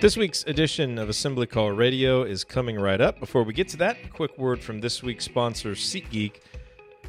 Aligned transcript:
This 0.00 0.16
week's 0.16 0.44
edition 0.44 0.96
of 0.96 1.08
Assembly 1.08 1.48
Call 1.48 1.72
Radio 1.72 2.22
is 2.22 2.44
coming 2.44 2.78
right 2.78 3.00
up. 3.00 3.18
Before 3.18 3.42
we 3.42 3.52
get 3.52 3.66
to 3.70 3.76
that, 3.78 3.96
a 4.04 4.08
quick 4.08 4.38
word 4.38 4.62
from 4.62 4.78
this 4.78 5.02
week's 5.02 5.24
sponsor, 5.24 5.72
SeatGeek. 5.72 6.34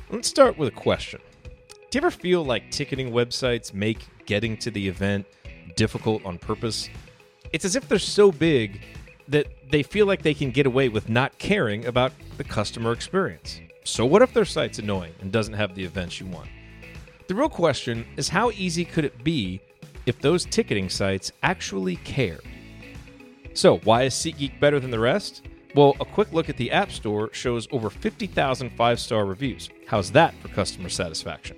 Let's 0.10 0.28
start 0.28 0.58
with 0.58 0.70
a 0.70 0.76
question. 0.76 1.22
Do 1.44 1.76
you 1.94 2.00
ever 2.00 2.10
feel 2.10 2.44
like 2.44 2.72
ticketing 2.72 3.12
websites 3.12 3.76
make 3.76 4.08
getting 4.26 4.58
to 4.58 4.72
the 4.72 4.88
event 4.88 5.28
difficult 5.76 6.26
on 6.26 6.40
purpose? 6.40 6.90
It's 7.54 7.64
as 7.64 7.76
if 7.76 7.88
they're 7.88 8.00
so 8.00 8.32
big 8.32 8.82
that 9.28 9.46
they 9.70 9.84
feel 9.84 10.08
like 10.08 10.24
they 10.24 10.34
can 10.34 10.50
get 10.50 10.66
away 10.66 10.90
with 10.90 11.10
not 11.10 11.38
caring 11.38 11.86
about 11.86 12.12
the 12.38 12.44
customer 12.44 12.92
experience. 12.92 13.62
So, 13.84 14.04
what 14.04 14.24
if 14.24 14.34
their 14.34 14.46
site's 14.46 14.80
annoying 14.80 15.14
and 15.22 15.32
doesn't 15.32 15.54
have 15.54 15.76
the 15.76 15.84
events 15.84 16.20
you 16.20 16.26
want? 16.26 16.50
The 17.28 17.36
real 17.36 17.50
question 17.50 18.08
is 18.18 18.30
how 18.30 18.50
easy 18.50 18.84
could 18.84 19.06
it 19.06 19.24
be 19.24 19.62
if 20.08 20.20
those 20.20 20.44
ticketing 20.44 20.90
sites 20.90 21.32
actually 21.44 21.98
cared? 21.98 22.42
So, 23.54 23.80
why 23.80 24.04
is 24.04 24.14
SeatGeek 24.14 24.60
better 24.60 24.80
than 24.80 24.92
the 24.92 25.00
rest? 25.00 25.44
Well, 25.76 25.96
a 26.00 26.06
quick 26.06 26.34
look 26.34 26.50
at 26.50 26.58
the 26.58 26.72
App 26.72 26.92
Store 26.92 27.30
shows 27.34 27.68
over 27.72 27.90
50,000 27.90 28.72
five 28.72 29.00
star 29.00 29.26
reviews. 29.26 29.70
How's 29.88 30.12
that 30.12 30.34
for 30.36 30.48
customer 30.50 30.90
satisfaction? 30.90 31.58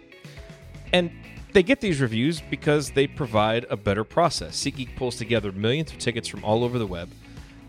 And 0.94 1.12
they 1.54 1.64
get 1.64 1.82
these 1.82 2.02
reviews 2.02 2.42
because 2.42 2.92
they 2.92 3.08
provide 3.08 3.66
a 3.70 3.78
better 3.78 4.04
process. 4.04 4.56
SeatGeek 4.62 4.96
pulls 4.96 5.18
together 5.18 5.52
millions 5.52 5.92
of 5.92 5.98
tickets 5.98 6.28
from 6.28 6.44
all 6.44 6.64
over 6.64 6.80
the 6.80 6.88
web. 6.88 7.10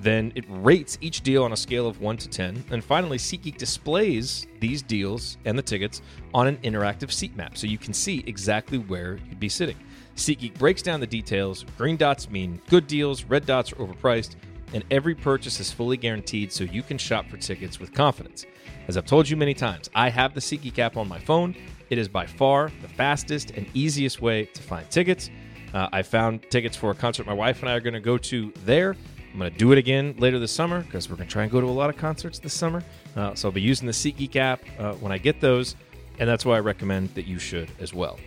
Then 0.01 0.33
it 0.35 0.45
rates 0.49 0.99
each 1.01 1.21
deal 1.21 1.45
on 1.45 1.53
a 1.53 1.57
scale 1.57 1.87
of 1.87 2.01
1 2.01 2.17
to 2.19 2.29
10. 2.29 2.65
And 2.71 2.83
finally, 2.83 3.19
SeatGeek 3.19 3.57
displays 3.57 4.49
these 4.59 4.83
deals 4.83 5.37
and 5.45 5.57
the 5.57 5.63
tickets 5.63 6.03
on 6.35 6.49
an 6.49 6.57
interactive 6.59 7.13
seat 7.13 7.37
map 7.37 7.57
so 7.57 7.69
you 7.69 7.79
can 7.79 7.95
see 7.95 8.25
exactly 8.27 8.79
where 8.79 9.19
you'd 9.29 9.39
be 9.39 9.49
sitting. 9.49 9.77
SeatGeek 10.17 10.59
breaks 10.59 10.83
down 10.83 11.01
the 11.01 11.07
details. 11.07 11.65
Green 11.79 11.97
dots 11.97 12.31
mean 12.31 12.61
good 12.69 12.87
deals, 12.87 13.25
red 13.25 13.47
dots 13.47 13.73
are 13.73 13.77
overpriced, 13.77 14.37
and 14.73 14.85
every 14.91 15.15
purchase 15.15 15.61
is 15.61 15.71
fully 15.73 15.97
guaranteed 15.97 16.53
so 16.53 16.65
you 16.65 16.83
can 16.83 16.99
shop 16.99 17.29
for 17.29 17.37
tickets 17.37 17.81
with 17.81 17.93
confidence. 17.93 18.47
As 18.89 18.97
I've 18.97 19.07
told 19.07 19.29
you 19.29 19.37
many 19.37 19.55
times, 19.55 19.91
I 19.95 20.09
have 20.09 20.35
the 20.35 20.41
SeatGeek 20.41 20.79
app 20.79 20.97
on 20.97 21.09
my 21.09 21.19
phone. 21.19 21.55
It 21.91 21.99
is 21.99 22.09
by 22.09 22.27
far 22.27 22.71
the 22.81 22.89
fastest 22.89 23.53
and 23.53 23.67
easiest 23.75 24.21
way 24.21 24.47
to 24.47 24.63
find 24.63 24.89
tickets. 24.91 25.31
Uh, 25.73 25.89
I 25.93 26.03
found 26.03 26.43
tickets 26.51 26.77
for 26.77 26.91
a 26.91 26.95
concert 26.95 27.27
my 27.27 27.33
wife 27.33 27.61
and 27.61 27.69
I 27.69 27.75
are 27.75 27.81
going 27.81 27.95
to 27.95 28.01
go 28.01 28.19
to 28.19 28.53
there. 28.65 28.97
I'm 29.33 29.39
going 29.39 29.51
to 29.51 29.59
do 29.59 29.73
it 29.73 29.79
again 29.79 30.15
later 30.19 30.39
this 30.39 30.53
summer 30.53 30.83
because 30.83 31.09
we're 31.09 31.17
going 31.17 31.29
to 31.29 31.33
try 31.33 31.45
and 31.45 31.51
go 31.51 31.61
to 31.61 31.67
a 31.67 31.69
lot 31.69 31.89
of 31.89 31.97
concerts 31.97 32.39
this 32.39 32.53
summer. 32.53 32.83
Uh, 33.17 33.35
so 33.35 33.49
I'll 33.49 33.53
be 33.53 33.63
using 33.63 33.87
the 33.87 33.93
SeatGeek 33.93 34.37
app 34.37 34.63
uh, 34.79 34.93
when 34.95 35.11
I 35.11 35.17
get 35.17 35.41
those, 35.41 35.75
and 36.19 36.29
that's 36.29 36.45
why 36.45 36.57
I 36.57 36.61
recommend 36.61 37.15
that 37.15 37.27
you 37.27 37.39
should 37.39 37.71
as 37.81 37.95
well. 37.95 38.19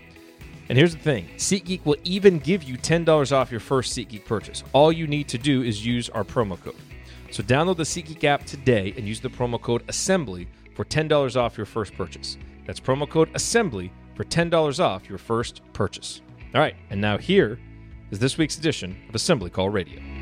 And 0.67 0.77
here's 0.77 0.94
the 0.94 1.02
thing 1.02 1.30
SeatGeek 1.38 1.85
will 1.85 1.97
even 2.03 2.39
give 2.39 2.63
you 2.63 2.77
$10 2.77 3.31
off 3.31 3.52
your 3.52 3.59
first 3.59 3.95
SeatGeek 3.97 4.25
purchase. 4.25 4.63
All 4.73 4.91
you 4.91 5.07
need 5.07 5.27
to 5.30 5.38
do 5.38 5.61
is 5.61 5.85
use 5.85 6.09
our 6.09 6.23
promo 6.23 6.61
code. 6.61 6.75
So 7.31 7.44
download 7.44 7.77
the 7.77 7.83
SeatGeek 7.83 8.23
app 8.23 8.45
today 8.45 8.94
and 8.97 9.07
use 9.07 9.19
the 9.19 9.30
promo 9.30 9.61
code 9.61 9.85
ASSEMBLY 9.88 10.47
for 10.73 10.85
$10 10.85 11.35
off 11.35 11.57
your 11.57 11.66
first 11.66 11.94
purchase. 11.95 12.38
That's 12.66 12.80
promo 12.80 13.09
code 13.09 13.31
ASSEMBLY 13.33 13.91
for 14.16 14.23
$10 14.23 14.79
off 14.79 15.09
your 15.09 15.17
first 15.17 15.62
purchase. 15.73 16.22
All 16.53 16.62
right, 16.62 16.75
and 16.90 17.01
now 17.01 17.17
here 17.17 17.59
is 18.11 18.19
this 18.19 18.38
week's 18.38 18.57
edition 18.57 18.97
of 19.09 19.16
Assembly 19.16 19.50
Call 19.50 19.69
Radio. 19.69 20.15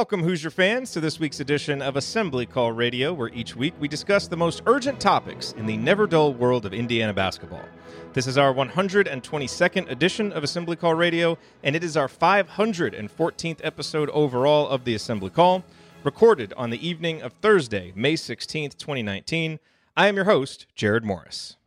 Welcome, 0.00 0.22
Hoosier 0.22 0.48
fans, 0.48 0.92
to 0.92 1.00
this 1.00 1.20
week's 1.20 1.40
edition 1.40 1.82
of 1.82 1.94
Assembly 1.94 2.46
Call 2.46 2.72
Radio, 2.72 3.12
where 3.12 3.28
each 3.34 3.54
week 3.54 3.74
we 3.78 3.86
discuss 3.86 4.26
the 4.26 4.36
most 4.36 4.62
urgent 4.64 4.98
topics 4.98 5.52
in 5.58 5.66
the 5.66 5.76
never 5.76 6.06
dull 6.06 6.32
world 6.32 6.64
of 6.64 6.72
Indiana 6.72 7.12
basketball. 7.12 7.66
This 8.14 8.26
is 8.26 8.38
our 8.38 8.54
122nd 8.54 9.90
edition 9.90 10.32
of 10.32 10.42
Assembly 10.42 10.74
Call 10.74 10.94
Radio, 10.94 11.36
and 11.62 11.76
it 11.76 11.84
is 11.84 11.98
our 11.98 12.08
514th 12.08 13.60
episode 13.62 14.08
overall 14.14 14.68
of 14.68 14.84
the 14.84 14.94
Assembly 14.94 15.28
Call, 15.28 15.64
recorded 16.02 16.54
on 16.56 16.70
the 16.70 16.88
evening 16.88 17.20
of 17.20 17.34
Thursday, 17.34 17.92
May 17.94 18.14
16th, 18.14 18.78
2019. 18.78 19.58
I 19.98 20.06
am 20.06 20.16
your 20.16 20.24
host, 20.24 20.64
Jerod 20.74 21.02
Morris. 21.02 21.58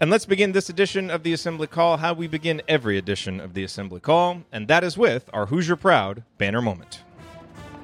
And 0.00 0.10
let's 0.10 0.26
begin 0.26 0.50
this 0.50 0.68
edition 0.68 1.08
of 1.08 1.22
the 1.22 1.32
Assembly 1.32 1.68
Call 1.68 1.98
how 1.98 2.14
we 2.14 2.26
begin 2.26 2.60
every 2.66 2.98
edition 2.98 3.38
of 3.38 3.54
the 3.54 3.62
Assembly 3.62 4.00
Call, 4.00 4.42
and 4.50 4.66
that 4.66 4.82
is 4.82 4.98
with 4.98 5.30
our 5.32 5.46
Hoosier 5.46 5.76
Proud 5.76 6.24
banner 6.36 6.60
moment. 6.60 7.02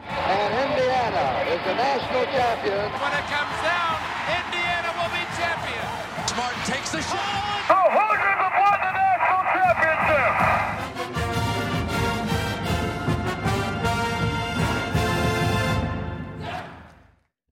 And 0.08 0.70
Indiana 0.72 1.50
is 1.52 1.60
the 1.64 1.74
national 1.74 2.24
champion. 2.24 2.90
When 3.00 3.12
it 3.12 3.26
comes 3.30 3.62
down, 3.62 3.79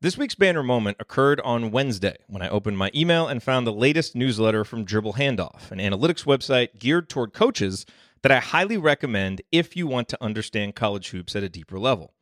This 0.00 0.16
week's 0.16 0.36
banner 0.36 0.62
moment 0.62 0.98
occurred 1.00 1.40
on 1.40 1.72
Wednesday 1.72 2.14
when 2.28 2.40
I 2.40 2.48
opened 2.48 2.78
my 2.78 2.92
email 2.94 3.26
and 3.26 3.42
found 3.42 3.66
the 3.66 3.72
latest 3.72 4.14
newsletter 4.14 4.64
from 4.64 4.84
Dribble 4.84 5.14
Handoff, 5.14 5.72
an 5.72 5.80
analytics 5.80 6.24
website 6.24 6.78
geared 6.78 7.08
toward 7.08 7.32
coaches 7.32 7.84
that 8.22 8.30
I 8.30 8.38
highly 8.38 8.76
recommend 8.76 9.42
if 9.50 9.74
you 9.74 9.88
want 9.88 10.08
to 10.10 10.22
understand 10.22 10.76
college 10.76 11.10
hoops 11.10 11.34
at 11.34 11.42
a 11.42 11.48
deeper 11.48 11.80
level. 11.80 12.14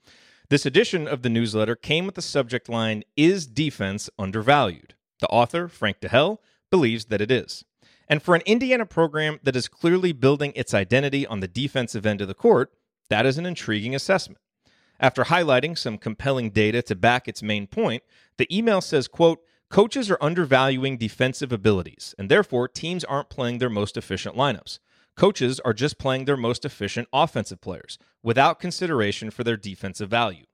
This 0.49 0.65
edition 0.65 1.07
of 1.07 1.21
the 1.21 1.29
newsletter 1.29 1.77
came 1.77 2.07
with 2.07 2.15
the 2.15 2.23
subject 2.23 2.71
line 2.71 3.05
Is 3.15 3.47
Defense 3.47 4.09
Undervalued? 4.19 4.95
The 5.21 5.29
author, 5.29 5.69
Frank 5.69 6.01
DeHell, 6.01 6.39
believes 6.71 7.05
that 7.07 7.21
it 7.21 7.31
is. 7.31 7.63
And 8.09 8.23
for 8.23 8.35
an 8.35 8.43
Indiana 8.47 8.87
program 8.87 9.39
that 9.43 9.55
is 9.55 9.69
clearly 9.69 10.13
building 10.13 10.55
its 10.57 10.73
identity 10.73 11.27
on 11.27 11.41
the 11.41 11.49
defensive 11.49 12.07
end 12.07 12.23
of 12.23 12.29
the 12.29 12.33
court, 12.33 12.73
that 13.11 13.27
is 13.27 13.37
an 13.37 13.45
intriguing 13.45 13.95
assessment. 13.95 14.41
After 14.99 15.25
highlighting 15.25 15.77
some 15.77 15.99
compelling 15.99 16.51
data 16.51 16.83
to 16.83 16.95
back 16.95 17.29
its 17.29 17.43
main 17.43 17.67
point, 17.67 18.03
the 18.39 18.57
email 18.57 18.81
says, 18.81 19.09
quote, 19.09 19.41
coaches 19.69 20.11
are 20.11 20.19
undervaluing 20.21 20.97
defensive 20.97 21.53
abilities, 21.53 22.15
and 22.19 22.31
therefore 22.31 22.69
teams 22.69 23.05
aren't 23.05 23.29
playing 23.29 23.59
their 23.59 23.71
most 23.71 23.97
efficient 23.97 24.37
lineups. 24.37 24.79
Coaches 25.17 25.61
are 25.61 25.73
just 25.73 25.99
playing 25.99 26.25
their 26.25 26.37
most 26.37 26.65
efficient 26.65 27.09
offensive 27.13 27.61
players 27.61 27.99
without 28.23 28.61
consideration 28.61 29.31
for 29.31 29.45
their 29.45 29.57
defensive 29.57 30.11
value. 30.11 30.45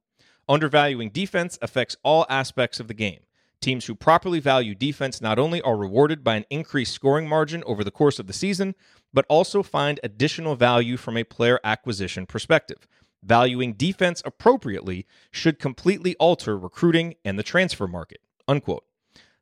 Undervaluing 0.48 1.10
defense 1.10 1.58
affects 1.62 1.96
all 2.02 2.26
aspects 2.28 2.80
of 2.80 2.88
the 2.88 2.94
game. 2.94 3.20
Teams 3.60 3.86
who 3.86 3.94
properly 3.94 4.40
value 4.40 4.74
defense 4.74 5.20
not 5.20 5.38
only 5.38 5.62
are 5.62 5.76
rewarded 5.76 6.24
by 6.24 6.34
an 6.34 6.44
increased 6.50 6.92
scoring 6.92 7.28
margin 7.28 7.62
over 7.64 7.84
the 7.84 7.92
course 7.92 8.18
of 8.18 8.26
the 8.26 8.32
season, 8.32 8.74
but 9.14 9.24
also 9.28 9.62
find 9.62 10.00
additional 10.02 10.56
value 10.56 10.96
from 10.96 11.16
a 11.16 11.22
player 11.22 11.60
acquisition 11.62 12.26
perspective. 12.26 12.88
Valuing 13.22 13.74
defense 13.74 14.22
appropriately 14.24 15.06
should 15.30 15.58
completely 15.58 16.16
alter 16.16 16.58
recruiting 16.58 17.14
and 17.24 17.38
the 17.38 17.42
transfer 17.42 17.86
market. 17.86 18.20
Unquote. 18.48 18.84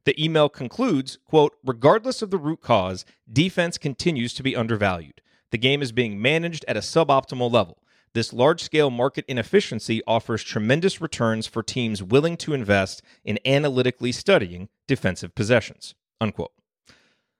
The 0.05 0.23
email 0.23 0.49
concludes, 0.49 1.19
quote, 1.27 1.57
regardless 1.65 2.23
of 2.23 2.31
the 2.31 2.39
root 2.39 2.61
cause, 2.61 3.05
defense 3.31 3.79
continues 3.79 4.35
to 4.35 4.43
be 4.43 4.57
undervalued. 4.57 5.21
The 5.51 5.59
game 5.59 5.83
is 5.83 5.93
being 5.93 6.21
managed 6.21 6.65
at 6.69 6.77
a 6.77 6.81
suboptimal 6.81 7.51
level. 7.51 7.79
This 8.13 8.33
large 8.33 8.63
scale 8.63 8.91
market 8.91 9.25
inefficiency 9.29 10.03
offers 10.07 10.43
tremendous 10.43 11.01
returns 11.01 11.47
for 11.47 11.63
teams 11.63 12.03
willing 12.03 12.37
to 12.39 12.55
invest 12.55 13.03
in 13.25 13.39
analytically 13.45 14.11
studying 14.11 14.69
defensive 14.89 15.35
possessions. 15.35 15.95
Unquote. 16.21 16.53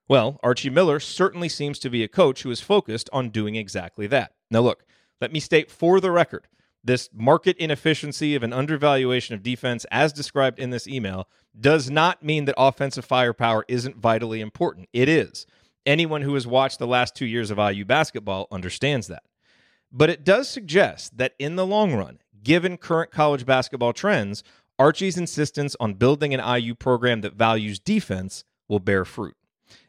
Well, 0.07 0.39
Archie 0.43 0.69
Miller 0.69 0.99
certainly 0.99 1.49
seems 1.49 1.79
to 1.79 1.89
be 1.89 2.03
a 2.03 2.07
coach 2.07 2.43
who 2.43 2.51
is 2.51 2.61
focused 2.61 3.09
on 3.13 3.29
doing 3.29 3.55
exactly 3.55 4.07
that. 4.07 4.33
Now, 4.49 4.61
look, 4.61 4.83
let 5.21 5.31
me 5.31 5.39
state 5.39 5.71
for 5.71 5.99
the 5.99 6.11
record 6.11 6.47
this 6.83 7.09
market 7.13 7.57
inefficiency 7.57 8.35
of 8.35 8.43
an 8.43 8.53
undervaluation 8.53 9.35
of 9.35 9.43
defense, 9.43 9.85
as 9.91 10.11
described 10.11 10.59
in 10.59 10.71
this 10.71 10.87
email, 10.87 11.27
does 11.59 11.89
not 11.89 12.23
mean 12.23 12.45
that 12.45 12.55
offensive 12.57 13.05
firepower 13.05 13.65
isn't 13.67 13.97
vitally 13.97 14.41
important. 14.41 14.89
It 14.93 15.07
is. 15.07 15.45
Anyone 15.85 16.21
who 16.21 16.33
has 16.33 16.47
watched 16.47 16.79
the 16.79 16.87
last 16.87 17.15
two 17.15 17.25
years 17.25 17.51
of 17.51 17.57
IU 17.57 17.85
basketball 17.85 18.47
understands 18.51 19.07
that. 19.07 19.23
But 19.91 20.09
it 20.09 20.23
does 20.23 20.47
suggest 20.47 21.17
that 21.17 21.33
in 21.37 21.55
the 21.55 21.65
long 21.65 21.93
run, 21.93 22.19
given 22.43 22.77
current 22.77 23.11
college 23.11 23.45
basketball 23.45 23.93
trends, 23.93 24.43
Archie's 24.79 25.17
insistence 25.17 25.75
on 25.79 25.95
building 25.95 26.33
an 26.33 26.61
IU 26.61 26.73
program 26.73 27.21
that 27.21 27.33
values 27.33 27.79
defense 27.79 28.43
will 28.67 28.79
bear 28.79 29.05
fruit. 29.05 29.35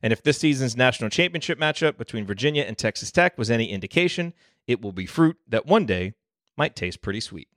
And 0.02 0.12
if 0.12 0.22
this 0.22 0.38
season's 0.38 0.76
national 0.76 1.10
championship 1.10 1.58
matchup 1.58 1.96
between 1.96 2.26
Virginia 2.26 2.64
and 2.64 2.76
Texas 2.76 3.10
Tech 3.10 3.38
was 3.38 3.50
any 3.50 3.70
indication, 3.70 4.34
it 4.66 4.80
will 4.80 4.92
be 4.92 5.06
fruit 5.06 5.36
that 5.48 5.66
one 5.66 5.86
day 5.86 6.14
might 6.56 6.76
taste 6.76 7.02
pretty 7.02 7.20
sweet. 7.20 7.48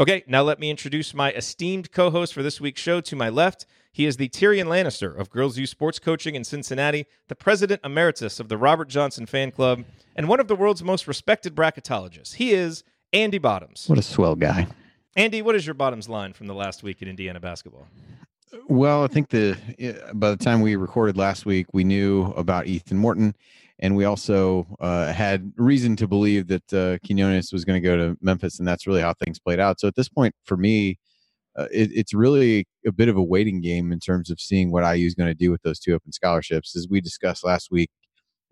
Okay, 0.00 0.22
now 0.28 0.42
let 0.42 0.60
me 0.60 0.70
introduce 0.70 1.12
my 1.12 1.32
esteemed 1.32 1.90
co 1.90 2.10
host 2.10 2.32
for 2.32 2.42
this 2.42 2.60
week's 2.60 2.80
show. 2.80 3.00
To 3.00 3.16
my 3.16 3.28
left, 3.28 3.66
he 3.90 4.06
is 4.06 4.16
the 4.16 4.28
Tyrion 4.28 4.66
Lannister 4.66 5.16
of 5.18 5.28
Girls 5.28 5.58
U 5.58 5.66
Sports 5.66 5.98
Coaching 5.98 6.36
in 6.36 6.44
Cincinnati, 6.44 7.06
the 7.26 7.34
president 7.34 7.80
emeritus 7.82 8.38
of 8.38 8.48
the 8.48 8.56
Robert 8.56 8.88
Johnson 8.88 9.26
Fan 9.26 9.50
Club, 9.50 9.84
and 10.14 10.28
one 10.28 10.38
of 10.38 10.46
the 10.46 10.54
world's 10.54 10.84
most 10.84 11.08
respected 11.08 11.56
bracketologists. 11.56 12.34
He 12.34 12.52
is 12.52 12.84
Andy 13.12 13.38
Bottoms. 13.38 13.86
What 13.88 13.98
a 13.98 14.02
swell 14.02 14.36
guy. 14.36 14.68
Andy, 15.16 15.42
what 15.42 15.56
is 15.56 15.66
your 15.66 15.74
bottoms 15.74 16.08
line 16.08 16.32
from 16.32 16.46
the 16.46 16.54
last 16.54 16.84
week 16.84 17.02
in 17.02 17.08
Indiana 17.08 17.40
basketball? 17.40 17.88
Well, 18.68 19.02
I 19.02 19.08
think 19.08 19.30
the 19.30 19.56
by 20.14 20.30
the 20.30 20.36
time 20.36 20.60
we 20.60 20.76
recorded 20.76 21.16
last 21.16 21.44
week, 21.44 21.66
we 21.72 21.82
knew 21.82 22.26
about 22.36 22.66
Ethan 22.66 22.98
Morton, 22.98 23.34
and 23.80 23.94
we 23.96 24.04
also 24.04 24.66
uh, 24.80 25.12
had 25.12 25.52
reason 25.56 25.94
to 25.96 26.08
believe 26.08 26.48
that 26.48 26.72
uh, 26.72 26.98
Quinones 27.06 27.52
was 27.52 27.64
going 27.64 27.80
to 27.80 27.86
go 27.86 27.96
to 27.96 28.16
Memphis, 28.20 28.58
and 28.58 28.66
that's 28.66 28.86
really 28.86 29.00
how 29.00 29.14
things 29.14 29.38
played 29.38 29.60
out. 29.60 29.78
So 29.78 29.86
at 29.86 29.94
this 29.94 30.08
point, 30.08 30.34
for 30.44 30.56
me, 30.56 30.98
uh, 31.56 31.66
it, 31.72 31.90
it's 31.92 32.14
really 32.14 32.66
a 32.86 32.92
bit 32.92 33.08
of 33.08 33.16
a 33.16 33.22
waiting 33.22 33.60
game 33.60 33.92
in 33.92 34.00
terms 34.00 34.30
of 34.30 34.40
seeing 34.40 34.70
what 34.72 34.82
IU 34.82 35.06
is 35.06 35.14
going 35.14 35.30
to 35.30 35.34
do 35.34 35.50
with 35.50 35.62
those 35.62 35.78
two 35.78 35.94
open 35.94 36.12
scholarships. 36.12 36.76
As 36.76 36.88
we 36.90 37.00
discussed 37.00 37.44
last 37.44 37.70
week, 37.70 37.90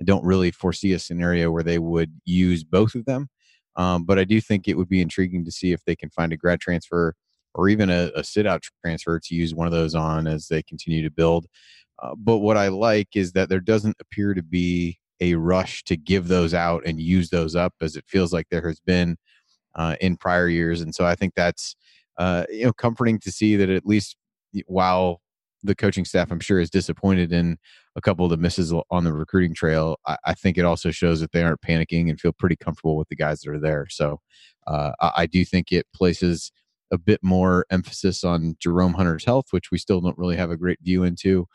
I 0.00 0.04
don't 0.04 0.24
really 0.24 0.50
foresee 0.50 0.92
a 0.92 0.98
scenario 0.98 1.50
where 1.50 1.62
they 1.62 1.78
would 1.78 2.12
use 2.24 2.62
both 2.62 2.94
of 2.94 3.04
them, 3.04 3.28
um, 3.74 4.04
but 4.04 4.18
I 4.18 4.24
do 4.24 4.40
think 4.40 4.68
it 4.68 4.76
would 4.76 4.88
be 4.88 5.00
intriguing 5.00 5.44
to 5.44 5.52
see 5.52 5.72
if 5.72 5.84
they 5.84 5.96
can 5.96 6.10
find 6.10 6.32
a 6.32 6.36
grad 6.36 6.60
transfer 6.60 7.14
or 7.54 7.68
even 7.68 7.90
a, 7.90 8.10
a 8.14 8.22
sit 8.22 8.46
out 8.46 8.62
transfer 8.84 9.18
to 9.18 9.34
use 9.34 9.54
one 9.54 9.66
of 9.66 9.72
those 9.72 9.94
on 9.94 10.26
as 10.26 10.48
they 10.48 10.62
continue 10.62 11.02
to 11.02 11.10
build. 11.10 11.46
Uh, 12.02 12.14
but 12.16 12.38
what 12.38 12.58
I 12.58 12.68
like 12.68 13.08
is 13.14 13.32
that 13.32 13.48
there 13.48 13.60
doesn't 13.60 13.96
appear 13.98 14.34
to 14.34 14.42
be 14.42 14.98
a 15.20 15.34
rush 15.34 15.82
to 15.84 15.96
give 15.96 16.28
those 16.28 16.54
out 16.54 16.82
and 16.86 17.00
use 17.00 17.30
those 17.30 17.56
up 17.56 17.74
as 17.80 17.96
it 17.96 18.04
feels 18.06 18.32
like 18.32 18.46
there 18.50 18.66
has 18.66 18.80
been 18.80 19.16
uh, 19.74 19.96
in 20.00 20.16
prior 20.16 20.48
years. 20.48 20.80
And 20.80 20.94
so 20.94 21.06
I 21.06 21.14
think 21.14 21.34
that's 21.34 21.76
uh, 22.18 22.44
you 22.50 22.64
know 22.64 22.72
comforting 22.72 23.18
to 23.20 23.30
see 23.30 23.56
that 23.56 23.68
at 23.70 23.86
least 23.86 24.16
while 24.66 25.20
the 25.62 25.74
coaching 25.74 26.04
staff 26.04 26.30
I'm 26.30 26.40
sure 26.40 26.60
is 26.60 26.70
disappointed 26.70 27.32
in 27.32 27.58
a 27.96 28.00
couple 28.00 28.24
of 28.24 28.30
the 28.30 28.36
misses 28.36 28.72
on 28.90 29.04
the 29.04 29.12
recruiting 29.12 29.54
trail. 29.54 29.96
I, 30.06 30.16
I 30.26 30.34
think 30.34 30.58
it 30.58 30.64
also 30.64 30.90
shows 30.90 31.20
that 31.20 31.32
they 31.32 31.42
aren't 31.42 31.62
panicking 31.62 32.08
and 32.08 32.20
feel 32.20 32.32
pretty 32.32 32.56
comfortable 32.56 32.96
with 32.96 33.08
the 33.08 33.16
guys 33.16 33.40
that 33.40 33.50
are 33.50 33.60
there. 33.60 33.86
So 33.90 34.20
uh, 34.66 34.92
I, 35.00 35.12
I 35.16 35.26
do 35.26 35.44
think 35.44 35.72
it 35.72 35.86
places 35.94 36.52
a 36.92 36.98
bit 36.98 37.20
more 37.22 37.66
emphasis 37.70 38.22
on 38.22 38.56
Jerome 38.60 38.94
Hunter's 38.94 39.24
health, 39.24 39.46
which 39.50 39.70
we 39.70 39.78
still 39.78 40.00
don't 40.00 40.18
really 40.18 40.36
have 40.36 40.50
a 40.50 40.56
great 40.56 40.78
view 40.82 41.02
into. 41.04 41.46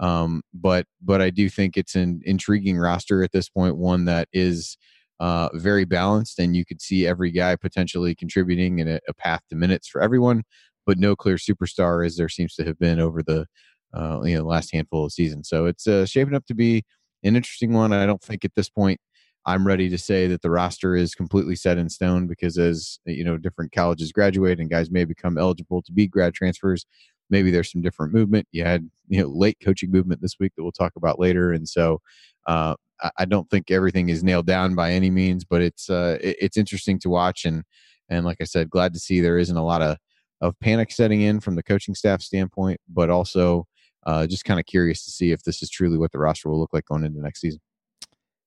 Um, 0.00 0.42
but 0.54 0.86
but 1.02 1.20
I 1.20 1.30
do 1.30 1.48
think 1.48 1.76
it's 1.76 1.94
an 1.94 2.22
intriguing 2.24 2.78
roster 2.78 3.22
at 3.22 3.32
this 3.32 3.48
point, 3.48 3.76
one 3.76 4.06
that 4.06 4.28
is 4.32 4.78
uh, 5.20 5.50
very 5.52 5.84
balanced, 5.84 6.38
and 6.38 6.56
you 6.56 6.64
could 6.64 6.80
see 6.80 7.06
every 7.06 7.30
guy 7.30 7.54
potentially 7.54 8.14
contributing 8.14 8.78
in 8.78 8.88
a, 8.88 8.98
a, 9.06 9.12
path 9.12 9.42
to 9.50 9.56
minutes 9.56 9.86
for 9.86 10.00
everyone, 10.00 10.42
but 10.86 10.98
no 10.98 11.14
clear 11.14 11.36
superstar 11.36 12.04
as 12.06 12.16
there 12.16 12.30
seems 12.30 12.54
to 12.54 12.64
have 12.64 12.78
been 12.78 12.98
over 12.98 13.22
the 13.22 13.46
uh, 13.92 14.22
you 14.24 14.36
know 14.36 14.44
last 14.44 14.72
handful 14.72 15.04
of 15.04 15.12
seasons. 15.12 15.48
So 15.48 15.66
it's 15.66 15.86
uh, 15.86 16.06
shaping 16.06 16.34
up 16.34 16.46
to 16.46 16.54
be 16.54 16.82
an 17.22 17.36
interesting 17.36 17.74
one. 17.74 17.92
I 17.92 18.06
don't 18.06 18.22
think 18.22 18.46
at 18.46 18.54
this 18.54 18.70
point 18.70 18.98
I'm 19.46 19.66
ready 19.66 19.88
to 19.88 19.98
say 19.98 20.26
that 20.28 20.42
the 20.42 20.50
roster 20.50 20.94
is 20.94 21.14
completely 21.14 21.56
set 21.56 21.78
in 21.78 21.88
stone 21.88 22.26
because 22.26 22.58
as 22.58 22.98
you 23.06 23.24
know, 23.24 23.36
different 23.36 23.72
colleges 23.72 24.12
graduate 24.12 24.60
and 24.60 24.70
guys 24.70 24.90
may 24.90 25.04
become 25.04 25.38
eligible 25.38 25.82
to 25.82 25.92
be 25.92 26.06
grad 26.06 26.34
transfers. 26.34 26.84
Maybe 27.30 27.50
there's 27.50 27.70
some 27.70 27.82
different 27.82 28.12
movement. 28.12 28.46
You 28.52 28.64
had 28.64 28.88
you 29.08 29.20
know 29.20 29.28
late 29.28 29.58
coaching 29.62 29.90
movement 29.90 30.20
this 30.20 30.36
week 30.38 30.52
that 30.56 30.62
we'll 30.62 30.72
talk 30.72 30.92
about 30.96 31.18
later, 31.18 31.52
and 31.52 31.68
so 31.68 32.00
uh, 32.46 32.74
I 33.16 33.24
don't 33.24 33.48
think 33.50 33.70
everything 33.70 34.08
is 34.08 34.22
nailed 34.22 34.46
down 34.46 34.74
by 34.74 34.92
any 34.92 35.10
means. 35.10 35.44
But 35.44 35.62
it's 35.62 35.88
uh, 35.88 36.18
it's 36.20 36.56
interesting 36.56 36.98
to 37.00 37.10
watch, 37.10 37.44
and 37.44 37.64
and 38.08 38.24
like 38.24 38.38
I 38.40 38.44
said, 38.44 38.70
glad 38.70 38.92
to 38.94 39.00
see 39.00 39.20
there 39.20 39.38
isn't 39.38 39.56
a 39.56 39.64
lot 39.64 39.82
of 39.82 39.96
of 40.40 40.58
panic 40.60 40.90
setting 40.90 41.20
in 41.20 41.40
from 41.40 41.54
the 41.54 41.62
coaching 41.62 41.94
staff 41.94 42.22
standpoint, 42.22 42.80
but 42.88 43.10
also 43.10 43.66
uh, 44.06 44.26
just 44.26 44.44
kind 44.44 44.58
of 44.58 44.66
curious 44.66 45.04
to 45.04 45.10
see 45.10 45.32
if 45.32 45.42
this 45.42 45.62
is 45.62 45.70
truly 45.70 45.98
what 45.98 46.12
the 46.12 46.18
roster 46.18 46.48
will 46.48 46.58
look 46.58 46.72
like 46.72 46.86
going 46.86 47.04
into 47.04 47.20
next 47.20 47.40
season. 47.40 47.60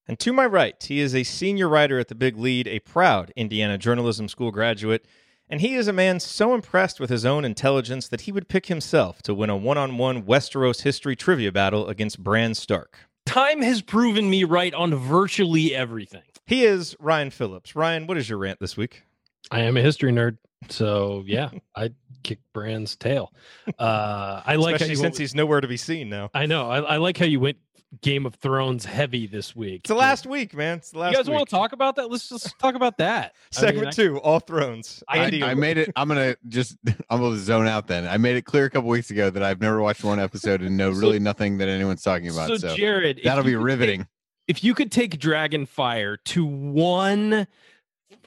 And 0.07 0.19
to 0.19 0.33
my 0.33 0.45
right, 0.45 0.81
he 0.83 0.99
is 0.99 1.15
a 1.15 1.23
senior 1.23 1.69
writer 1.69 1.97
at 1.97 2.09
the 2.09 2.15
Big 2.15 2.37
Lead, 2.37 2.67
a 2.67 2.79
proud 2.79 3.31
Indiana 3.35 3.77
Journalism 3.77 4.27
School 4.27 4.51
graduate, 4.51 5.05
and 5.49 5.61
he 5.61 5.75
is 5.75 5.87
a 5.87 5.93
man 5.93 6.19
so 6.19 6.53
impressed 6.53 6.99
with 6.99 7.09
his 7.09 7.25
own 7.25 7.45
intelligence 7.45 8.07
that 8.07 8.21
he 8.21 8.31
would 8.31 8.47
pick 8.47 8.67
himself 8.67 9.21
to 9.23 9.33
win 9.33 9.49
a 9.49 9.57
one 9.57 9.77
on 9.77 9.97
one 9.97 10.23
Westeros 10.23 10.81
history 10.81 11.15
trivia 11.15 11.51
battle 11.51 11.87
against 11.87 12.23
Bran 12.23 12.53
Stark. 12.55 12.97
Time 13.25 13.61
has 13.61 13.81
proven 13.81 14.29
me 14.29 14.43
right 14.43 14.73
on 14.73 14.95
virtually 14.95 15.73
everything. 15.73 16.23
He 16.45 16.65
is 16.65 16.95
Ryan 16.99 17.29
Phillips. 17.29 17.75
Ryan, 17.75 18.07
what 18.07 18.17
is 18.17 18.29
your 18.29 18.37
rant 18.37 18.59
this 18.59 18.75
week? 18.75 19.03
I 19.51 19.61
am 19.61 19.77
a 19.77 19.81
history 19.81 20.11
nerd. 20.11 20.37
So 20.69 21.23
yeah, 21.25 21.49
I 21.75 21.91
kick 22.23 22.39
Bran's 22.53 22.95
tail. 22.95 23.31
Uh, 23.79 24.41
I 24.45 24.55
like 24.55 24.75
Especially 24.75 24.95
since 24.95 25.03
went, 25.03 25.17
he's 25.17 25.35
nowhere 25.35 25.61
to 25.61 25.67
be 25.67 25.77
seen 25.77 26.09
now. 26.09 26.29
I 26.33 26.45
know. 26.45 26.69
I, 26.69 26.79
I, 26.79 26.97
like 26.97 27.17
how 27.17 27.25
you 27.25 27.39
went 27.39 27.57
Game 28.01 28.25
of 28.25 28.35
Thrones 28.35 28.85
heavy 28.85 29.27
this 29.27 29.55
week. 29.55 29.81
It's 29.81 29.89
the 29.89 29.95
last 29.95 30.25
week, 30.25 30.55
man. 30.55 30.77
It's 30.77 30.91
the 30.91 30.99
last. 30.99 31.11
You 31.11 31.17
guys 31.17 31.27
week. 31.27 31.35
want 31.35 31.49
to 31.49 31.55
talk 31.55 31.73
about 31.73 31.95
that? 31.97 32.09
Let's 32.09 32.29
just 32.29 32.57
talk 32.59 32.75
about 32.75 32.97
that. 32.97 33.35
Segment 33.51 33.79
I 33.79 33.85
mean, 33.85 33.91
two, 33.91 34.17
all 34.19 34.39
Thrones. 34.39 35.03
I, 35.07 35.25
I, 35.43 35.53
made 35.53 35.77
it. 35.77 35.91
I'm 35.95 36.07
gonna 36.07 36.35
just. 36.47 36.77
I'm 37.09 37.21
gonna 37.21 37.37
zone 37.37 37.67
out. 37.67 37.87
Then 37.87 38.07
I 38.07 38.17
made 38.17 38.35
it 38.35 38.43
clear 38.43 38.65
a 38.65 38.69
couple 38.69 38.89
weeks 38.89 39.11
ago 39.11 39.29
that 39.29 39.43
I've 39.43 39.61
never 39.61 39.81
watched 39.81 40.03
one 40.03 40.19
episode 40.19 40.61
and 40.61 40.75
know 40.77 40.93
so, 40.93 40.99
really 40.99 41.19
nothing 41.19 41.57
that 41.59 41.69
anyone's 41.69 42.01
talking 42.01 42.29
about. 42.29 42.47
So, 42.47 42.57
so 42.57 42.75
Jerod, 42.75 43.23
that'll 43.23 43.43
be 43.43 43.55
riveting. 43.55 43.99
Take, 43.99 44.07
if 44.47 44.63
you 44.63 44.73
could 44.73 44.91
take 44.91 45.19
Dragonfire 45.19 46.17
to 46.25 46.45
one 46.45 47.47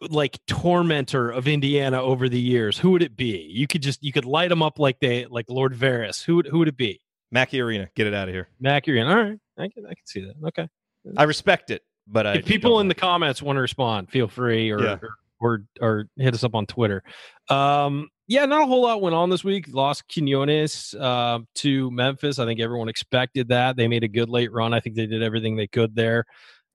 like 0.00 0.38
tormentor 0.46 1.30
of 1.30 1.48
Indiana 1.48 2.02
over 2.02 2.28
the 2.28 2.40
years, 2.40 2.78
who 2.78 2.90
would 2.92 3.02
it 3.02 3.16
be? 3.16 3.48
You 3.50 3.66
could 3.66 3.82
just 3.82 4.02
you 4.02 4.12
could 4.12 4.24
light 4.24 4.48
them 4.48 4.62
up 4.62 4.78
like 4.78 5.00
they 5.00 5.26
like 5.26 5.46
Lord 5.48 5.74
Varys. 5.74 6.24
Who 6.24 6.36
would 6.36 6.46
who 6.46 6.58
would 6.58 6.68
it 6.68 6.76
be? 6.76 7.00
Mackey 7.32 7.60
Arena, 7.60 7.88
get 7.94 8.06
it 8.06 8.14
out 8.14 8.28
of 8.28 8.34
here. 8.34 8.48
Mackey 8.60 8.92
Arena. 8.92 9.10
All 9.10 9.16
right, 9.16 9.38
I 9.58 9.68
can 9.68 9.86
I 9.86 9.94
can 9.94 10.06
see 10.06 10.20
that. 10.20 10.34
Okay, 10.48 10.68
I 11.16 11.24
respect 11.24 11.70
it, 11.70 11.82
but 12.06 12.26
if 12.36 12.46
people 12.46 12.80
in 12.80 12.88
the 12.88 12.94
comments 12.94 13.42
want 13.42 13.56
to 13.56 13.60
respond, 13.60 14.10
feel 14.10 14.28
free 14.28 14.70
or, 14.70 14.82
yeah. 14.82 14.98
or, 15.02 15.10
or 15.40 15.62
or 15.80 16.04
hit 16.16 16.34
us 16.34 16.44
up 16.44 16.54
on 16.54 16.66
Twitter. 16.66 17.02
Um, 17.48 18.08
yeah, 18.28 18.44
not 18.44 18.62
a 18.62 18.66
whole 18.66 18.82
lot 18.82 19.00
went 19.00 19.14
on 19.14 19.30
this 19.30 19.44
week. 19.44 19.66
Lost 19.68 20.04
Quinones 20.12 20.94
uh, 20.94 21.38
to 21.56 21.90
Memphis. 21.92 22.38
I 22.38 22.44
think 22.44 22.60
everyone 22.60 22.88
expected 22.88 23.48
that. 23.48 23.76
They 23.76 23.86
made 23.86 24.02
a 24.02 24.08
good 24.08 24.28
late 24.28 24.52
run. 24.52 24.75
I 24.75 24.80
think 24.80 24.96
they 24.96 25.06
did 25.06 25.22
everything 25.22 25.56
they 25.56 25.68
could 25.68 25.94
there. 25.94 26.25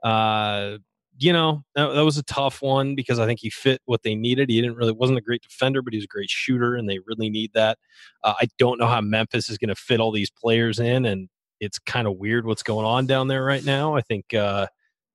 Uh, 0.01 0.77
you 1.17 1.33
know, 1.33 1.63
that, 1.75 1.93
that, 1.93 2.05
was 2.05 2.17
a 2.17 2.23
tough 2.23 2.61
one 2.61 2.95
because 2.95 3.19
I 3.19 3.25
think 3.25 3.39
he 3.41 3.50
fit 3.50 3.81
what 3.85 4.01
they 4.01 4.15
needed. 4.15 4.50
He 4.50 4.61
didn't 4.61 4.77
really 4.77 4.93
wasn't 4.93 5.19
a 5.19 5.21
great 5.21 5.43
defender, 5.43 5.81
but 5.81 5.93
he 5.93 5.97
was 5.97 6.05
a 6.05 6.07
great 6.07 6.29
shooter, 6.29 6.75
and 6.75 6.89
they 6.89 7.00
really 7.05 7.29
need 7.29 7.51
that. 7.53 7.77
Uh, 8.23 8.33
I 8.39 8.47
don't 8.57 8.79
know 8.79 8.88
how 8.88 9.01
Memphis 9.01 9.50
is 9.50 9.57
going 9.57 9.69
to 9.69 9.75
fit 9.75 10.00
all 10.00 10.11
these 10.11 10.31
players 10.31 10.79
in, 10.79 11.05
and 11.05 11.29
it's 11.62 11.80
kind 11.80 12.08
of 12.08 12.18
weird 12.18 12.46
what's 12.46 12.63
going 12.63 12.86
on 12.86 13.06
down 13.06 13.30
there 13.30 13.44
right 13.44 13.63
now. 13.63 13.96
I 13.96 14.01
think 14.01 14.34
uh, 14.34 14.68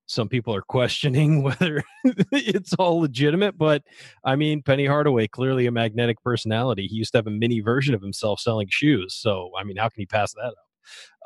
some 0.06 0.28
people 0.28 0.54
are 0.54 0.62
questioning 0.68 1.42
whether 1.42 1.82
it's 2.32 2.72
all 2.74 3.00
legitimate, 3.00 3.58
but 3.58 3.82
I 4.24 4.36
mean, 4.36 4.62
Penny 4.62 4.86
Hardaway 4.86 5.28
clearly 5.28 5.66
a 5.66 5.70
magnetic 5.70 6.22
personality. 6.22 6.86
He 6.86 6.96
used 6.96 7.12
to 7.12 7.18
have 7.18 7.26
a 7.26 7.30
mini 7.30 7.60
version 7.60 7.94
of 7.94 8.00
himself 8.00 8.40
selling 8.40 8.68
shoes, 8.70 9.14
so 9.14 9.50
I 9.58 9.64
mean, 9.64 9.76
how 9.76 9.90
can 9.90 10.00
he 10.00 10.06
pass 10.06 10.32
that 10.32 10.46
up? 10.46 10.54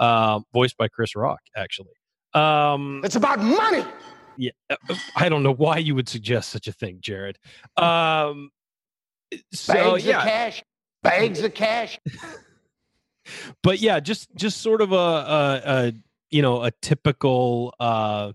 Uh, 0.01 0.41
voiced 0.53 0.77
by 0.77 0.89
Chris 0.89 1.15
Rock, 1.15 1.41
actually. 1.57 1.93
Um, 2.35 3.03
it's 3.05 3.17
about 3.17 3.39
money 3.41 3.85
yeah, 4.41 4.53
uh, 4.71 4.77
uh, 4.89 4.95
I 5.17 5.29
don't 5.29 5.43
know 5.43 5.53
why 5.53 5.77
you 5.77 5.95
would 5.95 6.09
suggest 6.09 6.49
such 6.49 6.67
a 6.67 6.73
thing, 6.73 7.01
Jerod. 7.03 7.37
Um, 7.77 8.51
so 9.53 9.75
bags 9.75 10.07
yeah, 10.07 10.19
of 10.19 10.25
cash, 10.25 10.63
bags 11.03 11.43
of 11.43 11.55
cash. 11.55 11.99
but 13.63 13.81
yeah, 13.81 14.01
just 14.01 14.35
just 14.35 14.61
sort 14.61 14.81
of 14.81 14.93
a, 14.93 14.97
a, 14.97 15.63
a 15.65 15.93
you 16.31 16.43
know 16.43 16.63
a 16.63 16.71
typical 16.83 17.75
uh, 17.81 18.33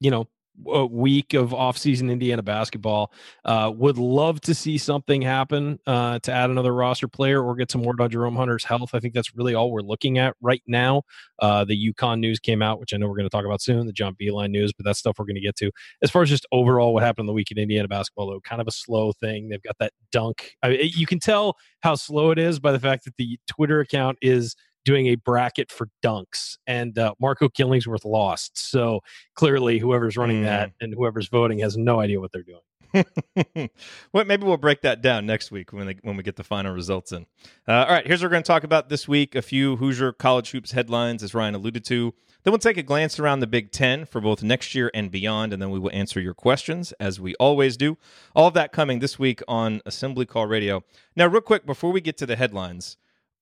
you 0.00 0.10
know 0.10 0.28
week 0.64 1.34
of 1.34 1.52
off-season 1.52 2.10
Indiana 2.10 2.42
basketball. 2.42 3.12
Uh, 3.44 3.72
would 3.74 3.98
love 3.98 4.40
to 4.42 4.54
see 4.54 4.78
something 4.78 5.22
happen 5.22 5.78
uh, 5.86 6.18
to 6.20 6.32
add 6.32 6.50
another 6.50 6.74
roster 6.74 7.08
player 7.08 7.42
or 7.42 7.54
get 7.54 7.70
some 7.70 7.82
word 7.82 8.00
on 8.00 8.10
Jerome 8.10 8.36
Hunter's 8.36 8.64
health. 8.64 8.90
I 8.94 9.00
think 9.00 9.14
that's 9.14 9.34
really 9.34 9.54
all 9.54 9.70
we're 9.70 9.80
looking 9.80 10.18
at 10.18 10.34
right 10.40 10.62
now. 10.66 11.02
Uh, 11.40 11.64
the 11.64 11.92
UConn 11.92 12.20
news 12.20 12.38
came 12.38 12.62
out, 12.62 12.80
which 12.80 12.94
I 12.94 12.96
know 12.96 13.06
we're 13.06 13.16
going 13.16 13.28
to 13.28 13.30
talk 13.30 13.44
about 13.44 13.60
soon. 13.60 13.86
The 13.86 13.92
John 13.92 14.14
Beilein 14.20 14.50
news, 14.50 14.72
but 14.72 14.84
that's 14.84 14.98
stuff 14.98 15.16
we're 15.18 15.26
going 15.26 15.36
to 15.36 15.40
get 15.40 15.56
to. 15.56 15.70
As 16.02 16.10
far 16.10 16.22
as 16.22 16.30
just 16.30 16.46
overall 16.52 16.94
what 16.94 17.02
happened 17.02 17.24
on 17.24 17.26
the 17.26 17.32
week 17.32 17.50
in 17.50 17.58
Indiana 17.58 17.88
basketball, 17.88 18.28
though, 18.28 18.40
kind 18.40 18.60
of 18.60 18.68
a 18.68 18.72
slow 18.72 19.12
thing. 19.12 19.48
They've 19.48 19.62
got 19.62 19.76
that 19.78 19.92
dunk. 20.10 20.54
I 20.62 20.70
mean, 20.70 20.90
you 20.94 21.06
can 21.06 21.20
tell 21.20 21.56
how 21.80 21.94
slow 21.94 22.30
it 22.30 22.38
is 22.38 22.58
by 22.58 22.72
the 22.72 22.80
fact 22.80 23.04
that 23.04 23.16
the 23.16 23.38
Twitter 23.46 23.80
account 23.80 24.18
is 24.22 24.56
doing 24.86 25.08
a 25.08 25.16
bracket 25.16 25.70
for 25.70 25.88
dunks, 26.02 26.56
and 26.66 26.98
uh, 26.98 27.12
Marco 27.20 27.48
Killingsworth 27.48 28.06
lost. 28.06 28.56
So 28.56 29.00
clearly, 29.34 29.78
whoever's 29.78 30.16
running 30.16 30.42
mm. 30.42 30.44
that 30.44 30.72
and 30.80 30.94
whoever's 30.94 31.28
voting 31.28 31.58
has 31.58 31.76
no 31.76 32.00
idea 32.00 32.20
what 32.20 32.32
they're 32.32 32.42
doing. 32.42 32.60
well, 34.12 34.24
maybe 34.24 34.46
we'll 34.46 34.56
break 34.56 34.80
that 34.82 35.02
down 35.02 35.26
next 35.26 35.50
week 35.50 35.72
when 35.72 35.86
they, 35.86 35.96
when 36.02 36.16
we 36.16 36.22
get 36.22 36.36
the 36.36 36.44
final 36.44 36.72
results 36.72 37.12
in. 37.12 37.26
Uh, 37.68 37.72
all 37.72 37.88
right, 37.88 38.06
here's 38.06 38.22
what 38.22 38.28
we're 38.28 38.32
going 38.32 38.42
to 38.42 38.46
talk 38.46 38.64
about 38.64 38.88
this 38.88 39.06
week: 39.06 39.34
a 39.34 39.42
few 39.42 39.76
Hoosier 39.76 40.12
college 40.12 40.52
hoops 40.52 40.72
headlines, 40.72 41.22
as 41.22 41.34
Ryan 41.34 41.54
alluded 41.56 41.84
to. 41.86 42.14
Then 42.44 42.52
we'll 42.52 42.58
take 42.58 42.76
a 42.76 42.82
glance 42.82 43.18
around 43.18 43.40
the 43.40 43.48
Big 43.48 43.72
Ten 43.72 44.04
for 44.04 44.20
both 44.20 44.42
next 44.42 44.74
year 44.74 44.88
and 44.94 45.10
beyond, 45.10 45.52
and 45.52 45.60
then 45.60 45.70
we 45.70 45.80
will 45.80 45.90
answer 45.92 46.20
your 46.20 46.32
questions 46.32 46.92
as 47.00 47.20
we 47.20 47.34
always 47.36 47.76
do. 47.76 47.98
All 48.36 48.46
of 48.46 48.54
that 48.54 48.72
coming 48.72 49.00
this 49.00 49.18
week 49.18 49.42
on 49.48 49.80
Assembly 49.84 50.26
Call 50.26 50.46
Radio. 50.46 50.84
Now, 51.16 51.26
real 51.26 51.40
quick 51.40 51.66
before 51.66 51.90
we 51.90 52.00
get 52.00 52.16
to 52.18 52.26
the 52.26 52.36
headlines, 52.36 52.96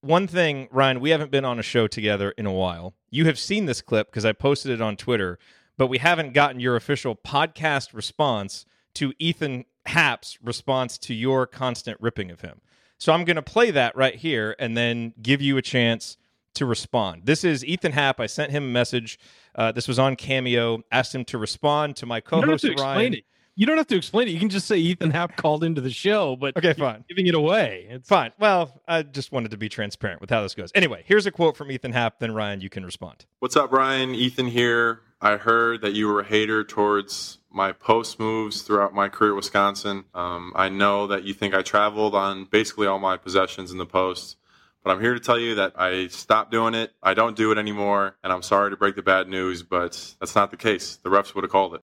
one 0.05 0.27
thing, 0.27 0.69
Ryan, 0.71 1.01
we 1.01 1.11
haven't 1.11 1.31
been 1.31 1.45
on 1.45 1.59
a 1.59 1.63
show 1.63 1.87
together 1.87 2.31
in 2.33 2.47
a 2.47 2.53
while. 2.53 2.95
You 3.11 3.25
have 3.27 3.39
seen 3.39 3.67
this 3.67 3.81
clip 3.81 4.09
because 4.09 4.25
I 4.25 4.33
posted 4.33 4.71
it 4.71 4.81
on 4.81 4.97
Twitter, 4.97 5.39
but 5.77 5.87
we 5.87 5.99
haven't 5.99 6.35
gotten 6.35 6.61
your 6.61 6.77
official 6.77 7.17
podcast 7.17 7.95
response 7.95 8.67
to 8.95 9.13
Ethan 9.19 9.65
Happ's 9.87 10.39
response 10.43 10.99
to 10.99 11.15
your 11.15 11.47
constant 11.47 12.01
ripping 12.01 12.31
of 12.31 12.43
him. 12.43 12.61
So 12.99 13.13
I'm 13.13 13.25
going 13.25 13.37
to 13.37 13.43
play 13.43 13.71
that 13.71 13.97
right 13.97 14.15
here 14.15 14.55
and 14.59 14.77
then 14.77 15.15
give 15.21 15.43
you 15.43 15.57
a 15.57 15.63
chance 15.63 16.17
to 16.55 16.65
respond. 16.65 17.23
This 17.25 17.43
is 17.43 17.65
Ethan 17.65 17.93
Happ. 17.93 18.21
I 18.21 18.27
sent 18.27 18.53
him 18.53 18.63
a 18.65 18.69
message. 18.69 19.19
Uh, 19.55 19.73
this 19.73 19.89
was 19.89 19.99
on 19.99 20.17
Cameo. 20.17 20.83
Asked 20.93 21.15
him 21.15 21.25
to 21.27 21.39
respond 21.39 21.97
to 21.97 22.07
my 22.07 22.21
co-host 22.21 22.67
Ryan. 22.79 23.15
It. 23.15 23.25
You 23.57 23.67
don't 23.67 23.77
have 23.77 23.87
to 23.89 23.97
explain 23.97 24.27
it. 24.27 24.33
You 24.33 24.41
can 24.41 24.49
just 24.49 24.67
say 24.67 24.79
Ethan 24.79 25.13
Happ 25.13 25.37
called 25.37 25.63
into 25.63 25.81
the 25.81 25.91
show, 25.91 26.35
but 26.35 26.57
okay, 26.57 26.73
fine. 26.73 27.05
Giving 27.09 27.29
it 27.29 27.37
away, 27.37 27.87
it's 27.89 28.09
fine. 28.09 28.33
Well, 28.39 28.83
I 28.89 29.03
just 29.03 29.31
wanted 29.31 29.53
to 29.53 29.57
be 29.57 29.69
transparent 29.69 30.21
with 30.21 30.31
how 30.31 30.43
this 30.43 30.57
goes. 30.57 30.73
Anyway, 30.75 31.05
here's 31.07 31.27
a 31.27 31.31
quote 31.31 31.57
from 31.57 31.71
Ethan 31.71 31.93
Happ. 31.93 32.19
Then 32.19 32.35
Ryan, 32.35 32.61
you 32.61 32.69
can 32.69 32.85
respond. 32.85 33.27
What's 33.39 33.57
up, 33.57 33.71
Ryan? 33.71 34.15
Ethan 34.15 34.49
here. 34.49 35.03
I 35.21 35.37
heard 35.37 35.83
that 35.83 35.95
you 35.95 36.09
were 36.09 36.21
a 36.21 36.25
hater 36.25 36.65
towards 36.65 37.39
my 37.51 37.71
post 37.71 38.19
moves 38.19 38.63
throughout 38.63 38.93
my 38.93 39.09
career 39.09 39.31
at 39.31 39.37
Wisconsin. 39.37 40.05
Um, 40.15 40.53
I 40.57 40.69
know 40.69 41.07
that 41.07 41.23
you 41.23 41.33
think 41.33 41.55
I 41.55 41.63
traveled 41.63 42.15
on 42.15 42.47
basically 42.47 42.89
all 42.89 42.99
my 42.99 43.17
possessions 43.17 43.71
in 43.71 43.79
the 43.79 43.87
post. 43.87 44.37
But 44.83 44.91
I'm 44.91 45.01
here 45.01 45.15
to 45.15 45.21
tell 45.21 45.39
you 45.39 45.55
that 45.55 45.73
I 45.81 46.09
stopped 46.09 46.51
doing 46.51 46.75
it. 46.75 46.93
I 47.03 47.15
don't 47.15 47.37
do 47.37 47.53
it 47.53 47.59
anymore. 47.59 48.17
And 48.23 48.33
I'm 48.33 48.43
sorry 48.43 48.71
to 48.71 48.77
break 48.77 48.97
the 48.97 49.03
bad 49.03 49.29
news, 49.29 49.63
but 49.63 50.15
that's 50.21 50.35
not 50.35 50.51
the 50.51 50.59
case. 50.59 50.97
The 50.97 51.09
refs 51.09 51.35
would 51.35 51.45
have 51.45 51.51
called 51.51 51.77
it. 51.77 51.81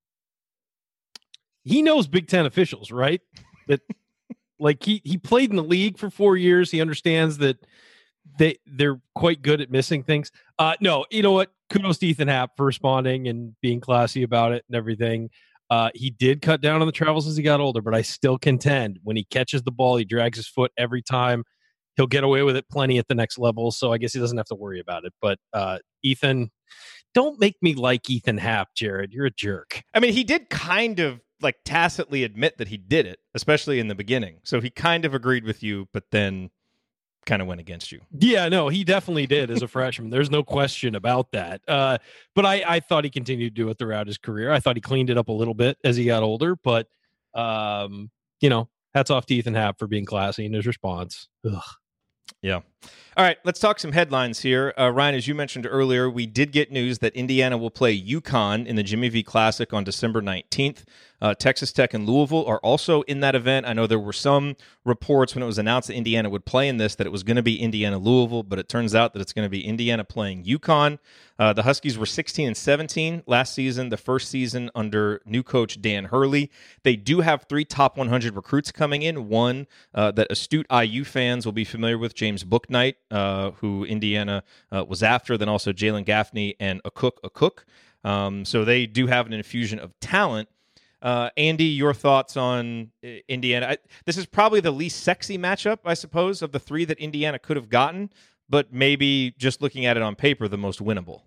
He 1.63 1.81
knows 1.81 2.07
Big 2.07 2.27
Ten 2.27 2.45
officials, 2.45 2.91
right? 2.91 3.21
That 3.67 3.81
like 4.59 4.83
he 4.83 5.01
he 5.03 5.17
played 5.17 5.49
in 5.49 5.55
the 5.55 5.63
league 5.63 5.97
for 5.97 6.09
four 6.09 6.37
years. 6.37 6.71
He 6.71 6.81
understands 6.81 7.37
that 7.39 7.57
they 8.37 8.57
they're 8.65 9.01
quite 9.15 9.41
good 9.41 9.61
at 9.61 9.71
missing 9.71 10.03
things. 10.03 10.31
Uh 10.59 10.75
no, 10.79 11.05
you 11.09 11.23
know 11.23 11.31
what? 11.31 11.51
Kudos 11.69 11.97
to 11.99 12.07
Ethan 12.07 12.27
Happ 12.27 12.51
for 12.57 12.65
responding 12.65 13.27
and 13.27 13.55
being 13.61 13.79
classy 13.79 14.23
about 14.23 14.51
it 14.51 14.63
and 14.67 14.75
everything. 14.75 15.29
Uh, 15.69 15.89
he 15.95 16.09
did 16.09 16.41
cut 16.41 16.59
down 16.59 16.81
on 16.81 16.85
the 16.85 16.91
travels 16.91 17.25
as 17.25 17.37
he 17.37 17.43
got 17.43 17.61
older, 17.61 17.81
but 17.81 17.95
I 17.95 18.01
still 18.01 18.37
contend 18.37 18.99
when 19.03 19.15
he 19.15 19.23
catches 19.23 19.63
the 19.63 19.71
ball, 19.71 19.95
he 19.95 20.03
drags 20.03 20.37
his 20.37 20.49
foot 20.49 20.69
every 20.77 21.01
time 21.01 21.45
he'll 21.95 22.07
get 22.07 22.23
away 22.23 22.43
with 22.43 22.55
it 22.55 22.65
plenty 22.69 22.97
at 22.97 23.07
the 23.07 23.15
next 23.15 23.37
level. 23.37 23.71
So 23.71 23.93
I 23.93 23.97
guess 23.97 24.13
he 24.13 24.19
doesn't 24.19 24.37
have 24.37 24.47
to 24.47 24.55
worry 24.55 24.79
about 24.79 25.05
it. 25.05 25.13
But 25.21 25.39
uh, 25.53 25.79
Ethan, 26.03 26.51
don't 27.13 27.39
make 27.39 27.55
me 27.61 27.73
like 27.73 28.09
Ethan 28.09 28.37
Happ, 28.37 28.69
Jerod. 28.75 29.07
You're 29.11 29.27
a 29.27 29.31
jerk. 29.31 29.83
I 29.93 29.99
mean, 29.99 30.13
he 30.13 30.23
did 30.23 30.49
kind 30.49 30.99
of 30.99 31.21
like 31.41 31.57
tacitly 31.65 32.23
admit 32.23 32.57
that 32.57 32.67
he 32.67 32.77
did 32.77 33.05
it, 33.05 33.19
especially 33.33 33.79
in 33.79 33.87
the 33.87 33.95
beginning. 33.95 34.39
So 34.43 34.61
he 34.61 34.69
kind 34.69 35.05
of 35.05 35.13
agreed 35.13 35.43
with 35.43 35.63
you, 35.63 35.87
but 35.91 36.05
then 36.11 36.49
kind 37.25 37.41
of 37.41 37.47
went 37.47 37.61
against 37.61 37.91
you. 37.91 38.01
Yeah, 38.17 38.49
no, 38.49 38.67
he 38.69 38.83
definitely 38.83 39.27
did 39.27 39.51
as 39.51 39.61
a 39.61 39.67
freshman. 39.67 40.09
There's 40.09 40.31
no 40.31 40.43
question 40.43 40.95
about 40.95 41.31
that. 41.31 41.61
Uh, 41.67 41.99
but 42.33 42.45
I, 42.45 42.63
I 42.67 42.79
thought 42.79 43.03
he 43.03 43.09
continued 43.09 43.55
to 43.55 43.61
do 43.61 43.69
it 43.69 43.77
throughout 43.77 44.07
his 44.07 44.17
career. 44.17 44.51
I 44.51 44.59
thought 44.59 44.75
he 44.75 44.81
cleaned 44.81 45.09
it 45.09 45.17
up 45.17 45.29
a 45.29 45.33
little 45.33 45.53
bit 45.53 45.77
as 45.83 45.95
he 45.95 46.05
got 46.05 46.23
older, 46.23 46.55
but 46.55 46.87
um, 47.33 48.09
you 48.39 48.49
know, 48.49 48.69
hats 48.93 49.11
off 49.11 49.25
to 49.27 49.35
Ethan 49.35 49.53
Happ 49.53 49.79
for 49.79 49.87
being 49.87 50.05
classy 50.05 50.45
in 50.45 50.53
his 50.53 50.65
response. 50.65 51.29
Ugh. 51.45 51.61
Yeah. 52.41 52.61
All 53.17 53.25
right, 53.25 53.37
let's 53.43 53.59
talk 53.59 53.77
some 53.77 53.91
headlines 53.91 54.39
here. 54.39 54.73
Uh, 54.79 54.89
Ryan, 54.89 55.15
as 55.15 55.27
you 55.27 55.35
mentioned 55.35 55.67
earlier, 55.69 56.09
we 56.09 56.25
did 56.25 56.53
get 56.53 56.71
news 56.71 56.99
that 56.99 57.13
Indiana 57.13 57.57
will 57.57 57.69
play 57.69 57.99
UConn 57.99 58.65
in 58.65 58.77
the 58.77 58.83
Jimmy 58.83 59.09
V 59.09 59.21
Classic 59.21 59.73
on 59.73 59.83
December 59.83 60.21
19th. 60.21 60.85
Uh, 61.21 61.35
Texas 61.35 61.71
Tech 61.71 61.93
and 61.93 62.07
Louisville 62.07 62.45
are 62.45 62.57
also 62.59 63.01
in 63.03 63.19
that 63.19 63.35
event. 63.35 63.67
I 63.67 63.73
know 63.73 63.85
there 63.85 63.99
were 63.99 64.13
some 64.13 64.55
reports 64.83 65.35
when 65.35 65.43
it 65.43 65.45
was 65.45 65.59
announced 65.59 65.89
that 65.89 65.93
Indiana 65.93 66.29
would 66.29 66.45
play 66.45 66.67
in 66.67 66.77
this 66.77 66.95
that 66.95 67.05
it 67.05 67.11
was 67.11 67.21
going 67.21 67.35
to 67.35 67.43
be 67.43 67.61
Indiana 67.61 67.99
Louisville, 67.99 68.41
but 68.41 68.57
it 68.57 68.67
turns 68.67 68.95
out 68.95 69.13
that 69.13 69.21
it's 69.21 69.33
going 69.33 69.45
to 69.45 69.49
be 69.49 69.63
Indiana 69.63 70.03
playing 70.03 70.43
UConn. 70.45 70.97
Uh, 71.37 71.53
the 71.53 71.63
Huskies 71.63 71.97
were 71.97 72.05
16 72.05 72.47
and 72.47 72.57
17 72.57 73.23
last 73.27 73.53
season, 73.53 73.89
the 73.89 73.97
first 73.97 74.29
season 74.29 74.71
under 74.73 75.21
new 75.25 75.43
coach 75.43 75.81
Dan 75.81 76.05
Hurley. 76.05 76.49
They 76.83 76.95
do 76.95 77.21
have 77.21 77.45
three 77.47 77.65
top 77.65 77.97
100 77.97 78.35
recruits 78.35 78.71
coming 78.71 79.03
in. 79.03 79.27
One 79.27 79.67
uh, 79.93 80.11
that 80.11 80.31
astute 80.31 80.65
IU 80.71 81.03
fans 81.03 81.45
will 81.45 81.53
be 81.53 81.65
familiar 81.65 81.97
with, 81.97 82.15
James 82.15 82.43
Bouknight, 82.71 82.95
uh, 83.09 83.51
who 83.51 83.85
Indiana 83.85 84.43
uh, 84.71 84.83
was 84.87 85.03
after. 85.03 85.37
Then 85.37 85.49
also 85.49 85.71
Jalen 85.71 86.05
Gaffney 86.05 86.55
and 86.59 86.81
Akok 86.83 87.17
Akok. 87.23 87.63
Um, 88.07 88.45
so 88.45 88.65
they 88.65 88.85
do 88.87 89.07
have 89.07 89.27
an 89.27 89.33
infusion 89.33 89.79
of 89.79 89.97
talent. 89.99 90.49
Uh, 91.01 91.29
Andy, 91.35 91.65
your 91.65 91.93
thoughts 91.93 92.37
on 92.37 92.91
uh, 93.03 93.07
Indiana? 93.27 93.67
I, 93.71 93.77
this 94.05 94.17
is 94.17 94.25
probably 94.25 94.59
the 94.59 94.71
least 94.71 95.03
sexy 95.03 95.37
matchup, 95.37 95.79
I 95.85 95.95
suppose, 95.95 96.41
of 96.41 96.51
the 96.51 96.59
three 96.59 96.85
that 96.85 96.99
Indiana 96.99 97.39
could 97.39 97.57
have 97.57 97.69
gotten, 97.69 98.11
but 98.47 98.71
maybe 98.71 99.33
just 99.37 99.61
looking 99.61 99.85
at 99.85 99.97
it 99.97 100.03
on 100.03 100.15
paper, 100.15 100.47
the 100.47 100.57
most 100.57 100.79
winnable. 100.79 101.21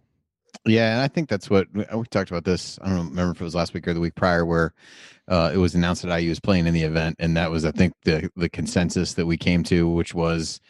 Yeah, 0.64 0.92
and 0.92 1.00
I 1.00 1.08
think 1.08 1.28
that's 1.28 1.50
what 1.50 1.66
we 1.74 2.04
talked 2.06 2.30
about 2.30 2.44
this. 2.44 2.78
I 2.82 2.90
don't 2.90 3.08
remember 3.08 3.32
if 3.32 3.40
it 3.40 3.44
was 3.44 3.56
last 3.56 3.74
week 3.74 3.88
or 3.88 3.94
the 3.94 4.00
week 4.00 4.14
prior, 4.14 4.46
where 4.46 4.72
uh, 5.26 5.50
it 5.52 5.58
was 5.58 5.74
announced 5.74 6.02
that 6.02 6.20
IU 6.20 6.28
was 6.28 6.38
playing 6.40 6.66
in 6.66 6.74
the 6.74 6.82
event, 6.82 7.16
and 7.18 7.36
that 7.36 7.50
was, 7.50 7.64
I 7.64 7.72
think, 7.72 7.94
the 8.04 8.30
the 8.36 8.48
consensus 8.48 9.14
that 9.14 9.26
we 9.26 9.36
came 9.36 9.64
to, 9.64 9.88
which 9.88 10.14
was 10.14 10.60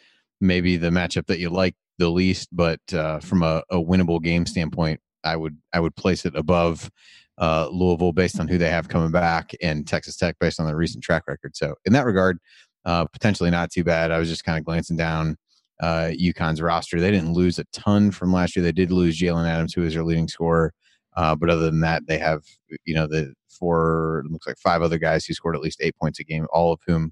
maybe 0.45 0.77
the 0.77 0.89
matchup 0.89 1.25
that 1.27 1.39
you 1.39 1.49
like 1.49 1.75
the 1.97 2.09
least, 2.09 2.49
but 2.51 2.79
uh, 2.93 3.19
from 3.19 3.43
a, 3.43 3.63
a 3.69 3.77
winnable 3.77 4.21
game 4.21 4.45
standpoint, 4.45 4.99
I 5.23 5.35
would 5.35 5.57
I 5.73 5.79
would 5.79 5.95
place 5.95 6.25
it 6.25 6.35
above 6.35 6.89
uh, 7.37 7.67
Louisville 7.71 8.13
based 8.13 8.39
on 8.39 8.47
who 8.47 8.57
they 8.57 8.69
have 8.69 8.87
coming 8.87 9.11
back, 9.11 9.51
and 9.61 9.87
Texas 9.87 10.15
Tech 10.15 10.35
based 10.39 10.59
on 10.59 10.65
their 10.65 10.75
recent 10.75 11.03
track 11.03 11.23
record. 11.27 11.55
So 11.55 11.75
in 11.85 11.93
that 11.93 12.05
regard, 12.05 12.39
uh, 12.85 13.05
potentially 13.05 13.49
not 13.49 13.71
too 13.71 13.83
bad. 13.83 14.11
I 14.11 14.19
was 14.19 14.29
just 14.29 14.43
kind 14.43 14.57
of 14.57 14.65
glancing 14.65 14.97
down 14.97 15.37
uh, 15.81 16.11
UConn's 16.13 16.61
roster. 16.61 16.99
They 16.99 17.11
didn't 17.11 17.33
lose 17.33 17.59
a 17.59 17.65
ton 17.73 18.11
from 18.11 18.31
last 18.31 18.55
year. 18.55 18.63
They 18.63 18.71
did 18.71 18.91
lose 18.91 19.19
Jalen 19.19 19.47
Adams, 19.47 19.73
who 19.73 19.83
is 19.83 19.93
their 19.93 20.03
leading 20.03 20.27
scorer. 20.27 20.73
Uh, 21.17 21.35
but 21.35 21.49
other 21.49 21.65
than 21.65 21.81
that, 21.81 22.03
they 22.07 22.17
have 22.17 22.43
you 22.85 22.93
know 22.93 23.07
the 23.07 23.33
four 23.49 24.23
looks 24.29 24.47
like 24.47 24.57
five 24.57 24.81
other 24.81 24.97
guys 24.97 25.25
who 25.25 25.33
scored 25.33 25.55
at 25.55 25.61
least 25.61 25.81
eight 25.81 25.95
points 25.99 26.19
a 26.19 26.23
game, 26.23 26.45
all 26.51 26.73
of 26.73 26.79
whom 26.85 27.11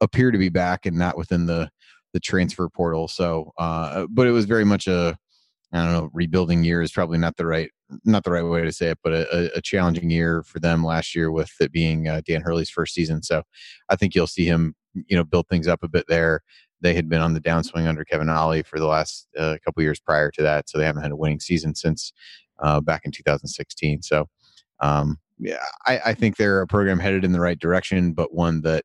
appear 0.00 0.30
to 0.30 0.38
be 0.38 0.48
back 0.48 0.84
and 0.84 0.96
not 0.96 1.16
within 1.16 1.46
the 1.46 1.70
the 2.12 2.20
transfer 2.20 2.68
portal. 2.68 3.08
So, 3.08 3.52
uh, 3.58 4.06
but 4.10 4.26
it 4.26 4.32
was 4.32 4.44
very 4.44 4.64
much 4.64 4.86
a 4.86 5.16
I 5.72 5.84
don't 5.84 5.92
know 5.92 6.10
rebuilding 6.12 6.64
year 6.64 6.82
is 6.82 6.92
probably 6.92 7.18
not 7.18 7.36
the 7.36 7.46
right 7.46 7.70
not 8.04 8.24
the 8.24 8.30
right 8.30 8.42
way 8.42 8.62
to 8.62 8.72
say 8.72 8.88
it, 8.88 8.98
but 9.02 9.12
a, 9.12 9.56
a 9.56 9.60
challenging 9.60 10.10
year 10.10 10.42
for 10.42 10.58
them 10.58 10.84
last 10.84 11.14
year 11.14 11.30
with 11.30 11.50
it 11.60 11.72
being 11.72 12.08
uh, 12.08 12.20
Dan 12.26 12.42
Hurley's 12.42 12.70
first 12.70 12.94
season. 12.94 13.22
So 13.22 13.42
I 13.88 13.96
think 13.96 14.14
you'll 14.14 14.26
see 14.26 14.46
him, 14.46 14.74
you 15.06 15.16
know, 15.16 15.24
build 15.24 15.48
things 15.48 15.68
up 15.68 15.82
a 15.82 15.88
bit 15.88 16.06
there. 16.08 16.40
They 16.80 16.94
had 16.94 17.08
been 17.08 17.22
on 17.22 17.34
the 17.34 17.40
downswing 17.40 17.86
under 17.86 18.04
Kevin 18.04 18.28
Ollie 18.28 18.62
for 18.62 18.78
the 18.78 18.86
last 18.86 19.28
uh, 19.38 19.56
couple 19.64 19.82
years 19.82 20.00
prior 20.00 20.30
to 20.32 20.42
that, 20.42 20.68
so 20.68 20.78
they 20.78 20.86
haven't 20.86 21.02
had 21.02 21.12
a 21.12 21.16
winning 21.16 21.40
season 21.40 21.74
since 21.74 22.12
uh, 22.60 22.80
back 22.80 23.02
in 23.04 23.12
2016. 23.12 24.02
So 24.02 24.28
um, 24.80 25.18
yeah, 25.38 25.64
I, 25.86 26.00
I 26.06 26.14
think 26.14 26.36
they're 26.36 26.60
a 26.60 26.66
program 26.66 26.98
headed 26.98 27.24
in 27.24 27.32
the 27.32 27.40
right 27.40 27.58
direction, 27.58 28.12
but 28.12 28.34
one 28.34 28.62
that 28.62 28.84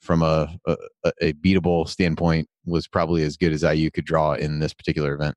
from 0.00 0.22
a, 0.22 0.56
a, 0.66 0.76
a 1.20 1.32
beatable 1.34 1.88
standpoint 1.88 2.48
was 2.64 2.86
probably 2.86 3.22
as 3.22 3.36
good 3.36 3.52
as 3.52 3.62
IU 3.62 3.90
could 3.90 4.04
draw 4.04 4.34
in 4.34 4.58
this 4.58 4.74
particular 4.74 5.14
event. 5.14 5.36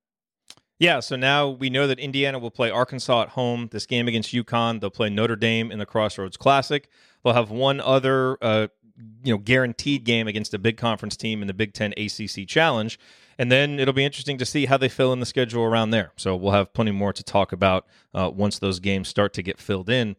Yeah, 0.80 1.01
so 1.01 1.18
now 1.18 1.50
we 1.50 1.70
know 1.70 1.88
that 1.88 2.00
Indiana 2.00 2.39
will 2.39 2.51
play 2.51 2.72
Arkansas 2.72 3.24
at 3.24 3.30
home. 3.30 3.68
This 3.72 3.86
game 3.86 4.08
against 4.08 4.34
UConn, 4.34 4.80
they'll 4.80 4.89
play 4.89 5.10
Notre 5.10 5.36
Dame 5.36 5.72
in 5.72 5.80
the 5.80 5.86
Crossroads 5.86 6.38
Classic. 6.38 6.88
They'll 7.24 7.34
have 7.34 7.51
one 7.51 7.82
other, 7.82 8.38
uh, 8.42 8.68
you 9.24 9.34
know, 9.34 9.38
guaranteed 9.38 10.06
game 10.06 10.30
against 10.30 10.54
a 10.54 10.58
big 10.58 10.78
conference 10.78 11.18
team 11.18 11.42
in 11.42 11.48
the 11.50 11.54
Big 11.54 11.74
Ten 11.74 11.94
ACC 11.98 12.48
Challenge, 12.48 12.98
and 13.38 13.51
then 13.51 13.78
it'll 13.78 13.94
be 13.94 14.06
interesting 14.06 14.38
to 14.38 14.46
see 14.46 14.68
how 14.68 14.78
they 14.78 14.88
fill 14.88 15.12
in 15.12 15.20
the 15.20 15.25
schedule 15.25 15.63
around 15.63 15.89
there. 15.89 16.13
So 16.16 16.34
we'll 16.38 16.54
have 16.54 16.72
plenty 16.72 16.92
more 16.92 17.12
to 17.12 17.24
talk 17.24 17.51
about 17.51 17.86
uh, 18.13 18.32
once 18.34 18.58
those 18.60 18.80
games 18.80 19.10
start 19.10 19.34
to 19.34 19.42
get 19.42 19.60
filled 19.60 19.89
in. 19.89 20.16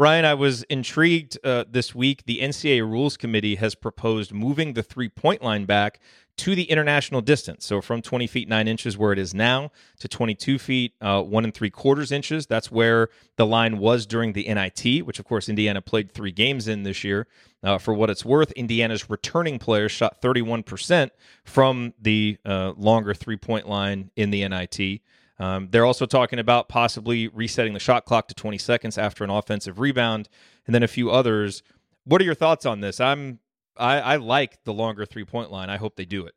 Ryan, 0.00 0.24
I 0.24 0.34
was 0.34 0.62
intrigued 0.64 1.38
uh, 1.42 1.64
this 1.68 1.92
week. 1.92 2.22
The 2.24 2.38
NCAA 2.38 2.88
Rules 2.88 3.16
Committee 3.16 3.56
has 3.56 3.74
proposed 3.74 4.32
moving 4.32 4.74
the 4.74 4.82
three 4.84 5.08
point 5.08 5.42
line 5.42 5.64
back 5.64 5.98
to 6.36 6.54
the 6.54 6.70
international 6.70 7.20
distance. 7.20 7.66
So 7.66 7.80
from 7.80 8.00
20 8.00 8.28
feet 8.28 8.48
9 8.48 8.68
inches, 8.68 8.96
where 8.96 9.12
it 9.12 9.18
is 9.18 9.34
now, 9.34 9.72
to 9.98 10.06
22 10.06 10.60
feet 10.60 10.94
uh, 11.00 11.20
1 11.20 11.44
and 11.44 11.52
3 11.52 11.70
quarters 11.70 12.12
inches. 12.12 12.46
That's 12.46 12.70
where 12.70 13.08
the 13.34 13.44
line 13.44 13.78
was 13.78 14.06
during 14.06 14.34
the 14.34 14.46
NIT, 14.46 15.04
which 15.04 15.18
of 15.18 15.24
course 15.24 15.48
Indiana 15.48 15.82
played 15.82 16.12
three 16.12 16.30
games 16.30 16.68
in 16.68 16.84
this 16.84 17.02
year. 17.02 17.26
Uh, 17.64 17.76
for 17.76 17.92
what 17.92 18.08
it's 18.08 18.24
worth, 18.24 18.52
Indiana's 18.52 19.10
returning 19.10 19.58
players 19.58 19.90
shot 19.90 20.22
31% 20.22 21.10
from 21.42 21.92
the 22.00 22.38
uh, 22.46 22.72
longer 22.76 23.14
three 23.14 23.36
point 23.36 23.68
line 23.68 24.12
in 24.14 24.30
the 24.30 24.46
NIT. 24.46 25.00
Um, 25.38 25.68
they're 25.70 25.84
also 25.84 26.06
talking 26.06 26.38
about 26.38 26.68
possibly 26.68 27.28
resetting 27.28 27.72
the 27.72 27.80
shot 27.80 28.04
clock 28.04 28.28
to 28.28 28.34
20 28.34 28.58
seconds 28.58 28.98
after 28.98 29.22
an 29.24 29.30
offensive 29.30 29.78
rebound, 29.78 30.28
and 30.66 30.74
then 30.74 30.82
a 30.82 30.88
few 30.88 31.10
others. 31.10 31.62
What 32.04 32.20
are 32.20 32.24
your 32.24 32.34
thoughts 32.34 32.66
on 32.66 32.80
this? 32.80 33.00
I'm 33.00 33.38
I, 33.76 34.00
I 34.00 34.16
like 34.16 34.62
the 34.64 34.72
longer 34.72 35.06
three 35.06 35.24
point 35.24 35.50
line. 35.50 35.70
I 35.70 35.76
hope 35.76 35.96
they 35.96 36.04
do 36.04 36.26
it. 36.26 36.34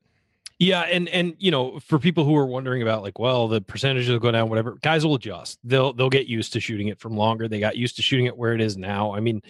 Yeah, 0.60 0.82
and 0.82 1.10
and 1.10 1.34
you 1.40 1.50
know, 1.50 1.80
for 1.80 1.98
people 1.98 2.24
who 2.24 2.36
are 2.36 2.46
wondering 2.46 2.84
about 2.84 3.02
like, 3.02 3.18
well, 3.18 3.48
the 3.48 3.62
percentages 3.62 4.12
will 4.12 4.20
go 4.20 4.32
down, 4.32 4.48
whatever. 4.48 4.78
Guys 4.84 5.04
will 5.04 5.16
adjust. 5.16 5.58
They'll 5.64 5.92
they'll 5.92 6.10
get 6.10 6.28
used 6.28 6.54
to 6.54 6.60
shooting 6.60 6.90
it 6.90 7.00
from 7.00 7.18
longer. 7.18 7.48
They 7.48 7.60
got 7.60 7.78
used 7.78 7.96
to 7.96 8.04
shooting 8.04 8.28
it 8.28 8.38
where 8.38 8.54
it 8.54 8.62
is 8.62 8.78
now. 8.78 9.16
I 9.16 9.22
mean, 9.22 9.42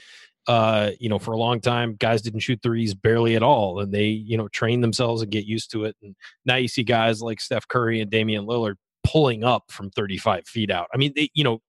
uh, 0.47 0.91
you 1.01 1.09
know, 1.09 1.19
for 1.19 1.33
a 1.33 1.37
long 1.37 1.59
time, 1.59 1.95
guys 1.95 2.21
didn't 2.21 2.39
shoot 2.39 2.61
threes 2.63 2.93
barely 2.93 3.35
at 3.35 3.43
all, 3.43 3.81
and 3.81 3.93
they 3.93 4.05
you 4.05 4.37
know 4.37 4.47
train 4.47 4.79
themselves 4.79 5.21
and 5.21 5.29
get 5.29 5.45
used 5.45 5.71
to 5.71 5.83
it. 5.83 5.97
And 6.01 6.15
now 6.45 6.55
you 6.55 6.69
see 6.69 6.83
guys 6.83 7.21
like 7.21 7.41
Steph 7.41 7.67
Curry 7.67 7.99
and 7.99 8.09
Damian 8.09 8.45
Lillard 8.45 8.75
pulling 9.03 9.43
up 9.43 9.71
from 9.71 9.89
35 9.89 10.47
feet 10.47 10.71
out. 10.71 10.87
I 10.93 10.97
mean, 10.97 11.13
they, 11.15 11.29
you 11.33 11.43
know, 11.43 11.61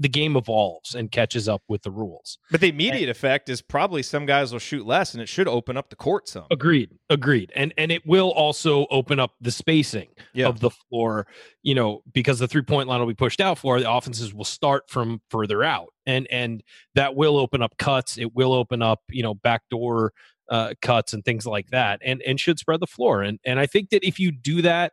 the 0.00 0.08
game 0.08 0.34
evolves 0.34 0.94
and 0.94 1.12
catches 1.12 1.46
up 1.46 1.62
with 1.68 1.82
the 1.82 1.90
rules. 1.90 2.38
But 2.50 2.62
the 2.62 2.70
immediate 2.70 3.02
and, 3.02 3.10
effect 3.10 3.50
is 3.50 3.60
probably 3.60 4.02
some 4.02 4.24
guys 4.24 4.50
will 4.50 4.58
shoot 4.58 4.86
less, 4.86 5.12
and 5.12 5.22
it 5.22 5.28
should 5.28 5.46
open 5.46 5.76
up 5.76 5.90
the 5.90 5.96
court 5.96 6.26
some. 6.26 6.46
Agreed, 6.50 6.90
agreed, 7.10 7.52
and 7.54 7.74
and 7.76 7.92
it 7.92 8.06
will 8.06 8.30
also 8.30 8.86
open 8.90 9.20
up 9.20 9.32
the 9.42 9.50
spacing 9.50 10.08
yeah. 10.32 10.48
of 10.48 10.60
the 10.60 10.70
floor. 10.70 11.26
You 11.62 11.74
know, 11.74 12.02
because 12.12 12.38
the 12.38 12.48
three 12.48 12.62
point 12.62 12.88
line 12.88 12.98
will 12.98 13.06
be 13.06 13.14
pushed 13.14 13.42
out 13.42 13.58
for 13.58 13.78
the 13.78 13.90
offenses 13.92 14.32
will 14.32 14.44
start 14.44 14.88
from 14.88 15.20
further 15.28 15.62
out, 15.62 15.92
and 16.06 16.26
and 16.30 16.62
that 16.94 17.14
will 17.14 17.36
open 17.36 17.60
up 17.60 17.76
cuts. 17.76 18.16
It 18.16 18.34
will 18.34 18.54
open 18.54 18.80
up 18.80 19.00
you 19.10 19.22
know 19.22 19.34
backdoor 19.34 20.14
uh, 20.48 20.72
cuts 20.80 21.12
and 21.12 21.22
things 21.26 21.44
like 21.44 21.68
that, 21.72 22.00
and 22.02 22.22
and 22.22 22.40
should 22.40 22.58
spread 22.58 22.80
the 22.80 22.86
floor. 22.86 23.20
And 23.20 23.38
and 23.44 23.60
I 23.60 23.66
think 23.66 23.90
that 23.90 24.02
if 24.02 24.18
you 24.18 24.32
do 24.32 24.62
that 24.62 24.92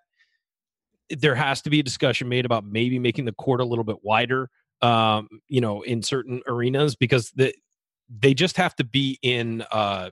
there 1.10 1.36
has 1.36 1.62
to 1.62 1.70
be 1.70 1.80
a 1.80 1.84
discussion 1.84 2.28
made 2.28 2.46
about 2.46 2.66
maybe 2.66 3.00
making 3.00 3.26
the 3.26 3.34
court 3.34 3.62
a 3.62 3.66
little 3.66 3.84
bit 3.84 3.98
wider 4.04 4.50
um, 4.82 5.28
you 5.48 5.62
know 5.62 5.82
in 5.82 6.04
certain 6.04 6.42
arenas 6.48 6.96
because 6.96 7.32
the, 7.32 7.54
they 8.10 8.34
just 8.34 8.58
have 8.58 8.76
to 8.76 8.84
be 8.84 9.20
in 9.22 9.64
uh, 9.72 10.10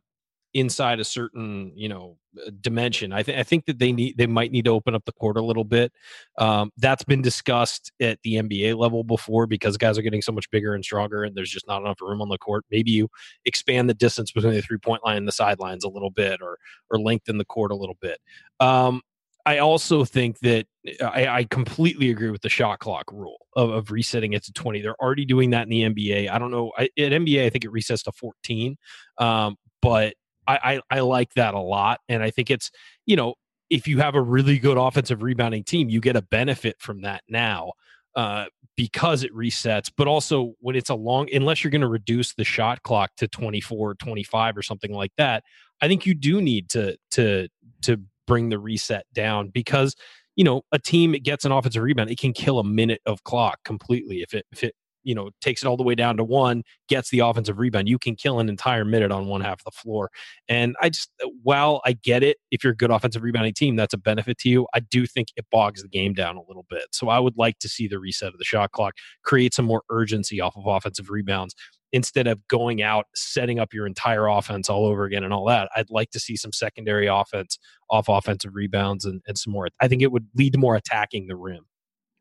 inside 0.53 0.99
a 0.99 1.03
certain 1.03 1.71
you 1.75 1.89
know 1.89 2.17
uh, 2.37 2.49
dimension. 2.61 3.11
I 3.13 3.23
think 3.23 3.37
i 3.37 3.43
think 3.43 3.65
that 3.65 3.77
they 3.77 3.91
need 3.91 4.17
they 4.17 4.25
might 4.25 4.51
need 4.51 4.65
to 4.65 4.71
open 4.71 4.95
up 4.95 5.05
the 5.05 5.11
court 5.11 5.37
a 5.37 5.41
little 5.41 5.63
bit. 5.65 5.91
Um, 6.37 6.71
that's 6.77 7.03
been 7.03 7.21
discussed 7.21 7.91
at 8.01 8.19
the 8.23 8.35
nba 8.35 8.75
level 8.77 9.03
before 9.03 9.45
because 9.47 9.77
guys 9.77 9.97
are 9.97 10.01
getting 10.01 10.21
so 10.21 10.31
much 10.31 10.49
bigger 10.49 10.73
and 10.73 10.83
stronger 10.83 11.23
and 11.23 11.35
there's 11.35 11.51
just 11.51 11.67
not 11.67 11.81
enough 11.81 12.01
room 12.01 12.21
on 12.21 12.29
the 12.29 12.37
court. 12.37 12.65
Maybe 12.71 12.91
you 12.91 13.09
expand 13.45 13.89
the 13.89 13.93
distance 13.93 14.31
between 14.31 14.53
the 14.53 14.61
three 14.61 14.79
point 14.79 15.03
line 15.05 15.17
and 15.17 15.27
the 15.27 15.33
sidelines 15.33 15.83
a 15.83 15.89
little 15.89 16.11
bit 16.11 16.41
or 16.41 16.57
or 16.89 16.99
lengthen 16.99 17.37
the 17.37 17.45
court 17.45 17.71
a 17.71 17.75
little 17.75 17.97
bit. 18.01 18.19
Um, 18.59 19.01
I 19.45 19.59
also 19.59 20.05
think 20.05 20.39
that 20.39 20.65
I, 21.01 21.27
I, 21.27 21.43
completely 21.43 22.09
agree 22.09 22.31
with 22.31 22.41
the 22.41 22.49
shot 22.49 22.79
clock 22.79 23.11
rule 23.11 23.37
of, 23.55 23.69
of, 23.69 23.91
resetting 23.91 24.33
it 24.33 24.43
to 24.45 24.53
20. 24.53 24.81
They're 24.81 24.99
already 24.99 25.25
doing 25.25 25.51
that 25.51 25.63
in 25.63 25.69
the 25.69 25.81
NBA. 25.83 26.29
I 26.31 26.39
don't 26.39 26.49
know. 26.49 26.71
I, 26.75 26.85
at 26.85 27.11
NBA, 27.11 27.45
I 27.45 27.49
think 27.51 27.63
it 27.63 27.71
resets 27.71 28.03
to 28.03 28.11
14. 28.11 28.75
Um, 29.19 29.55
but 29.83 30.15
I, 30.47 30.81
I, 30.89 30.97
I 30.97 30.99
like 31.01 31.33
that 31.35 31.53
a 31.53 31.59
lot. 31.59 31.99
And 32.09 32.23
I 32.23 32.31
think 32.31 32.49
it's, 32.49 32.71
you 33.05 33.15
know, 33.15 33.35
if 33.69 33.87
you 33.87 33.99
have 33.99 34.15
a 34.15 34.21
really 34.21 34.57
good 34.57 34.77
offensive 34.77 35.21
rebounding 35.21 35.63
team, 35.63 35.89
you 35.89 35.99
get 35.99 36.15
a 36.15 36.21
benefit 36.23 36.77
from 36.79 37.01
that 37.01 37.21
now. 37.29 37.73
Uh, 38.15 38.45
because 38.77 39.23
it 39.23 39.33
resets, 39.33 39.89
but 39.95 40.07
also 40.07 40.53
when 40.59 40.75
it's 40.75 40.89
a 40.89 40.95
long, 40.95 41.29
unless 41.33 41.63
you're 41.63 41.71
going 41.71 41.81
to 41.81 41.87
reduce 41.87 42.33
the 42.33 42.43
shot 42.43 42.83
clock 42.83 43.11
to 43.15 43.27
24, 43.27 43.95
25 43.95 44.57
or 44.57 44.61
something 44.61 44.91
like 44.91 45.13
that, 45.17 45.43
I 45.81 45.87
think 45.87 46.05
you 46.05 46.13
do 46.13 46.41
need 46.41 46.69
to, 46.71 46.97
to, 47.11 47.47
to 47.83 48.01
bring 48.27 48.49
the 48.49 48.59
reset 48.59 49.05
down 49.13 49.49
because 49.49 49.95
you 50.35 50.43
know 50.43 50.61
a 50.71 50.79
team 50.79 51.13
gets 51.23 51.45
an 51.45 51.51
offensive 51.51 51.83
rebound 51.83 52.09
it 52.09 52.17
can 52.17 52.33
kill 52.33 52.59
a 52.59 52.63
minute 52.63 53.01
of 53.05 53.23
clock 53.23 53.59
completely. 53.63 54.21
If 54.21 54.33
it 54.33 54.45
if 54.51 54.63
it 54.63 54.75
you 55.05 55.15
know 55.15 55.29
takes 55.39 55.63
it 55.63 55.67
all 55.67 55.77
the 55.77 55.83
way 55.83 55.95
down 55.95 56.17
to 56.17 56.23
one 56.23 56.63
gets 56.89 57.09
the 57.11 57.19
offensive 57.19 57.59
rebound 57.59 57.87
you 57.87 57.97
can 57.97 58.15
kill 58.15 58.39
an 58.39 58.49
entire 58.49 58.83
minute 58.83 59.11
on 59.11 59.27
one 59.27 59.39
half 59.39 59.59
of 59.59 59.63
the 59.63 59.71
floor. 59.71 60.09
And 60.49 60.75
i 60.81 60.89
just 60.89 61.09
while 61.43 61.81
i 61.85 61.93
get 61.93 62.23
it 62.23 62.37
if 62.51 62.63
you're 62.63 62.73
a 62.73 62.75
good 62.75 62.91
offensive 62.91 63.23
rebounding 63.23 63.53
team 63.53 63.75
that's 63.75 63.93
a 63.93 63.97
benefit 63.97 64.37
to 64.39 64.49
you 64.49 64.67
i 64.73 64.79
do 64.79 65.05
think 65.05 65.29
it 65.37 65.45
bogs 65.51 65.83
the 65.83 65.87
game 65.87 66.13
down 66.13 66.35
a 66.35 66.41
little 66.47 66.65
bit. 66.69 66.85
So 66.91 67.07
i 67.09 67.19
would 67.19 67.37
like 67.37 67.59
to 67.59 67.69
see 67.69 67.87
the 67.87 67.99
reset 67.99 68.33
of 68.33 68.39
the 68.39 68.43
shot 68.43 68.71
clock 68.71 68.95
create 69.23 69.53
some 69.53 69.65
more 69.65 69.83
urgency 69.89 70.41
off 70.41 70.57
of 70.57 70.65
offensive 70.65 71.09
rebounds 71.09 71.55
instead 71.95 72.27
of 72.27 72.45
going 72.49 72.81
out 72.81 73.05
setting 73.15 73.57
up 73.57 73.73
your 73.73 73.87
entire 73.87 74.27
offense 74.27 74.69
all 74.69 74.85
over 74.85 75.05
again 75.05 75.23
and 75.23 75.33
all 75.33 75.45
that 75.45 75.69
i'd 75.77 75.89
like 75.89 76.11
to 76.11 76.19
see 76.19 76.35
some 76.35 76.51
secondary 76.51 77.07
offense 77.07 77.57
off 77.89 78.09
offensive 78.09 78.51
rebounds 78.53 79.05
and, 79.05 79.21
and 79.27 79.37
some 79.37 79.53
more. 79.53 79.67
I 79.79 79.87
think 79.87 80.01
it 80.01 80.11
would 80.11 80.27
lead 80.35 80.53
to 80.53 80.59
more 80.59 80.75
attacking 80.75 81.27
the 81.27 81.35
rim. 81.35 81.65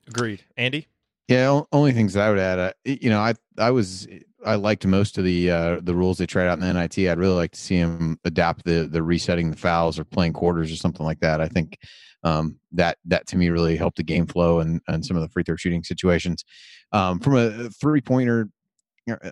Agreed. 0.07 0.45
Andy? 0.57 0.89
Yeah 1.29 1.63
only 1.73 1.93
things 1.93 2.17
i 2.17 2.29
would 2.29 2.39
add 2.39 2.59
uh, 2.59 2.73
you 2.85 3.09
know 3.09 3.19
i 3.19 3.33
i 3.57 3.71
was 3.71 4.07
i 4.45 4.57
liked 4.57 4.87
most 4.87 5.17
of 5.17 5.25
the 5.25 5.51
uh 5.51 5.81
the 5.83 5.95
rules 5.95 6.19
they 6.19 6.27
tried 6.27 6.49
out 6.49 6.59
in 6.59 6.61
the 6.61 6.71
nit 6.71 6.99
i'd 6.99 7.19
really 7.19 7.35
like 7.35 7.53
to 7.53 7.59
see 7.59 7.81
them 7.81 8.19
adapt 8.27 8.63
the 8.67 8.87
the 8.87 9.03
resetting 9.03 9.51
the 9.51 9.57
fouls 9.57 9.99
or 9.99 10.05
playing 10.05 10.35
quarters 10.35 10.71
or 10.71 10.77
something 10.77 11.07
like 11.07 11.21
that. 11.21 11.41
I 11.41 11.49
think 11.49 11.79
um, 12.25 12.59
that 12.73 12.99
that 13.07 13.27
to 13.29 13.37
me 13.37 13.51
really 13.51 13.77
helped 13.77 13.99
the 13.99 14.03
game 14.03 14.27
flow 14.27 14.61
and, 14.61 14.81
and 14.89 15.05
some 15.05 15.17
of 15.17 15.23
the 15.23 15.29
free 15.29 15.43
throw 15.43 15.57
shooting 15.57 15.85
situations. 15.85 16.45
Um, 16.93 17.21
from 17.21 17.37
a 17.37 17.69
three 17.71 18.01
pointer 18.01 18.49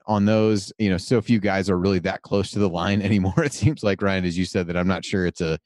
on 0.07 0.25
those, 0.25 0.73
you 0.79 0.91
know, 0.91 0.97
so 0.97 1.21
few 1.21 1.41
guys 1.41 1.71
are 1.71 1.79
really 1.79 1.99
that 2.01 2.23
close 2.23 2.51
to 2.51 2.59
the 2.59 2.69
line 2.69 3.03
anymore. 3.03 3.45
It 3.45 3.53
seems 3.53 3.83
like 3.83 4.03
Ryan, 4.03 4.25
as 4.25 4.37
you 4.37 4.45
said, 4.45 4.67
that 4.69 4.77
I'm 4.77 4.89
not 4.89 5.05
sure 5.05 5.27
it's 5.27 5.41
a 5.41 5.59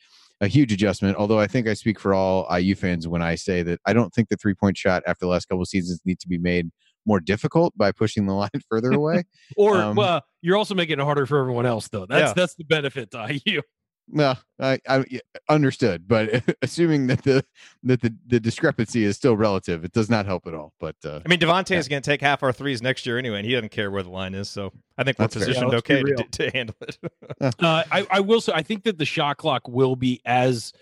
a 0.43 0.47
huge 0.47 0.71
adjustment. 0.71 1.17
Although 1.17 1.41
I 1.41 1.47
think 1.47 1.67
I 1.67 1.75
speak 1.75 1.99
for 1.99 2.13
all 2.13 2.47
IU 2.55 2.75
fans 2.75 3.09
when 3.09 3.23
I 3.23 3.37
say 3.37 3.63
that 3.63 3.81
I 3.87 3.93
don't 3.93 4.13
think 4.13 4.29
the 4.29 4.37
three 4.37 4.55
point 4.55 4.77
shot 4.77 5.03
after 5.07 5.25
the 5.25 5.31
last 5.31 5.49
couple 5.49 5.63
of 5.63 5.69
seasons 5.69 6.01
needs 6.05 6.23
to 6.25 6.29
be 6.29 6.39
made 6.39 6.71
more 7.07 7.21
difficult 7.21 7.73
by 7.77 7.93
pushing 7.93 8.27
the 8.27 8.35
line 8.35 8.51
further 8.69 8.91
away. 8.93 9.25
or 9.57 9.77
um, 9.77 9.97
well, 9.97 10.23
you're 10.43 10.57
also 10.57 10.75
making 10.75 11.01
it 11.01 11.03
harder 11.03 11.25
for 11.25 11.39
everyone 11.39 11.67
else, 11.67 11.89
though. 11.89 12.07
That's 12.07 12.31
yeah. 12.31 12.33
that's 12.35 12.55
the 12.57 12.65
benefit 12.65 13.11
to 13.13 13.41
IU. 13.47 13.63
Well, 14.09 14.39
I, 14.61 14.79
I 14.89 15.05
understood, 15.49 16.07
but 16.07 16.45
assuming 16.63 17.09
that 17.09 17.23
the 17.25 17.45
that 17.83 18.01
the, 18.01 18.15
the 18.27 18.39
discrepancy 18.39 19.05
is 19.05 19.17
still 19.17 19.37
relative, 19.37 19.85
it 19.85 19.93
does 19.93 20.09
not 20.09 20.27
help 20.27 20.47
at 20.47 20.55
all. 20.55 20.73
But 20.79 20.97
uh, 21.05 21.21
I 21.25 21.29
mean, 21.29 21.41
Devonte 21.41 21.71
yeah. 21.71 21.79
is 21.79 21.89
going 21.89 22.03
to 22.03 22.09
take 22.09 22.21
half 22.21 22.43
our 22.43 22.53
threes 22.53 22.81
next 22.81 23.05
year 23.05 23.19
anyway, 23.19 23.39
and 23.39 23.47
he 23.47 23.53
doesn't 23.53 23.71
care 23.71 23.91
where 23.91 24.03
the 24.03 24.11
line 24.11 24.35
is. 24.35 24.49
So 24.49 24.73
I 24.97 25.05
think 25.05 25.19
we're 25.19 25.25
That's 25.25 25.35
positioned 25.35 25.73
yeah, 25.73 25.79
okay 25.79 26.03
to, 26.03 26.25
to, 26.31 26.51
handle 26.51 26.77
it. 26.83 26.99
uh, 27.41 27.53
I, 27.61 28.07
I 28.11 28.21
will 28.21 28.41
say, 28.41 28.53
I 28.55 28.63
think 28.63 28.85
that 28.85 28.97
the 28.97 29.05
shot 29.05 29.39
clock 29.39 29.67
will 29.67 29.97
be 29.97 30.21
as 30.25 30.73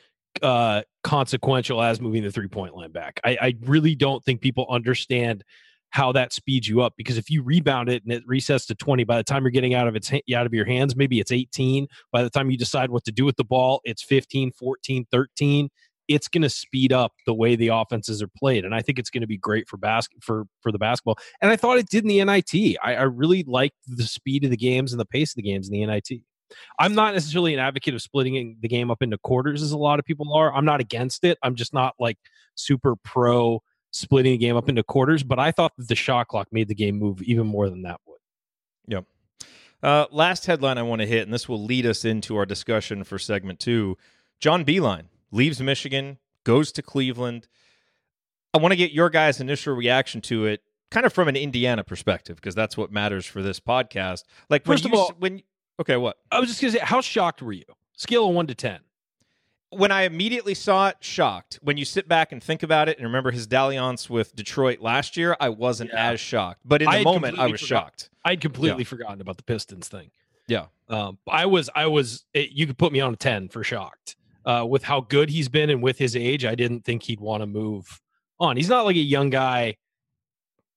uh, 0.42 0.82
consequential 1.02 1.82
as 1.82 2.00
moving 2.00 2.22
the 2.22 2.30
three 2.30 2.48
point 2.48 2.76
line 2.76 2.92
back. 2.92 3.20
I, 3.24 3.38
I 3.40 3.54
really 3.62 3.94
don't 3.94 4.22
think 4.22 4.40
people 4.40 4.66
understand 4.68 5.44
how 5.94 6.10
that 6.10 6.32
speeds 6.32 6.68
you 6.68 6.82
up 6.82 6.92
because 6.96 7.16
if 7.16 7.30
you 7.30 7.40
rebound 7.40 7.88
it 7.88 8.02
and 8.02 8.12
it 8.12 8.26
resets 8.26 8.66
to 8.66 8.74
20 8.74 9.04
by 9.04 9.16
the 9.16 9.22
time 9.22 9.44
you're 9.44 9.52
getting 9.52 9.74
out 9.74 9.86
of 9.86 9.94
its 9.94 10.12
out 10.12 10.44
of 10.44 10.52
your 10.52 10.66
hands 10.66 10.96
maybe 10.96 11.20
it's 11.20 11.30
18 11.30 11.86
by 12.10 12.22
the 12.24 12.28
time 12.28 12.50
you 12.50 12.58
decide 12.58 12.90
what 12.90 13.04
to 13.04 13.12
do 13.12 13.24
with 13.24 13.36
the 13.36 13.44
ball 13.44 13.80
it's 13.84 14.02
15 14.02 14.50
14 14.50 15.06
13 15.10 15.68
it's 16.08 16.26
going 16.26 16.42
to 16.42 16.50
speed 16.50 16.92
up 16.92 17.12
the 17.26 17.32
way 17.32 17.54
the 17.54 17.68
offenses 17.68 18.20
are 18.20 18.30
played 18.36 18.64
and 18.64 18.74
i 18.74 18.82
think 18.82 18.98
it's 18.98 19.08
going 19.08 19.20
to 19.20 19.28
be 19.28 19.38
great 19.38 19.68
for 19.68 19.76
basket 19.76 20.18
for 20.20 20.46
for 20.60 20.72
the 20.72 20.78
basketball 20.78 21.16
and 21.40 21.52
i 21.52 21.56
thought 21.56 21.78
it 21.78 21.88
did 21.88 22.02
in 22.02 22.08
the 22.08 22.22
nit 22.24 22.76
I, 22.82 22.94
I 22.96 23.02
really 23.02 23.44
liked 23.44 23.76
the 23.86 24.02
speed 24.02 24.44
of 24.44 24.50
the 24.50 24.56
games 24.56 24.92
and 24.92 24.98
the 24.98 25.06
pace 25.06 25.30
of 25.30 25.36
the 25.36 25.42
games 25.42 25.68
in 25.68 25.74
the 25.74 25.86
nit 25.86 26.10
I'm 26.78 26.94
not 26.94 27.14
necessarily 27.14 27.54
an 27.54 27.60
advocate 27.60 27.94
of 27.94 28.02
splitting 28.02 28.58
the 28.60 28.68
game 28.68 28.90
up 28.90 29.02
into 29.02 29.18
quarters 29.18 29.62
as 29.62 29.72
a 29.72 29.78
lot 29.78 29.98
of 29.98 30.04
people 30.04 30.32
are. 30.34 30.54
I'm 30.54 30.66
not 30.66 30.78
against 30.78 31.24
it. 31.24 31.36
I'm 31.42 31.56
just 31.56 31.72
not 31.72 31.94
like 31.98 32.18
super 32.54 32.94
pro 32.96 33.60
splitting 33.94 34.32
the 34.32 34.38
game 34.38 34.56
up 34.56 34.68
into 34.68 34.82
quarters. 34.82 35.22
But 35.22 35.38
I 35.38 35.52
thought 35.52 35.72
that 35.76 35.88
the 35.88 35.94
shot 35.94 36.28
clock 36.28 36.48
made 36.50 36.68
the 36.68 36.74
game 36.74 36.98
move 36.98 37.22
even 37.22 37.46
more 37.46 37.70
than 37.70 37.82
that 37.82 38.00
would. 38.06 38.18
Yep. 38.88 39.04
Uh, 39.82 40.06
last 40.10 40.46
headline 40.46 40.78
I 40.78 40.82
want 40.82 41.00
to 41.00 41.06
hit, 41.06 41.22
and 41.22 41.32
this 41.32 41.48
will 41.48 41.62
lead 41.62 41.86
us 41.86 42.04
into 42.04 42.36
our 42.36 42.46
discussion 42.46 43.04
for 43.04 43.18
segment 43.18 43.60
two. 43.60 43.96
John 44.40 44.64
Beilein 44.64 45.04
leaves 45.30 45.60
Michigan, 45.60 46.18
goes 46.42 46.72
to 46.72 46.82
Cleveland. 46.82 47.48
I 48.52 48.58
want 48.58 48.72
to 48.72 48.76
get 48.76 48.92
your 48.92 49.10
guys' 49.10 49.40
initial 49.40 49.74
reaction 49.74 50.20
to 50.22 50.46
it, 50.46 50.62
kind 50.90 51.06
of 51.06 51.12
from 51.12 51.28
an 51.28 51.36
Indiana 51.36 51.84
perspective, 51.84 52.36
because 52.36 52.54
that's 52.54 52.76
what 52.76 52.90
matters 52.92 53.26
for 53.26 53.42
this 53.42 53.60
podcast. 53.60 54.24
Like, 54.48 54.64
first 54.64 54.84
of 54.84 54.94
all, 54.94 55.12
when 55.18 55.42
okay, 55.80 55.96
what 55.96 56.16
I 56.32 56.40
was 56.40 56.48
just 56.48 56.60
gonna 56.60 56.72
say, 56.72 56.78
how 56.82 57.00
shocked 57.00 57.42
were 57.42 57.52
you? 57.52 57.64
Scale 57.92 58.28
of 58.28 58.34
one 58.34 58.46
to 58.46 58.54
ten. 58.54 58.80
When 59.78 59.92
I 59.92 60.02
immediately 60.02 60.54
saw 60.54 60.88
it, 60.88 60.96
shocked. 61.00 61.58
When 61.62 61.76
you 61.76 61.84
sit 61.84 62.08
back 62.08 62.32
and 62.32 62.42
think 62.42 62.62
about 62.62 62.88
it 62.88 62.98
and 62.98 63.06
remember 63.06 63.30
his 63.30 63.46
dalliance 63.46 64.08
with 64.10 64.34
Detroit 64.34 64.80
last 64.80 65.16
year, 65.16 65.36
I 65.40 65.48
wasn't 65.50 65.90
Yeah. 65.92 66.10
as 66.12 66.20
shocked. 66.20 66.60
But 66.64 66.82
in 66.82 66.86
the 66.90 66.96
had 66.98 67.04
moment, 67.04 67.38
I 67.38 67.46
was 67.46 67.60
forgot- 67.60 67.68
shocked. 67.68 68.10
I'd 68.24 68.40
completely 68.40 68.84
forgotten 68.84 69.20
about 69.20 69.36
the 69.36 69.42
Pistons 69.42 69.88
thing. 69.88 70.10
Yeah. 70.48 70.66
Um, 70.88 71.18
I 71.28 71.46
was, 71.46 71.70
I 71.74 71.86
was. 71.86 72.24
It, 72.34 72.50
you 72.52 72.66
could 72.66 72.76
put 72.78 72.92
me 72.92 73.00
on 73.00 73.12
a 73.12 73.16
ten 73.16 73.48
for 73.48 73.64
shocked. 73.64 74.16
Uh, 74.46 74.64
with 74.68 74.82
how 74.84 75.00
good 75.00 75.30
he's 75.30 75.48
been 75.48 75.70
and 75.70 75.82
with 75.82 75.98
his 75.98 76.14
age, 76.14 76.44
I 76.44 76.54
didn't 76.54 76.84
think 76.84 77.04
he'd 77.04 77.20
want 77.20 77.42
to 77.42 77.46
move 77.46 78.00
on. 78.38 78.56
He's 78.58 78.68
not 78.68 78.84
like 78.84 78.96
a 78.96 78.98
young 78.98 79.30
guy 79.30 79.76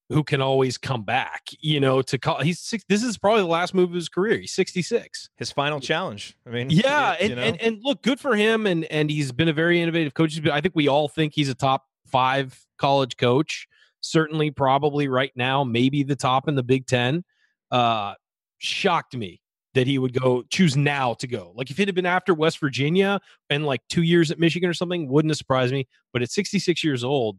who 0.08 0.24
can 0.24 0.40
always 0.40 0.78
come 0.78 1.02
back. 1.02 1.48
You 1.60 1.80
know, 1.80 2.02
to 2.02 2.18
call. 2.18 2.40
He's 2.40 2.58
six. 2.60 2.84
This 2.88 3.02
is 3.02 3.18
probably 3.18 3.42
the 3.42 3.48
last 3.48 3.74
move 3.74 3.90
of 3.90 3.94
his 3.94 4.08
career. 4.08 4.38
He's 4.38 4.52
sixty 4.52 4.82
six. 4.82 5.28
His 5.36 5.52
final 5.52 5.80
challenge. 5.80 6.36
I 6.46 6.50
mean, 6.50 6.70
Yeah, 6.70 7.12
you 7.20 7.26
and, 7.26 7.36
know? 7.36 7.42
and 7.42 7.60
and 7.60 7.78
look, 7.82 8.02
good 8.02 8.20
for 8.20 8.34
him. 8.36 8.66
And 8.66 8.84
and 8.86 9.10
he's 9.10 9.32
been 9.32 9.48
a 9.48 9.52
very 9.52 9.80
innovative 9.80 10.14
coach. 10.14 10.40
I 10.46 10.60
think 10.60 10.74
we 10.74 10.88
all 10.88 11.08
think 11.08 11.34
he's 11.34 11.48
a 11.48 11.54
top 11.54 11.84
five 12.06 12.58
college 12.78 13.16
coach. 13.16 13.66
Certainly, 14.00 14.52
probably 14.52 15.08
right 15.08 15.32
now, 15.34 15.64
maybe 15.64 16.02
the 16.04 16.16
top 16.16 16.48
in 16.48 16.54
the 16.54 16.62
Big 16.62 16.86
Ten. 16.86 17.24
Uh, 17.70 18.14
shocked 18.58 19.14
me 19.16 19.40
that 19.74 19.86
he 19.86 19.98
would 19.98 20.18
go 20.18 20.42
choose 20.50 20.76
now 20.76 21.14
to 21.14 21.26
go. 21.26 21.52
Like 21.54 21.70
if 21.70 21.78
it 21.78 21.86
had 21.86 21.94
been 21.94 22.06
after 22.06 22.32
West 22.32 22.58
Virginia 22.58 23.20
and 23.50 23.66
like 23.66 23.82
two 23.88 24.02
years 24.02 24.30
at 24.30 24.38
Michigan 24.38 24.68
or 24.68 24.74
something, 24.74 25.08
wouldn't 25.08 25.30
have 25.30 25.36
surprised 25.38 25.72
me. 25.72 25.86
But 26.12 26.22
at 26.22 26.30
66 26.30 26.82
years 26.82 27.04
old, 27.04 27.38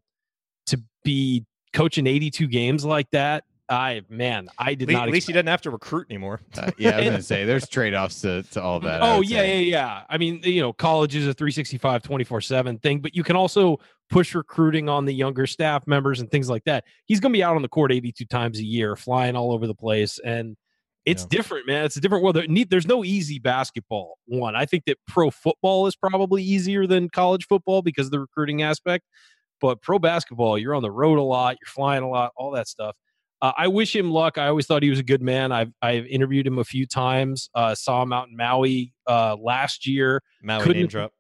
to 0.68 0.82
be 1.04 1.46
coaching 1.74 2.08
82 2.08 2.48
games 2.48 2.84
like 2.86 3.10
that, 3.12 3.44
I 3.72 4.02
man, 4.10 4.50
I 4.58 4.74
did 4.74 4.88
Le- 4.88 4.94
not. 4.96 5.08
at 5.08 5.14
least 5.14 5.28
he 5.28 5.32
expect- 5.32 5.46
doesn't 5.46 5.48
have 5.52 5.62
to 5.62 5.70
recruit 5.72 6.08
anymore. 6.10 6.42
Uh, 6.58 6.72
yeah, 6.78 6.92
I 6.92 6.96
was 6.98 7.06
gonna 7.06 7.22
say 7.22 7.46
there's 7.46 7.68
trade 7.68 7.94
offs 7.94 8.22
to, 8.22 8.42
to 8.52 8.62
all 8.62 8.80
that. 8.80 9.02
Oh 9.04 9.22
yeah, 9.22 9.38
say. 9.42 9.62
yeah, 9.64 9.78
yeah. 9.78 10.04
I 10.10 10.18
mean, 10.18 10.42
you 10.44 10.62
know, 10.62 10.74
college 10.74 11.16
is 11.16 11.28
a 11.28 11.34
365 11.34 12.02
24/7 12.02 12.82
thing, 12.82 13.00
but 13.00 13.16
you 13.16 13.24
can 13.24 13.36
also 13.36 13.78
push 14.10 14.34
recruiting 14.34 14.90
on 14.90 15.06
the 15.06 15.14
younger 15.14 15.46
staff 15.46 15.86
members 15.86 16.20
and 16.20 16.32
things 16.32 16.50
like 16.50 16.64
that. 16.64 16.84
He's 17.06 17.20
going 17.20 17.32
to 17.32 17.38
be 17.38 17.44
out 17.44 17.56
on 17.56 17.62
the 17.62 17.68
court 17.68 17.92
82 17.92 18.26
times 18.26 18.58
a 18.58 18.66
year, 18.66 18.96
flying 18.96 19.36
all 19.36 19.52
over 19.52 19.68
the 19.68 19.76
place 19.76 20.18
and 20.26 20.58
it's 21.06 21.24
Yeah. 21.24 21.38
different, 21.38 21.68
man. 21.68 21.86
It's 21.86 21.96
a 21.96 22.02
different 22.02 22.24
world. 22.24 22.38
There's 22.70 22.88
no 22.88 23.04
easy 23.06 23.38
basketball. 23.40 24.18
One, 24.26 24.56
I 24.56 24.66
think 24.66 24.86
that 24.86 24.98
pro 25.08 25.30
football 25.30 25.86
is 25.88 25.96
probably 25.96 26.42
easier 26.44 26.88
than 26.88 27.08
college 27.10 27.46
football 27.48 27.82
because 27.84 28.08
of 28.08 28.12
the 28.12 28.20
recruiting 28.20 28.64
aspect. 28.64 29.06
But 29.62 29.82
pro 29.82 30.00
basketball, 30.00 30.58
you're 30.58 30.76
on 30.76 30.84
the 30.84 30.92
road 30.92 31.18
a 31.18 31.24
lot, 31.24 31.58
you're 31.62 31.68
flying 31.68 32.04
a 32.04 32.10
lot, 32.10 32.32
all 32.36 32.52
that 32.52 32.68
stuff. 32.68 32.96
Uh, 33.42 33.54
I 33.58 33.68
wish 33.68 33.96
him 33.96 34.12
luck. 34.12 34.38
I 34.38 34.48
always 34.48 34.66
thought 34.66 34.84
he 34.84 34.90
was 34.90 35.00
a 35.00 35.04
good 35.04 35.22
man. 35.22 35.52
I've 35.52 35.72
I've 35.82 36.06
interviewed 36.08 36.46
him 36.46 36.60
a 36.60 36.64
few 36.64 36.86
times. 36.86 37.50
Uh, 37.56 37.74
saw 37.74 38.02
him 38.04 38.12
out 38.12 38.28
in 38.28 38.36
Maui 38.36 38.94
uh, 39.08 39.38
last 39.42 39.88
year. 39.88 40.22
Maui 40.44 40.62
Couldn't 40.64 40.82
name 40.82 40.88
drop. 40.88 41.14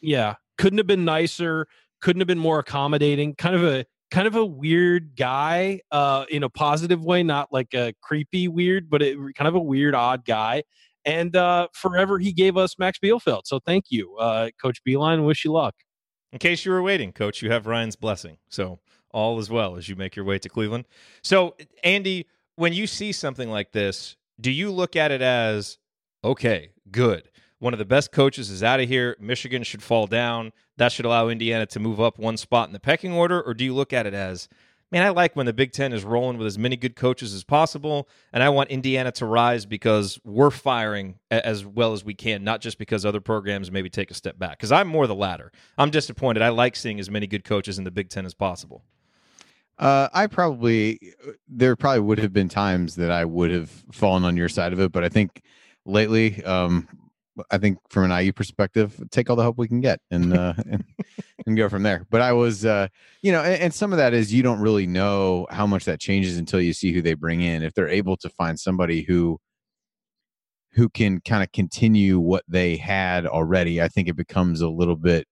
Yeah, 0.00 0.34
couldn't 0.58 0.78
have 0.78 0.86
been 0.86 1.04
nicer. 1.04 1.68
Couldn't 2.00 2.20
have 2.20 2.26
been 2.26 2.38
more 2.38 2.58
accommodating. 2.58 3.34
Kind 3.36 3.54
of 3.54 3.64
a 3.64 3.84
kind 4.10 4.26
of 4.26 4.34
a 4.34 4.44
weird 4.44 5.16
guy 5.16 5.80
uh, 5.92 6.24
in 6.28 6.42
a 6.42 6.50
positive 6.50 7.04
way, 7.04 7.22
not 7.22 7.52
like 7.52 7.72
a 7.74 7.94
creepy 8.00 8.48
weird, 8.48 8.90
but 8.90 9.02
it, 9.02 9.16
kind 9.36 9.46
of 9.46 9.54
a 9.54 9.60
weird, 9.60 9.94
odd 9.94 10.24
guy. 10.24 10.64
And 11.04 11.34
uh, 11.36 11.68
forever 11.72 12.18
he 12.18 12.32
gave 12.32 12.56
us 12.56 12.78
Max 12.78 12.98
Bielfeldt. 12.98 13.42
So 13.44 13.60
thank 13.64 13.86
you, 13.90 14.16
uh, 14.16 14.50
Coach 14.60 14.82
Beilein. 14.86 15.24
Wish 15.24 15.44
you 15.44 15.52
luck. 15.52 15.74
In 16.32 16.38
case 16.38 16.64
you 16.64 16.70
were 16.70 16.82
waiting, 16.82 17.12
coach, 17.12 17.42
you 17.42 17.50
have 17.50 17.66
Ryan's 17.66 17.96
blessing. 17.96 18.38
So 18.48 18.78
all 19.10 19.38
is 19.38 19.50
well 19.50 19.76
as 19.76 19.88
you 19.88 19.96
make 19.96 20.14
your 20.14 20.24
way 20.24 20.38
to 20.38 20.48
Cleveland. 20.48 20.86
So, 21.22 21.56
Andy, 21.82 22.26
when 22.56 22.72
you 22.72 22.86
see 22.86 23.12
something 23.12 23.50
like 23.50 23.72
this, 23.72 24.16
do 24.40 24.50
you 24.50 24.70
look 24.70 24.96
at 24.96 25.10
it 25.10 25.22
as, 25.22 25.78
okay, 26.22 26.70
good. 26.90 27.28
One 27.58 27.74
of 27.74 27.78
the 27.78 27.84
best 27.84 28.12
coaches 28.12 28.48
is 28.48 28.62
out 28.62 28.80
of 28.80 28.88
here. 28.88 29.16
Michigan 29.20 29.62
should 29.64 29.82
fall 29.82 30.06
down. 30.06 30.52
That 30.78 30.92
should 30.92 31.04
allow 31.04 31.28
Indiana 31.28 31.66
to 31.66 31.80
move 31.80 32.00
up 32.00 32.18
one 32.18 32.36
spot 32.36 32.68
in 32.68 32.72
the 32.72 32.80
pecking 32.80 33.12
order. 33.12 33.42
Or 33.42 33.52
do 33.52 33.64
you 33.64 33.74
look 33.74 33.92
at 33.92 34.06
it 34.06 34.14
as, 34.14 34.48
man, 34.90 35.02
I 35.02 35.10
like 35.10 35.36
when 35.36 35.46
the 35.46 35.52
Big 35.52 35.72
Ten 35.72 35.92
is 35.92 36.04
rolling 36.04 36.38
with 36.38 36.46
as 36.46 36.58
many 36.58 36.76
good 36.76 36.96
coaches 36.96 37.32
as 37.32 37.44
possible, 37.44 38.08
and 38.32 38.42
I 38.42 38.48
want 38.48 38.70
Indiana 38.70 39.12
to 39.12 39.26
rise 39.26 39.66
because 39.66 40.18
we're 40.24 40.50
firing 40.50 41.18
as 41.30 41.64
well 41.64 41.92
as 41.92 42.04
we 42.04 42.14
can, 42.14 42.42
not 42.44 42.60
just 42.60 42.78
because 42.78 43.06
other 43.06 43.20
programs 43.20 43.70
maybe 43.70 43.88
take 43.88 44.10
a 44.10 44.14
step 44.14 44.38
back. 44.38 44.58
Because 44.58 44.72
I'm 44.72 44.88
more 44.88 45.06
the 45.06 45.14
latter. 45.14 45.52
I'm 45.78 45.90
disappointed. 45.90 46.42
I 46.42 46.48
like 46.48 46.76
seeing 46.76 46.98
as 46.98 47.10
many 47.10 47.26
good 47.26 47.44
coaches 47.44 47.78
in 47.78 47.84
the 47.84 47.90
Big 47.90 48.08
Ten 48.08 48.26
as 48.26 48.34
possible. 48.34 48.82
Uh, 49.78 50.08
I 50.12 50.26
probably 50.26 51.14
there 51.48 51.74
probably 51.74 52.00
would 52.00 52.18
have 52.18 52.34
been 52.34 52.50
times 52.50 52.96
that 52.96 53.10
I 53.10 53.24
would 53.24 53.50
have 53.50 53.70
fallen 53.92 54.24
on 54.24 54.36
your 54.36 54.48
side 54.48 54.74
of 54.74 54.80
it, 54.80 54.92
but 54.92 55.04
I 55.04 55.08
think 55.08 55.42
lately, 55.86 56.44
um, 56.44 56.86
I 57.50 57.58
think 57.58 57.78
from 57.88 58.10
an 58.10 58.24
IU 58.24 58.32
perspective, 58.32 59.00
take 59.10 59.30
all 59.30 59.36
the 59.36 59.42
help 59.42 59.58
we 59.58 59.68
can 59.68 59.80
get 59.80 60.00
and 60.10 60.34
uh, 60.36 60.54
and, 60.58 60.84
and 61.46 61.56
go 61.56 61.68
from 61.68 61.82
there. 61.82 62.06
But 62.10 62.20
I 62.20 62.32
was, 62.32 62.64
uh, 62.64 62.88
you 63.22 63.32
know, 63.32 63.42
and, 63.42 63.62
and 63.62 63.74
some 63.74 63.92
of 63.92 63.98
that 63.98 64.14
is 64.14 64.32
you 64.32 64.42
don't 64.42 64.60
really 64.60 64.86
know 64.86 65.46
how 65.50 65.66
much 65.66 65.84
that 65.84 66.00
changes 66.00 66.36
until 66.36 66.60
you 66.60 66.72
see 66.72 66.92
who 66.92 67.02
they 67.02 67.14
bring 67.14 67.40
in. 67.40 67.62
If 67.62 67.74
they're 67.74 67.88
able 67.88 68.16
to 68.18 68.28
find 68.30 68.58
somebody 68.58 69.02
who 69.02 69.38
who 70.72 70.88
can 70.88 71.20
kind 71.20 71.42
of 71.42 71.50
continue 71.50 72.20
what 72.20 72.44
they 72.46 72.76
had 72.76 73.26
already, 73.26 73.82
I 73.82 73.88
think 73.88 74.08
it 74.08 74.16
becomes 74.16 74.60
a 74.60 74.68
little 74.68 74.96
bit 74.96 75.26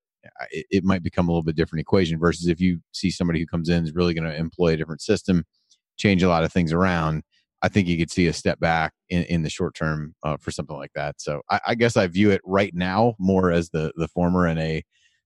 it, 0.50 0.66
it 0.70 0.84
might 0.84 1.02
become 1.02 1.28
a 1.28 1.32
little 1.32 1.42
bit 1.42 1.56
different 1.56 1.80
equation 1.80 2.18
versus 2.18 2.48
if 2.48 2.60
you 2.60 2.80
see 2.92 3.10
somebody 3.10 3.40
who 3.40 3.46
comes 3.46 3.68
in 3.68 3.84
is 3.84 3.94
really 3.94 4.14
going 4.14 4.28
to 4.28 4.36
employ 4.36 4.74
a 4.74 4.76
different 4.76 5.02
system, 5.02 5.44
change 5.96 6.22
a 6.22 6.28
lot 6.28 6.44
of 6.44 6.52
things 6.52 6.72
around. 6.72 7.22
I 7.62 7.68
think 7.68 7.88
you 7.88 7.98
could 7.98 8.10
see 8.10 8.26
a 8.28 8.32
step 8.32 8.60
back 8.60 8.92
in, 9.08 9.24
in 9.24 9.42
the 9.42 9.50
short 9.50 9.74
term 9.74 10.14
uh, 10.22 10.36
for 10.36 10.50
something 10.50 10.76
like 10.76 10.92
that. 10.94 11.20
So 11.20 11.42
I, 11.50 11.60
I 11.68 11.74
guess 11.74 11.96
I 11.96 12.06
view 12.06 12.30
it 12.30 12.40
right 12.44 12.72
now 12.74 13.14
more 13.18 13.50
as 13.52 13.70
the 13.70 13.92
the 13.96 14.08
former 14.08 14.46
and 14.46 14.58
a 14.60 14.82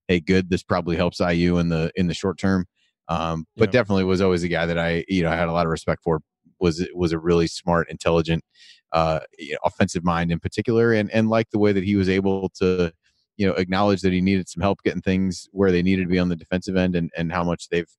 a 0.09 0.19
good. 0.19 0.49
This 0.49 0.63
probably 0.63 0.95
helps 0.95 1.19
IU 1.19 1.57
in 1.57 1.69
the 1.69 1.91
in 1.95 2.07
the 2.07 2.13
short 2.13 2.37
term, 2.39 2.65
um, 3.07 3.45
but 3.57 3.69
Yeah. 3.69 3.71
definitely 3.71 4.03
was 4.05 4.21
always 4.21 4.43
a 4.43 4.47
guy 4.47 4.65
that 4.65 4.77
I 4.79 5.05
you 5.07 5.23
know 5.23 5.29
had 5.29 5.47
a 5.47 5.53
lot 5.53 5.65
of 5.65 5.71
respect 5.71 6.03
for. 6.03 6.21
Was 6.59 6.87
was 6.93 7.11
a 7.11 7.19
really 7.19 7.47
smart, 7.47 7.89
intelligent, 7.89 8.43
uh, 8.93 9.19
you 9.37 9.51
know, 9.53 9.57
offensive 9.65 10.03
mind 10.03 10.31
in 10.31 10.39
particular, 10.39 10.93
and 10.93 11.11
and 11.11 11.29
like 11.29 11.49
the 11.51 11.59
way 11.59 11.73
that 11.73 11.83
he 11.83 11.95
was 11.97 12.07
able 12.09 12.49
to 12.61 12.91
you 13.37 13.45
know 13.45 13.53
acknowledge 13.53 14.01
that 14.01 14.13
he 14.13 14.21
needed 14.21 14.47
some 14.47 14.61
help 14.61 14.81
getting 14.83 15.01
things 15.01 15.47
where 15.51 15.71
they 15.71 15.81
needed 15.83 16.03
to 16.03 16.07
be 16.09 16.19
on 16.19 16.29
the 16.29 16.35
defensive 16.35 16.75
end 16.77 16.95
and 16.95 17.11
and 17.17 17.31
how 17.33 17.43
much 17.43 17.67
they've 17.69 17.89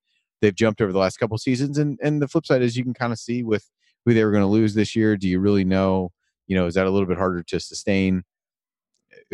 they've 0.41 0.55
jumped 0.55 0.81
over 0.81 0.93
the 0.93 0.99
last 0.99 1.19
couple 1.19 1.37
seasons 1.39 1.77
and 1.79 1.99
and 2.03 2.23
the 2.23 2.29
flip 2.29 2.47
side 2.47 2.63
is 2.63 2.77
you 2.77 2.85
can 2.85 2.95
kind 2.95 3.13
of 3.13 3.19
see 3.19 3.43
with 3.43 3.71
who 4.05 4.15
they 4.15 4.25
were 4.25 4.31
going 4.31 4.43
to 4.43 4.49
lose 4.49 4.75
this 4.75 4.95
year. 4.95 5.17
Do 5.17 5.29
you 5.29 5.41
really 5.41 5.65
know 5.65 6.11
you 6.47 6.57
know 6.57 6.67
is 6.67 6.75
that 6.75 6.87
a 6.87 6.91
little 6.91 7.09
bit 7.09 7.19
harder 7.19 7.43
to 7.43 7.61
sustain? 7.61 8.23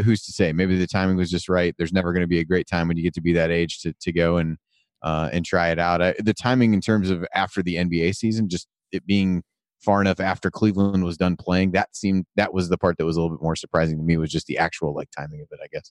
Who's 0.04 0.24
to 0.24 0.32
say? 0.32 0.52
Maybe 0.52 0.78
the 0.78 0.86
timing 0.86 1.16
was 1.16 1.30
just 1.30 1.48
right. 1.48 1.74
There's 1.76 1.92
never 1.92 2.12
going 2.12 2.22
to 2.22 2.28
be 2.28 2.38
a 2.38 2.44
great 2.44 2.66
time 2.66 2.88
when 2.88 2.96
you 2.96 3.02
get 3.02 3.14
to 3.14 3.22
be 3.22 3.32
that 3.34 3.50
age 3.50 3.80
to 3.80 3.92
to 4.00 4.12
go 4.12 4.36
and 4.36 4.58
uh 5.02 5.30
and 5.32 5.44
try 5.44 5.70
it 5.70 5.78
out. 5.78 6.02
I, 6.02 6.14
the 6.18 6.34
timing 6.34 6.74
in 6.74 6.80
terms 6.80 7.10
of 7.10 7.24
after 7.34 7.62
the 7.62 7.76
NBA 7.76 8.14
season 8.14 8.48
just 8.48 8.68
it 8.92 9.06
being 9.06 9.42
far 9.80 10.00
enough 10.00 10.20
after 10.20 10.50
Cleveland 10.50 11.04
was 11.04 11.16
done 11.16 11.36
playing 11.36 11.72
that 11.72 11.96
seemed 11.96 12.26
that 12.36 12.52
was 12.52 12.68
the 12.68 12.78
part 12.78 12.98
that 12.98 13.06
was 13.06 13.16
a 13.16 13.20
little 13.20 13.36
bit 13.36 13.42
more 13.42 13.56
surprising 13.56 13.96
to 13.96 14.04
me 14.04 14.16
was 14.16 14.30
just 14.30 14.46
the 14.46 14.58
actual 14.58 14.94
like 14.94 15.08
timing 15.16 15.40
of 15.40 15.48
it 15.50 15.60
I 15.62 15.68
guess 15.72 15.90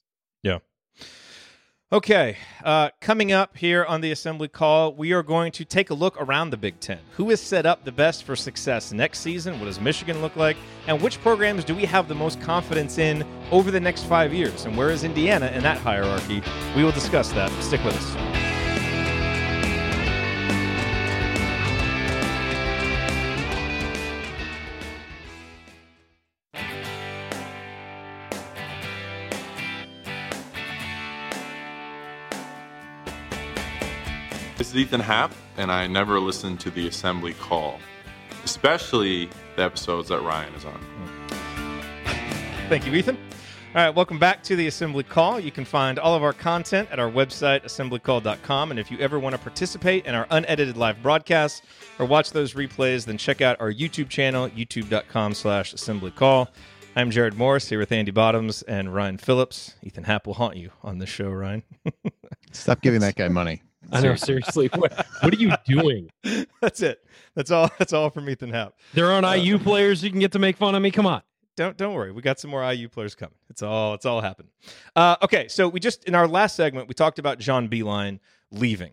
Okay, 1.92 2.36
uh, 2.62 2.90
coming 3.00 3.32
up 3.32 3.56
here 3.56 3.84
on 3.84 4.00
the 4.00 4.12
assembly 4.12 4.46
call, 4.46 4.94
we 4.94 5.12
are 5.12 5.24
going 5.24 5.50
to 5.50 5.64
take 5.64 5.90
a 5.90 5.94
look 5.94 6.16
around 6.20 6.50
the 6.50 6.56
Big 6.56 6.78
Ten. 6.78 7.00
Who 7.16 7.30
is 7.30 7.40
set 7.40 7.66
up 7.66 7.84
the 7.84 7.90
best 7.90 8.22
for 8.22 8.36
success 8.36 8.92
next 8.92 9.18
season? 9.18 9.58
What 9.58 9.66
does 9.66 9.80
Michigan 9.80 10.22
look 10.22 10.36
like? 10.36 10.56
And 10.86 11.02
which 11.02 11.20
programs 11.20 11.64
do 11.64 11.74
we 11.74 11.84
have 11.86 12.06
the 12.06 12.14
most 12.14 12.40
confidence 12.40 12.98
in 12.98 13.26
over 13.50 13.72
the 13.72 13.80
next 13.80 14.04
five 14.04 14.32
years? 14.32 14.66
And 14.66 14.76
where 14.76 14.90
is 14.90 15.02
Indiana 15.02 15.48
in 15.48 15.64
that 15.64 15.78
hierarchy? 15.78 16.44
We 16.76 16.84
will 16.84 16.92
discuss 16.92 17.32
that. 17.32 17.50
Stick 17.60 17.82
with 17.82 17.96
us. 17.96 18.49
This 34.60 34.74
is 34.74 34.76
Ethan 34.76 35.00
Happ, 35.00 35.32
and 35.56 35.72
I 35.72 35.86
never 35.86 36.20
listen 36.20 36.58
to 36.58 36.70
the 36.70 36.86
assembly 36.86 37.32
call, 37.32 37.78
especially 38.44 39.30
the 39.56 39.62
episodes 39.62 40.10
that 40.10 40.20
Ryan 40.20 40.52
is 40.52 40.66
on. 40.66 40.78
Thank 42.68 42.86
you, 42.86 42.92
Ethan. 42.92 43.16
All 43.16 43.86
right, 43.86 43.88
welcome 43.88 44.18
back 44.18 44.42
to 44.42 44.56
the 44.56 44.66
Assembly 44.66 45.02
Call. 45.02 45.40
You 45.40 45.50
can 45.50 45.64
find 45.64 45.98
all 45.98 46.14
of 46.14 46.22
our 46.22 46.34
content 46.34 46.90
at 46.92 46.98
our 46.98 47.10
website, 47.10 47.64
assemblycall.com. 47.64 48.70
And 48.70 48.78
if 48.78 48.90
you 48.90 48.98
ever 48.98 49.18
want 49.18 49.34
to 49.34 49.40
participate 49.40 50.04
in 50.04 50.14
our 50.14 50.26
unedited 50.30 50.76
live 50.76 51.02
broadcasts 51.02 51.62
or 51.98 52.04
watch 52.04 52.32
those 52.32 52.52
replays, 52.52 53.06
then 53.06 53.16
check 53.16 53.40
out 53.40 53.58
our 53.62 53.72
YouTube 53.72 54.10
channel, 54.10 54.50
youtube.com 54.50 55.32
slash 55.32 55.72
assemblycall. 55.72 56.48
I'm 56.94 57.10
Jerod 57.10 57.34
Morris 57.34 57.70
here 57.70 57.78
with 57.78 57.92
Andy 57.92 58.10
Bottoms 58.10 58.60
and 58.60 58.94
Ryan 58.94 59.16
Phillips. 59.16 59.76
Ethan 59.82 60.04
Happ 60.04 60.26
will 60.26 60.34
haunt 60.34 60.56
you 60.56 60.70
on 60.82 60.98
this 60.98 61.08
show, 61.08 61.30
Ryan. 61.30 61.62
stop 62.52 62.82
giving 62.82 63.00
that 63.00 63.16
guy 63.16 63.28
money 63.28 63.62
I 63.92 64.00
know, 64.00 64.14
seriously. 64.14 64.68
What, 64.74 65.06
what 65.20 65.34
are 65.34 65.36
you 65.38 65.52
doing? 65.66 66.10
That's 66.60 66.82
it. 66.82 67.04
That's 67.34 67.50
all. 67.50 67.70
That's 67.78 67.92
all 67.92 68.10
from 68.10 68.28
Ethan 68.28 68.50
Happ. 68.50 68.74
There 68.94 69.10
aren't 69.10 69.26
IU 69.26 69.58
players 69.58 70.02
you 70.04 70.10
can 70.10 70.20
get 70.20 70.32
to 70.32 70.38
make 70.38 70.56
fun 70.56 70.74
of 70.74 70.82
me. 70.82 70.90
Come 70.90 71.06
on. 71.06 71.22
don't 71.56 71.76
don't 71.76 71.94
worry. 71.94 72.12
We 72.12 72.22
got 72.22 72.38
some 72.38 72.50
more 72.50 72.62
IU 72.70 72.88
players 72.88 73.14
coming. 73.14 73.34
It's 73.48 73.62
all 73.62 73.94
it's 73.94 74.04
all 74.06 74.20
happened. 74.20 74.48
Uh, 74.94 75.16
okay, 75.22 75.48
so 75.48 75.68
we 75.68 75.80
just 75.80 76.04
in 76.04 76.14
our 76.14 76.28
last 76.28 76.56
segment 76.56 76.88
we 76.88 76.94
talked 76.94 77.18
about 77.18 77.38
John 77.38 77.68
Beilein 77.68 78.18
leaving. 78.50 78.92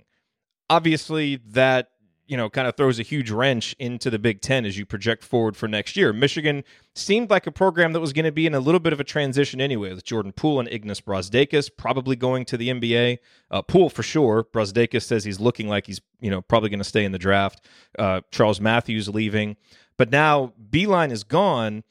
Obviously, 0.69 1.37
that 1.51 1.89
you 2.27 2.35
know, 2.35 2.49
kind 2.49 2.67
of 2.67 2.75
throws 2.75 2.99
a 2.99 3.03
huge 3.03 3.31
wrench 3.31 3.73
into 3.79 4.09
the 4.09 4.19
Big 4.19 4.41
Ten 4.41 4.65
as 4.65 4.77
you 4.77 4.85
project 4.85 5.23
forward 5.23 5.55
for 5.55 5.67
next 5.67 5.95
year. 5.95 6.11
Michigan 6.11 6.63
seemed 6.93 7.29
like 7.29 7.47
a 7.47 7.51
program 7.51 7.93
that 7.93 8.01
was 8.01 8.11
going 8.11 8.25
to 8.25 8.31
be 8.33 8.45
in 8.45 8.53
a 8.53 8.59
little 8.59 8.81
bit 8.81 8.91
of 8.91 8.99
a 8.99 9.03
transition 9.05 9.61
anyway, 9.61 9.93
with 9.93 10.03
Jordan 10.03 10.33
Poole 10.33 10.59
and 10.59 10.69
Ignas 10.69 11.01
Brazdeikis 11.01 11.69
probably 11.75 12.17
going 12.17 12.43
to 12.45 12.57
the 12.57 12.67
NBA. 12.67 13.19
Uh, 13.49 13.61
Poole 13.61 13.89
for 13.89 14.03
sure. 14.03 14.43
Brazdeikis 14.43 15.03
says 15.03 15.23
he's 15.23 15.39
looking 15.39 15.69
like 15.69 15.87
he's, 15.87 16.01
you 16.19 16.29
know, 16.29 16.41
probably 16.41 16.69
going 16.69 16.79
to 16.79 16.83
stay 16.83 17.05
in 17.05 17.13
the 17.13 17.19
draft. 17.19 17.65
Uh, 17.97 18.21
Charles 18.31 18.59
Matthews 18.59 19.07
leaving. 19.07 19.55
But 19.97 20.11
now 20.11 20.53
Beilein 20.69 21.11
is 21.11 21.23
gone. 21.23 21.83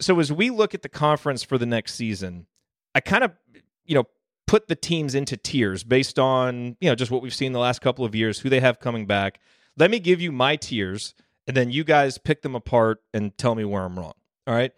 So 0.00 0.20
as 0.20 0.30
we 0.30 0.50
look 0.50 0.74
at 0.74 0.82
the 0.82 0.88
conference 0.88 1.42
for 1.42 1.56
the 1.56 1.66
next 1.66 1.94
season, 1.94 2.46
I 2.94 3.00
kind 3.00 3.24
of, 3.24 3.32
you 3.86 3.94
know, 3.94 4.04
put 4.46 4.68
the 4.68 4.76
teams 4.76 5.14
into 5.14 5.34
tiers 5.34 5.82
based 5.82 6.18
on, 6.18 6.76
you 6.78 6.90
know, 6.90 6.94
just 6.94 7.10
what 7.10 7.22
we've 7.22 7.34
seen 7.34 7.52
the 7.52 7.58
last 7.58 7.80
couple 7.80 8.04
of 8.04 8.14
years, 8.14 8.40
who 8.40 8.50
they 8.50 8.60
have 8.60 8.78
coming 8.78 9.06
back 9.06 9.40
let 9.76 9.90
me 9.90 9.98
give 9.98 10.20
you 10.20 10.32
my 10.32 10.56
tiers, 10.56 11.14
and 11.46 11.56
then 11.56 11.70
you 11.70 11.84
guys 11.84 12.18
pick 12.18 12.42
them 12.42 12.54
apart 12.54 13.02
and 13.12 13.36
tell 13.38 13.54
me 13.54 13.64
where 13.64 13.82
I'm 13.82 13.98
wrong. 13.98 14.14
All 14.46 14.54
right. 14.54 14.72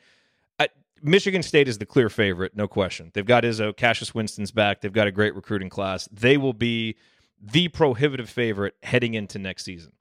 I, 0.58 0.68
Michigan 1.02 1.42
State 1.42 1.68
is 1.68 1.78
the 1.78 1.86
clear 1.86 2.08
favorite, 2.08 2.56
no 2.56 2.68
question. 2.68 3.10
They've 3.14 3.26
got 3.26 3.44
Izzo, 3.44 3.76
Cassius 3.76 4.14
Winston's 4.14 4.50
back. 4.50 4.80
They've 4.80 4.92
got 4.92 5.06
a 5.06 5.12
great 5.12 5.34
recruiting 5.34 5.68
class. 5.68 6.08
They 6.12 6.36
will 6.36 6.52
be 6.52 6.96
the 7.40 7.68
prohibitive 7.68 8.30
favorite 8.30 8.74
heading 8.82 9.14
into 9.14 9.38
next 9.38 9.64
season. 9.64 9.92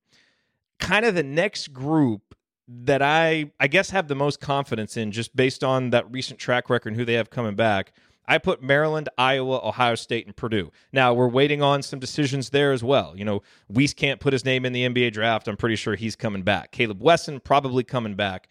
Kind 0.79 1.05
of 1.05 1.15
the 1.15 1.23
next 1.23 1.73
group 1.73 2.35
that 2.67 3.01
I 3.01 3.51
I 3.59 3.67
guess 3.67 3.89
have 3.89 4.07
the 4.07 4.15
most 4.15 4.39
confidence 4.39 4.95
in 4.95 5.11
just 5.11 5.35
based 5.35 5.63
on 5.63 5.89
that 5.89 6.09
recent 6.11 6.39
track 6.39 6.69
record 6.69 6.89
and 6.89 6.97
who 6.97 7.05
they 7.05 7.13
have 7.13 7.29
coming 7.29 7.55
back 7.55 7.93
I 8.25 8.37
put 8.37 8.63
Maryland, 8.63 9.09
Iowa, 9.17 9.59
Ohio 9.63 9.95
State, 9.95 10.25
and 10.25 10.35
Purdue. 10.35 10.71
Now 10.91 11.13
we're 11.13 11.27
waiting 11.27 11.61
on 11.61 11.81
some 11.81 11.99
decisions 11.99 12.49
there 12.51 12.71
as 12.71 12.83
well. 12.83 13.13
You 13.15 13.25
know, 13.25 13.41
Wieskamp 13.71 14.19
put 14.19 14.33
his 14.33 14.45
name 14.45 14.65
in 14.65 14.73
the 14.73 14.87
NBA 14.87 15.13
draft. 15.13 15.47
I'm 15.47 15.57
pretty 15.57 15.75
sure 15.75 15.95
he's 15.95 16.15
coming 16.15 16.43
back. 16.43 16.71
Caleb 16.71 17.01
Wesson 17.01 17.39
probably 17.39 17.83
coming 17.83 18.15
back, 18.15 18.47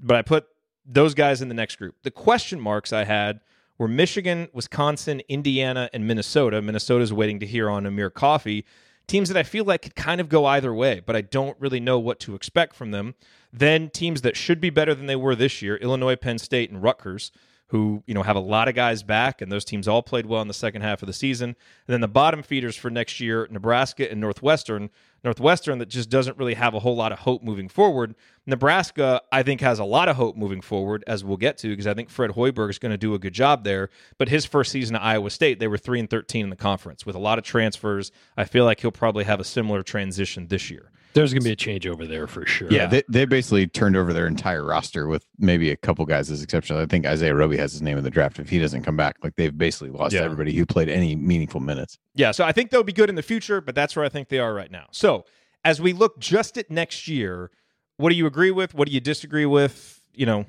but 0.00 0.16
I 0.16 0.22
put 0.22 0.46
those 0.84 1.14
guys 1.14 1.42
in 1.42 1.48
the 1.48 1.54
next 1.54 1.76
group. 1.76 1.96
The 2.02 2.10
question 2.10 2.60
marks 2.60 2.92
I 2.92 3.04
had 3.04 3.40
were 3.78 3.88
Michigan, 3.88 4.48
Wisconsin, 4.52 5.22
Indiana, 5.28 5.88
and 5.92 6.06
Minnesota. 6.06 6.60
Minnesota's 6.60 7.12
waiting 7.12 7.40
to 7.40 7.46
hear 7.46 7.70
on 7.70 7.86
Amir 7.86 8.10
Coffey. 8.10 8.64
Teams 9.06 9.28
that 9.28 9.36
I 9.36 9.42
feel 9.42 9.64
like 9.64 9.82
could 9.82 9.96
kind 9.96 10.20
of 10.20 10.28
go 10.28 10.46
either 10.46 10.72
way, 10.72 11.00
but 11.04 11.14
I 11.14 11.20
don't 11.20 11.58
really 11.60 11.80
know 11.80 11.98
what 11.98 12.20
to 12.20 12.34
expect 12.34 12.74
from 12.74 12.90
them. 12.90 13.14
Then 13.52 13.90
teams 13.90 14.22
that 14.22 14.36
should 14.36 14.60
be 14.60 14.70
better 14.70 14.94
than 14.94 15.06
they 15.06 15.16
were 15.16 15.34
this 15.34 15.60
year 15.60 15.76
Illinois, 15.76 16.16
Penn 16.16 16.38
State, 16.38 16.70
and 16.70 16.82
Rutgers 16.82 17.30
who 17.68 18.02
you 18.06 18.14
know 18.14 18.22
have 18.22 18.36
a 18.36 18.40
lot 18.40 18.68
of 18.68 18.74
guys 18.74 19.02
back, 19.02 19.40
and 19.40 19.50
those 19.50 19.64
teams 19.64 19.88
all 19.88 20.02
played 20.02 20.26
well 20.26 20.42
in 20.42 20.48
the 20.48 20.54
second 20.54 20.82
half 20.82 21.02
of 21.02 21.06
the 21.06 21.12
season. 21.12 21.50
And 21.50 21.92
then 21.92 22.00
the 22.00 22.08
bottom 22.08 22.42
feeders 22.42 22.76
for 22.76 22.90
next 22.90 23.20
year, 23.20 23.48
Nebraska 23.50 24.10
and 24.10 24.20
Northwestern. 24.20 24.90
Northwestern 25.24 25.78
that 25.78 25.88
just 25.88 26.10
doesn't 26.10 26.36
really 26.36 26.52
have 26.52 26.74
a 26.74 26.80
whole 26.80 26.94
lot 26.94 27.10
of 27.10 27.20
hope 27.20 27.42
moving 27.42 27.70
forward. 27.70 28.14
Nebraska, 28.46 29.22
I 29.32 29.42
think, 29.42 29.62
has 29.62 29.78
a 29.78 29.84
lot 29.84 30.10
of 30.10 30.16
hope 30.16 30.36
moving 30.36 30.60
forward, 30.60 31.02
as 31.06 31.24
we'll 31.24 31.38
get 31.38 31.56
to, 31.58 31.68
because 31.68 31.86
I 31.86 31.94
think 31.94 32.10
Fred 32.10 32.32
Hoiberg 32.32 32.68
is 32.68 32.78
going 32.78 32.92
to 32.92 32.98
do 32.98 33.14
a 33.14 33.18
good 33.18 33.32
job 33.32 33.64
there. 33.64 33.88
But 34.18 34.28
his 34.28 34.44
first 34.44 34.70
season 34.70 34.96
at 34.96 35.02
Iowa 35.02 35.30
State, 35.30 35.60
they 35.60 35.66
were 35.66 35.78
three 35.78 35.98
and 35.98 36.10
thirteen 36.10 36.44
in 36.44 36.50
the 36.50 36.56
conference 36.56 37.06
with 37.06 37.16
a 37.16 37.20
lot 37.20 37.38
of 37.38 37.44
transfers. 37.44 38.12
I 38.36 38.44
feel 38.44 38.66
like 38.66 38.80
he'll 38.80 38.92
probably 38.92 39.24
have 39.24 39.40
a 39.40 39.44
similar 39.44 39.82
transition 39.82 40.48
this 40.48 40.70
year. 40.70 40.90
There's 41.14 41.32
going 41.32 41.42
to 41.42 41.48
be 41.48 41.52
a 41.52 41.56
change 41.56 41.86
over 41.86 42.06
there 42.06 42.26
for 42.26 42.44
sure. 42.44 42.68
Yeah, 42.70 42.86
they, 42.86 43.04
they 43.08 43.24
basically 43.24 43.68
turned 43.68 43.96
over 43.96 44.12
their 44.12 44.26
entire 44.26 44.64
roster 44.64 45.06
with 45.06 45.24
maybe 45.38 45.70
a 45.70 45.76
couple 45.76 46.04
guys 46.06 46.28
as 46.28 46.42
exceptional. 46.42 46.80
I 46.80 46.86
think 46.86 47.06
Isaiah 47.06 47.34
Roby 47.34 47.56
has 47.56 47.72
his 47.72 47.82
name 47.82 47.96
in 47.96 48.04
the 48.04 48.10
draft. 48.10 48.40
If 48.40 48.48
he 48.48 48.58
doesn't 48.58 48.82
come 48.82 48.96
back, 48.96 49.16
like 49.22 49.36
they've 49.36 49.56
basically 49.56 49.90
lost 49.90 50.14
yeah. 50.14 50.22
everybody 50.22 50.52
who 50.52 50.66
played 50.66 50.88
any 50.88 51.14
meaningful 51.14 51.60
minutes. 51.60 51.98
Yeah, 52.16 52.32
so 52.32 52.44
I 52.44 52.50
think 52.50 52.70
they'll 52.70 52.82
be 52.82 52.92
good 52.92 53.08
in 53.08 53.14
the 53.14 53.22
future, 53.22 53.60
but 53.60 53.76
that's 53.76 53.94
where 53.94 54.04
I 54.04 54.08
think 54.08 54.28
they 54.28 54.40
are 54.40 54.52
right 54.52 54.70
now. 54.70 54.86
So 54.90 55.24
as 55.64 55.80
we 55.80 55.92
look 55.92 56.18
just 56.18 56.58
at 56.58 56.68
next 56.68 57.06
year, 57.06 57.52
what 57.96 58.10
do 58.10 58.16
you 58.16 58.26
agree 58.26 58.50
with? 58.50 58.74
What 58.74 58.88
do 58.88 58.94
you 58.94 59.00
disagree 59.00 59.46
with? 59.46 60.02
You 60.14 60.26
know, 60.26 60.46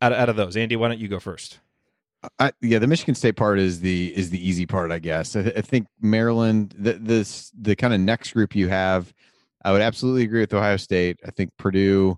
out, 0.00 0.12
out 0.12 0.28
of 0.28 0.36
those, 0.36 0.56
Andy, 0.56 0.76
why 0.76 0.88
don't 0.88 1.00
you 1.00 1.08
go 1.08 1.18
first? 1.18 1.58
I, 2.38 2.52
yeah, 2.60 2.78
the 2.78 2.86
Michigan 2.86 3.14
State 3.14 3.36
part 3.36 3.58
is 3.58 3.80
the 3.80 4.16
is 4.16 4.30
the 4.30 4.46
easy 4.46 4.66
part, 4.66 4.92
I 4.92 4.98
guess. 4.98 5.34
I, 5.34 5.42
th- 5.42 5.56
I 5.56 5.62
think 5.62 5.86
Maryland, 6.00 6.74
the, 6.78 6.92
this 6.92 7.50
the 7.58 7.74
kind 7.74 7.94
of 7.94 8.00
next 8.00 8.34
group 8.34 8.54
you 8.54 8.68
have 8.68 9.12
I 9.64 9.72
would 9.72 9.82
absolutely 9.82 10.22
agree 10.22 10.40
with 10.40 10.54
Ohio 10.54 10.76
State. 10.76 11.18
I 11.26 11.30
think 11.30 11.50
Purdue, 11.58 12.16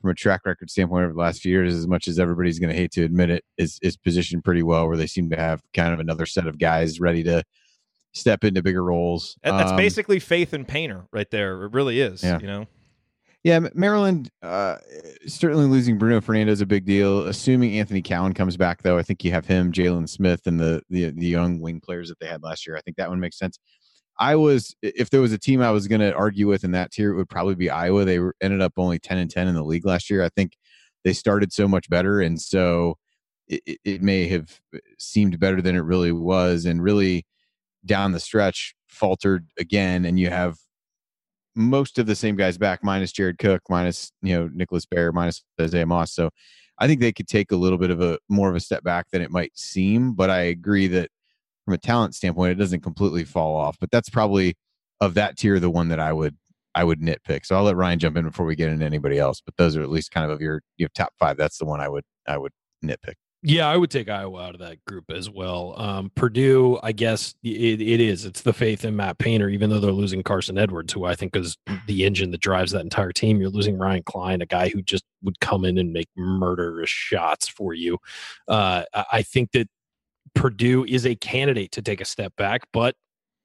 from 0.00 0.10
a 0.10 0.14
track 0.14 0.42
record 0.44 0.70
standpoint 0.70 1.04
over 1.04 1.12
the 1.12 1.20
last 1.20 1.40
few 1.40 1.52
years, 1.52 1.74
as 1.74 1.86
much 1.86 2.08
as 2.08 2.18
everybody's 2.18 2.58
going 2.58 2.70
to 2.70 2.76
hate 2.76 2.90
to 2.92 3.04
admit 3.04 3.30
it, 3.30 3.44
is 3.58 3.78
is 3.82 3.96
positioned 3.96 4.44
pretty 4.44 4.62
well 4.62 4.88
where 4.88 4.96
they 4.96 5.06
seem 5.06 5.30
to 5.30 5.36
have 5.36 5.62
kind 5.74 5.92
of 5.92 6.00
another 6.00 6.26
set 6.26 6.46
of 6.46 6.58
guys 6.58 7.00
ready 7.00 7.22
to 7.24 7.42
step 8.12 8.44
into 8.44 8.62
bigger 8.62 8.82
roles. 8.82 9.36
That's 9.42 9.70
um, 9.70 9.76
basically 9.76 10.18
faith 10.18 10.52
in 10.54 10.64
Painter 10.64 11.06
right 11.12 11.30
there. 11.30 11.64
It 11.64 11.72
really 11.72 12.00
is. 12.00 12.22
Yeah. 12.22 12.38
You 12.40 12.46
know. 12.46 12.66
Yeah, 13.42 13.58
Maryland 13.72 14.28
uh, 14.42 14.76
certainly 15.26 15.64
losing 15.64 15.96
Bruno 15.96 16.20
Fernando 16.20 16.52
is 16.52 16.60
a 16.60 16.66
big 16.66 16.84
deal. 16.84 17.26
Assuming 17.26 17.78
Anthony 17.78 18.02
Cowan 18.02 18.34
comes 18.34 18.58
back, 18.58 18.82
though, 18.82 18.98
I 18.98 19.02
think 19.02 19.24
you 19.24 19.30
have 19.32 19.46
him, 19.46 19.72
Jalen 19.72 20.06
Smith, 20.10 20.46
and 20.46 20.60
the, 20.60 20.82
the 20.90 21.10
the 21.10 21.26
young 21.26 21.58
wing 21.58 21.80
players 21.80 22.10
that 22.10 22.18
they 22.20 22.26
had 22.26 22.42
last 22.42 22.66
year. 22.66 22.76
I 22.76 22.82
think 22.82 22.98
that 22.98 23.08
one 23.08 23.18
makes 23.18 23.38
sense. 23.38 23.58
I 24.20 24.36
was 24.36 24.76
if 24.82 25.08
there 25.08 25.22
was 25.22 25.32
a 25.32 25.38
team 25.38 25.62
I 25.62 25.70
was 25.70 25.88
going 25.88 26.02
to 26.02 26.14
argue 26.14 26.46
with 26.46 26.62
in 26.62 26.72
that 26.72 26.92
tier, 26.92 27.10
it 27.10 27.16
would 27.16 27.30
probably 27.30 27.54
be 27.54 27.70
Iowa. 27.70 28.04
They 28.04 28.20
ended 28.42 28.60
up 28.60 28.74
only 28.76 28.98
ten 28.98 29.18
and 29.18 29.30
ten 29.30 29.48
in 29.48 29.54
the 29.54 29.64
league 29.64 29.86
last 29.86 30.10
year. 30.10 30.22
I 30.22 30.28
think 30.28 30.52
they 31.04 31.14
started 31.14 31.52
so 31.52 31.66
much 31.66 31.88
better, 31.88 32.20
and 32.20 32.40
so 32.40 32.98
it, 33.48 33.78
it 33.82 34.02
may 34.02 34.28
have 34.28 34.60
uh, 34.74 34.78
seemed 34.98 35.40
better 35.40 35.62
than 35.62 35.74
it 35.74 35.80
really 35.80 36.12
was, 36.12 36.66
and 36.66 36.82
really 36.82 37.24
down 37.86 38.12
the 38.12 38.20
stretch 38.20 38.74
faltered 38.88 39.46
again. 39.58 40.04
And 40.04 40.20
you 40.20 40.28
have 40.28 40.58
most 41.56 41.98
of 41.98 42.06
the 42.06 42.14
same 42.14 42.36
guys 42.36 42.58
back, 42.58 42.84
minus 42.84 43.12
Jared 43.12 43.38
Cook, 43.38 43.62
minus 43.70 44.12
you 44.22 44.38
know 44.38 44.50
Nicholas 44.52 44.84
Baer, 44.84 45.12
minus 45.12 45.42
Isaiah 45.58 45.86
Moss. 45.86 46.12
So 46.12 46.28
I 46.78 46.86
think 46.86 47.00
they 47.00 47.12
could 47.12 47.28
take 47.28 47.52
a 47.52 47.56
little 47.56 47.78
bit 47.78 47.90
of 47.90 48.02
a 48.02 48.18
more 48.28 48.50
of 48.50 48.56
a 48.56 48.60
step 48.60 48.84
back 48.84 49.06
than 49.12 49.22
it 49.22 49.30
might 49.30 49.56
seem. 49.58 50.12
But 50.12 50.28
I 50.28 50.42
agree 50.42 50.88
that 50.88 51.10
from 51.64 51.74
a 51.74 51.78
talent 51.78 52.14
standpoint, 52.14 52.52
it 52.52 52.56
doesn't 52.56 52.80
completely 52.80 53.24
fall 53.24 53.56
off. 53.56 53.76
But 53.80 53.90
that's 53.90 54.10
probably 54.10 54.54
of 55.00 55.14
that 55.14 55.36
tier 55.36 55.58
the 55.58 55.70
one 55.70 55.88
that 55.88 56.00
I 56.00 56.12
would 56.12 56.36
I 56.74 56.84
would 56.84 57.00
nitpick. 57.00 57.44
So 57.44 57.56
I'll 57.56 57.64
let 57.64 57.76
Ryan 57.76 57.98
jump 57.98 58.16
in 58.16 58.24
before 58.24 58.46
we 58.46 58.54
get 58.54 58.70
into 58.70 58.86
anybody 58.86 59.18
else. 59.18 59.40
But 59.40 59.56
those 59.56 59.76
are 59.76 59.82
at 59.82 59.90
least 59.90 60.10
kind 60.10 60.24
of 60.24 60.30
of 60.30 60.40
your 60.40 60.62
you 60.76 60.84
have 60.84 60.92
top 60.92 61.12
five. 61.18 61.36
That's 61.36 61.58
the 61.58 61.64
one 61.64 61.80
I 61.80 61.88
would 61.88 62.04
I 62.26 62.38
would 62.38 62.52
nitpick. 62.84 63.14
Yeah, 63.42 63.68
I 63.68 63.78
would 63.78 63.90
take 63.90 64.10
Iowa 64.10 64.42
out 64.42 64.54
of 64.54 64.60
that 64.60 64.84
group 64.84 65.10
as 65.10 65.30
well. 65.30 65.74
Um, 65.78 66.12
Purdue, 66.14 66.78
I 66.82 66.92
guess 66.92 67.34
it, 67.42 67.80
it 67.80 67.98
is. 67.98 68.26
It's 68.26 68.42
the 68.42 68.52
faith 68.52 68.84
in 68.84 68.96
Matt 68.96 69.16
Painter, 69.16 69.48
even 69.48 69.70
though 69.70 69.80
they're 69.80 69.92
losing 69.92 70.22
Carson 70.22 70.58
Edwards, 70.58 70.92
who 70.92 71.06
I 71.06 71.14
think 71.14 71.34
is 71.34 71.56
the 71.86 72.04
engine 72.04 72.32
that 72.32 72.42
drives 72.42 72.72
that 72.72 72.82
entire 72.82 73.12
team. 73.12 73.40
You're 73.40 73.48
losing 73.48 73.78
Ryan 73.78 74.02
Cline, 74.02 74.42
a 74.42 74.46
guy 74.46 74.68
who 74.68 74.82
just 74.82 75.04
would 75.22 75.40
come 75.40 75.64
in 75.64 75.78
and 75.78 75.90
make 75.90 76.08
murderous 76.18 76.90
shots 76.90 77.48
for 77.48 77.72
you. 77.72 77.96
Uh, 78.46 78.84
I 79.10 79.22
think 79.22 79.52
that 79.52 79.70
Purdue 80.34 80.84
is 80.84 81.06
a 81.06 81.14
candidate 81.14 81.72
to 81.72 81.82
take 81.82 82.00
a 82.00 82.04
step 82.04 82.34
back, 82.36 82.62
but 82.72 82.94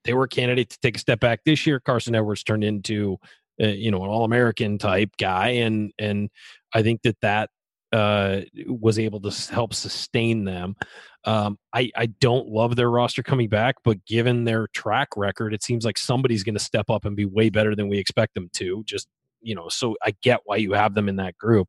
they 0.04 0.14
were 0.14 0.24
a 0.24 0.28
candidate 0.28 0.70
to 0.70 0.78
take 0.80 0.96
a 0.96 1.00
step 1.00 1.20
back 1.20 1.40
this 1.44 1.66
year. 1.66 1.80
Carson 1.80 2.14
Edwards 2.14 2.44
turned 2.44 2.64
into, 2.64 3.18
uh, 3.60 3.66
you 3.66 3.90
know, 3.90 4.02
an 4.04 4.10
All 4.10 4.24
American 4.24 4.78
type 4.78 5.10
guy, 5.18 5.48
and 5.48 5.92
and 5.98 6.30
I 6.72 6.82
think 6.82 7.02
that 7.02 7.16
that 7.22 7.50
uh, 7.92 8.42
was 8.66 8.98
able 8.98 9.20
to 9.20 9.52
help 9.52 9.74
sustain 9.74 10.44
them. 10.44 10.76
Um, 11.24 11.58
I 11.72 11.90
I 11.96 12.06
don't 12.06 12.48
love 12.48 12.76
their 12.76 12.90
roster 12.90 13.22
coming 13.22 13.48
back, 13.48 13.76
but 13.84 14.04
given 14.06 14.44
their 14.44 14.68
track 14.68 15.08
record, 15.16 15.54
it 15.54 15.62
seems 15.62 15.84
like 15.84 15.98
somebody's 15.98 16.44
going 16.44 16.54
to 16.54 16.60
step 16.60 16.88
up 16.88 17.04
and 17.04 17.16
be 17.16 17.24
way 17.24 17.50
better 17.50 17.74
than 17.74 17.88
we 17.88 17.98
expect 17.98 18.34
them 18.34 18.48
to. 18.54 18.82
Just 18.84 19.08
you 19.40 19.54
know, 19.54 19.68
so 19.68 19.96
I 20.02 20.14
get 20.22 20.40
why 20.44 20.56
you 20.56 20.72
have 20.72 20.94
them 20.94 21.08
in 21.08 21.16
that 21.16 21.36
group. 21.38 21.68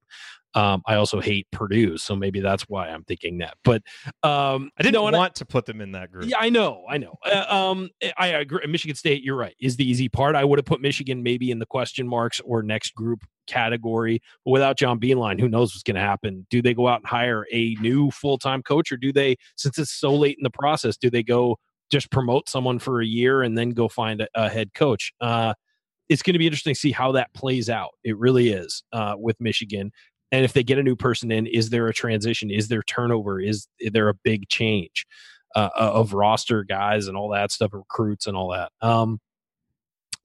Um, 0.58 0.82
I 0.88 0.96
also 0.96 1.22
hate 1.22 1.46
Purdue, 1.52 2.00
so 2.00 2.16
maybe 2.16 2.40
that's 2.40 2.64
why 2.64 2.90
I'm 2.90 3.04
thinking 3.04 3.38
that. 3.38 3.58
But 3.64 3.84
um, 4.24 4.72
I 4.80 4.82
didn't 4.82 4.96
no, 4.96 5.04
want 5.04 5.16
I, 5.16 5.28
to 5.30 5.46
put 5.46 5.68
them 5.68 5.82
in 5.82 5.92
that 5.92 6.12
group. 6.12 6.26
Yeah, 6.26 6.38
I 6.40 6.50
know, 6.50 6.84
I 6.90 6.98
know. 6.98 7.16
Uh, 7.24 7.46
um, 7.48 7.92
I 8.18 8.30
agree. 8.30 8.66
Michigan 8.68 8.96
State, 8.96 9.22
you're 9.22 9.36
right, 9.36 9.56
is 9.60 9.78
the 9.78 9.88
easy 9.88 10.10
part. 10.10 10.36
I 10.36 10.44
would 10.44 10.58
have 10.58 10.66
put 10.66 10.82
Michigan 10.82 11.22
maybe 11.22 11.52
in 11.52 11.60
the 11.60 11.68
question 11.68 12.08
marks 12.08 12.40
or 12.40 12.64
next 12.64 12.96
group 12.96 13.24
category, 13.46 14.20
but 14.44 14.50
without 14.50 14.80
John 14.80 15.00
Beilein, 15.00 15.40
who 15.40 15.48
knows 15.48 15.76
what's 15.76 15.84
going 15.84 15.94
to 15.94 16.02
happen? 16.02 16.48
Do 16.50 16.64
they 16.64 16.74
go 16.74 16.88
out 16.88 17.02
and 17.02 17.08
hire 17.08 17.46
a 17.54 17.76
new 17.76 18.10
full 18.10 18.40
time 18.40 18.64
coach, 18.64 18.92
or 18.92 18.98
do 18.98 19.14
they, 19.14 19.36
since 19.58 19.78
it's 19.78 19.94
so 19.94 20.16
late 20.16 20.38
in 20.40 20.44
the 20.44 20.50
process, 20.50 20.98
do 20.98 21.12
they 21.12 21.22
go 21.22 21.60
just 21.92 22.10
promote 22.10 22.50
someone 22.50 22.80
for 22.80 23.00
a 23.00 23.06
year 23.06 23.44
and 23.44 23.56
then 23.56 23.70
go 23.70 23.88
find 23.88 24.22
a, 24.22 24.28
a 24.34 24.50
head 24.50 24.74
coach? 24.74 25.14
Uh, 25.22 25.54
it's 26.10 26.24
going 26.24 26.34
to 26.34 26.40
be 26.40 26.48
interesting 26.48 26.74
to 26.74 26.80
see 26.80 26.92
how 26.92 27.12
that 27.12 27.32
plays 27.36 27.70
out. 27.70 27.92
It 28.04 28.18
really 28.18 28.50
is 28.50 28.82
uh, 28.92 29.16
with 29.18 29.40
Michigan. 29.40 29.92
And 30.32 30.44
if 30.44 30.54
they 30.54 30.64
get 30.64 30.78
a 30.78 30.84
new 30.84 30.96
person 30.96 31.32
in, 31.32 31.48
is 31.48 31.70
there 31.70 31.88
a 31.88 31.94
transition? 31.94 32.52
Is 32.52 32.68
there 32.68 32.82
turnover? 32.84 33.40
Is, 33.40 33.68
is 33.80 33.92
there 33.92 34.10
a 34.10 34.14
big 34.14 34.50
change 34.50 35.06
uh, 35.56 35.70
of 35.76 36.14
roster 36.14 36.64
guys 36.64 37.08
and 37.08 37.16
all 37.16 37.30
that 37.30 37.52
stuff, 37.52 37.72
recruits 37.74 38.28
and 38.28 38.36
all 38.36 38.52
that? 38.52 38.72
Um, 38.82 39.20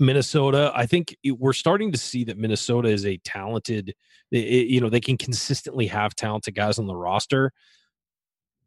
Minnesota, 0.01 0.73
I 0.75 0.87
think 0.87 1.17
we're 1.25 1.53
starting 1.53 1.93
to 1.93 1.99
see 1.99 2.25
that 2.25 2.37
Minnesota 2.37 2.89
is 2.89 3.07
a 3.07 3.19
talented, 3.19 3.95
you 4.31 4.81
know, 4.81 4.89
they 4.89 5.01
can 5.01 5.17
consistently 5.17 5.87
have 5.87 6.17
talented 6.17 6.55
guys 6.55 6.79
on 6.79 6.87
the 6.87 6.97
roster, 6.97 7.53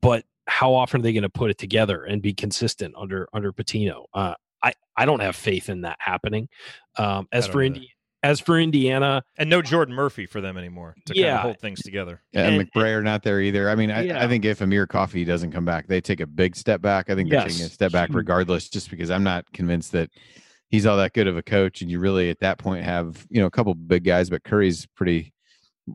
but 0.02 0.24
how 0.48 0.74
often 0.74 1.02
are 1.02 1.04
they 1.04 1.14
going 1.14 1.24
to 1.24 1.30
put 1.30 1.50
it 1.50 1.58
together 1.58 2.04
and 2.04 2.22
be 2.22 2.34
consistent 2.34 2.94
under 2.98 3.28
under 3.34 3.52
Pitino? 3.52 4.06
Uh, 4.14 4.36
I 4.64 4.74
I 4.96 5.06
don't 5.06 5.22
have 5.22 5.36
faith 5.36 5.70
in 5.70 5.82
that 5.82 5.98
happening. 6.00 6.48
Um, 6.98 7.28
as 7.32 7.48
for 7.48 7.62
Indiana, 7.64 7.88
as 8.26 8.40
for 8.40 8.60
Indiana, 8.60 9.24
and 9.38 9.52
no 9.52 9.62
Jordan 9.62 9.94
Murphy 9.94 10.26
for 10.26 10.42
them 10.42 10.58
anymore 10.58 10.96
to 11.06 11.16
yeah, 11.16 11.26
kind 11.26 11.36
of 11.36 11.42
hold 11.42 11.60
things 11.60 11.82
together. 11.84 12.24
Yeah, 12.32 12.48
and, 12.48 12.56
and 12.56 12.72
McBrayer 12.72 13.04
not 13.04 13.22
there 13.22 13.40
either. 13.40 13.70
I 13.70 13.76
mean, 13.76 13.92
I, 13.92 14.06
yeah. 14.06 14.24
I, 14.24 14.28
think 14.28 14.46
if 14.46 14.62
Amir 14.62 14.88
Coffey 14.88 15.24
doesn't 15.24 15.52
come 15.52 15.64
back, 15.64 15.86
they 15.86 16.02
take 16.02 16.22
a 16.22 16.26
big 16.26 16.56
step 16.56 16.82
back. 16.82 17.12
I 17.12 17.16
think 17.16 17.30
they're 17.30 17.42
yes. 17.42 17.54
taking 17.54 17.68
a 17.68 17.70
step 17.70 17.92
back 17.92 18.10
regardless, 18.14 18.68
just 18.68 18.90
because 18.90 19.12
I'm 19.12 19.24
not 19.24 19.46
convinced 19.54 19.92
that 19.92 20.10
he's 20.70 20.88
all 20.88 20.98
that 20.98 21.14
good 21.14 21.28
of 21.28 21.38
a 21.38 21.44
coach. 21.44 21.84
And 21.84 21.92
you 21.92 22.00
really 22.00 22.32
at 22.32 22.40
that 22.40 22.58
point 22.58 22.84
have 22.84 23.28
you 23.30 23.40
know 23.40 23.46
a 23.46 23.52
couple 23.52 23.76
big 23.76 24.04
guys, 24.04 24.32
but 24.32 24.44
Curry's 24.44 24.88
pretty 24.96 25.32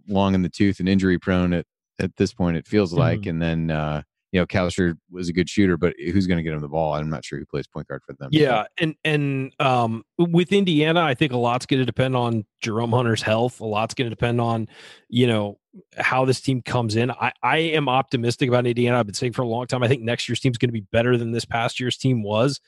long 0.06 0.36
in 0.36 0.42
the 0.42 0.48
tooth 0.48 0.78
and 0.78 0.88
injury 0.88 1.18
prone 1.18 1.52
at 1.52 1.66
at 1.98 2.14
this 2.14 2.32
point. 2.32 2.56
It 2.56 2.68
feels 2.68 2.92
like, 2.92 3.20
mm-hmm. 3.20 3.30
and 3.30 3.42
then. 3.42 3.70
uh 3.70 4.02
you 4.32 4.40
know, 4.40 4.46
Kalscheur 4.46 4.96
was 5.10 5.28
a 5.28 5.32
good 5.32 5.48
shooter, 5.48 5.76
but 5.76 5.94
who's 5.98 6.26
going 6.26 6.38
to 6.38 6.42
get 6.42 6.52
him 6.52 6.60
the 6.60 6.68
ball? 6.68 6.94
I'm 6.94 7.10
not 7.10 7.24
sure 7.24 7.38
who 7.38 7.46
plays 7.46 7.66
point 7.66 7.88
guard 7.88 8.02
for 8.06 8.12
them. 8.12 8.28
Yeah, 8.30 8.64
and 8.78 8.94
and 9.04 9.52
um, 9.58 10.04
with 10.18 10.52
Indiana, 10.52 11.02
I 11.02 11.14
think 11.14 11.32
a 11.32 11.36
lot's 11.36 11.66
going 11.66 11.80
to 11.80 11.86
depend 11.86 12.14
on 12.14 12.44
Jerome 12.60 12.92
Hunter's 12.92 13.22
health. 13.22 13.60
A 13.60 13.66
lot's 13.66 13.94
going 13.94 14.08
to 14.08 14.14
depend 14.14 14.40
on, 14.40 14.68
you 15.08 15.26
know, 15.26 15.58
how 15.96 16.24
this 16.24 16.40
team 16.40 16.62
comes 16.62 16.94
in. 16.94 17.10
I 17.10 17.32
I 17.42 17.56
am 17.58 17.88
optimistic 17.88 18.48
about 18.48 18.66
Indiana. 18.66 19.00
I've 19.00 19.06
been 19.06 19.14
saying 19.14 19.32
for 19.32 19.42
a 19.42 19.48
long 19.48 19.66
time. 19.66 19.82
I 19.82 19.88
think 19.88 20.02
next 20.02 20.28
year's 20.28 20.40
team's 20.40 20.58
going 20.58 20.68
to 20.68 20.72
be 20.72 20.86
better 20.92 21.16
than 21.16 21.32
this 21.32 21.44
past 21.44 21.80
year's 21.80 21.96
team 21.96 22.22
was. 22.22 22.60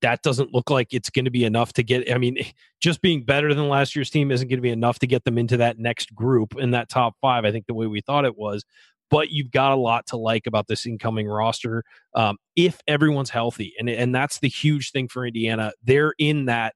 That 0.00 0.22
doesn't 0.22 0.52
look 0.52 0.68
like 0.68 0.92
it's 0.92 1.10
going 1.10 1.26
to 1.26 1.30
be 1.30 1.44
enough 1.44 1.74
to 1.74 1.82
get. 1.82 2.10
I 2.10 2.16
mean, 2.16 2.38
just 2.80 3.02
being 3.02 3.22
better 3.22 3.52
than 3.52 3.68
last 3.68 3.94
year's 3.94 4.08
team 4.08 4.30
isn't 4.30 4.48
going 4.48 4.58
to 4.58 4.62
be 4.62 4.70
enough 4.70 4.98
to 5.00 5.06
get 5.06 5.24
them 5.24 5.36
into 5.36 5.58
that 5.58 5.78
next 5.78 6.14
group 6.14 6.54
in 6.56 6.70
that 6.70 6.88
top 6.88 7.16
five. 7.20 7.44
I 7.44 7.52
think 7.52 7.66
the 7.66 7.74
way 7.74 7.86
we 7.86 8.00
thought 8.00 8.24
it 8.24 8.36
was 8.36 8.64
but 9.12 9.30
you've 9.30 9.50
got 9.50 9.72
a 9.72 9.76
lot 9.76 10.06
to 10.06 10.16
like 10.16 10.46
about 10.46 10.68
this 10.68 10.86
incoming 10.86 11.28
roster 11.28 11.84
um, 12.14 12.38
if 12.56 12.80
everyone's 12.88 13.28
healthy, 13.28 13.74
and 13.78 13.88
and 13.88 14.14
that's 14.14 14.40
the 14.40 14.48
huge 14.48 14.90
thing 14.90 15.06
for 15.06 15.26
Indiana. 15.26 15.72
They're 15.84 16.14
in 16.18 16.46
that 16.46 16.74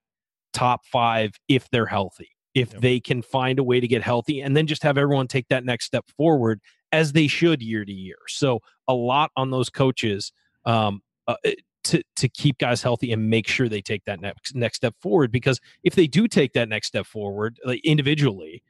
top 0.52 0.84
five 0.84 1.32
if 1.48 1.68
they're 1.70 1.86
healthy, 1.86 2.28
if 2.54 2.74
yep. 2.74 2.82
they 2.82 3.00
can 3.00 3.22
find 3.22 3.58
a 3.58 3.64
way 3.64 3.80
to 3.80 3.88
get 3.88 4.02
healthy, 4.02 4.42
and 4.42 4.54
then 4.54 4.66
just 4.66 4.82
have 4.82 4.98
everyone 4.98 5.28
take 5.28 5.48
that 5.48 5.64
next 5.64 5.86
step 5.86 6.04
forward 6.14 6.60
as 6.92 7.12
they 7.12 7.26
should 7.26 7.62
year 7.62 7.86
to 7.86 7.92
year. 7.92 8.18
So 8.28 8.60
a 8.86 8.94
lot 8.94 9.30
on 9.34 9.50
those 9.50 9.70
coaches. 9.70 10.30
Um, 10.66 11.00
uh, 11.26 11.36
eh, 11.44 11.54
to, 11.84 12.02
to 12.16 12.28
keep 12.28 12.58
guys 12.58 12.82
healthy 12.82 13.12
and 13.12 13.30
make 13.30 13.46
sure 13.46 13.68
they 13.68 13.80
take 13.80 14.04
that 14.06 14.20
next 14.20 14.56
next 14.56 14.78
step 14.78 14.96
forward 15.00 15.30
because 15.30 15.60
if 15.84 15.94
they 15.94 16.08
do 16.08 16.26
take 16.26 16.52
that 16.54 16.68
next 16.68 16.88
step 16.88 17.06
forward 17.06 17.60
like 17.64 17.80
individually 17.84 18.60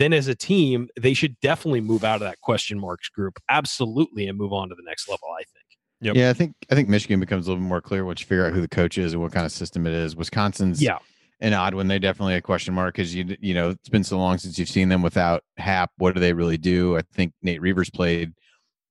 then 0.00 0.12
as 0.12 0.28
a 0.28 0.34
team, 0.34 0.88
they 0.98 1.14
should 1.14 1.38
definitely 1.40 1.80
move 1.80 2.04
out 2.04 2.16
of 2.16 2.20
that 2.22 2.40
question 2.40 2.78
marks 2.78 3.08
group, 3.08 3.38
absolutely, 3.48 4.26
and 4.26 4.38
move 4.38 4.52
on 4.52 4.68
to 4.68 4.74
the 4.74 4.82
next 4.84 5.08
level. 5.08 5.28
I 5.38 5.42
think. 5.42 5.64
Yep. 6.02 6.16
Yeah, 6.16 6.30
I 6.30 6.32
think 6.32 6.54
I 6.70 6.74
think 6.74 6.88
Michigan 6.88 7.20
becomes 7.20 7.46
a 7.46 7.50
little 7.50 7.62
more 7.62 7.80
clear 7.80 8.04
once 8.04 8.20
you 8.20 8.26
figure 8.26 8.46
out 8.46 8.52
who 8.52 8.60
the 8.60 8.68
coach 8.68 8.96
is 8.96 9.12
and 9.12 9.20
what 9.20 9.32
kind 9.32 9.44
of 9.44 9.52
system 9.52 9.86
it 9.86 9.92
is. 9.92 10.16
Wisconsin's 10.16 10.82
yeah 10.82 10.98
an 11.40 11.54
odd 11.54 11.74
one. 11.74 11.88
They 11.88 11.98
definitely 11.98 12.34
a 12.34 12.42
question 12.42 12.74
mark 12.74 12.94
because 12.94 13.14
you 13.14 13.36
you 13.40 13.54
know 13.54 13.70
it's 13.70 13.88
been 13.88 14.04
so 14.04 14.18
long 14.18 14.38
since 14.38 14.58
you've 14.58 14.68
seen 14.68 14.88
them 14.88 15.02
without 15.02 15.42
Happ. 15.56 15.90
What 15.96 16.14
do 16.14 16.20
they 16.20 16.32
really 16.32 16.58
do? 16.58 16.96
I 16.96 17.02
think 17.12 17.32
Nate 17.42 17.60
Reuvers 17.60 17.90
played 17.90 18.32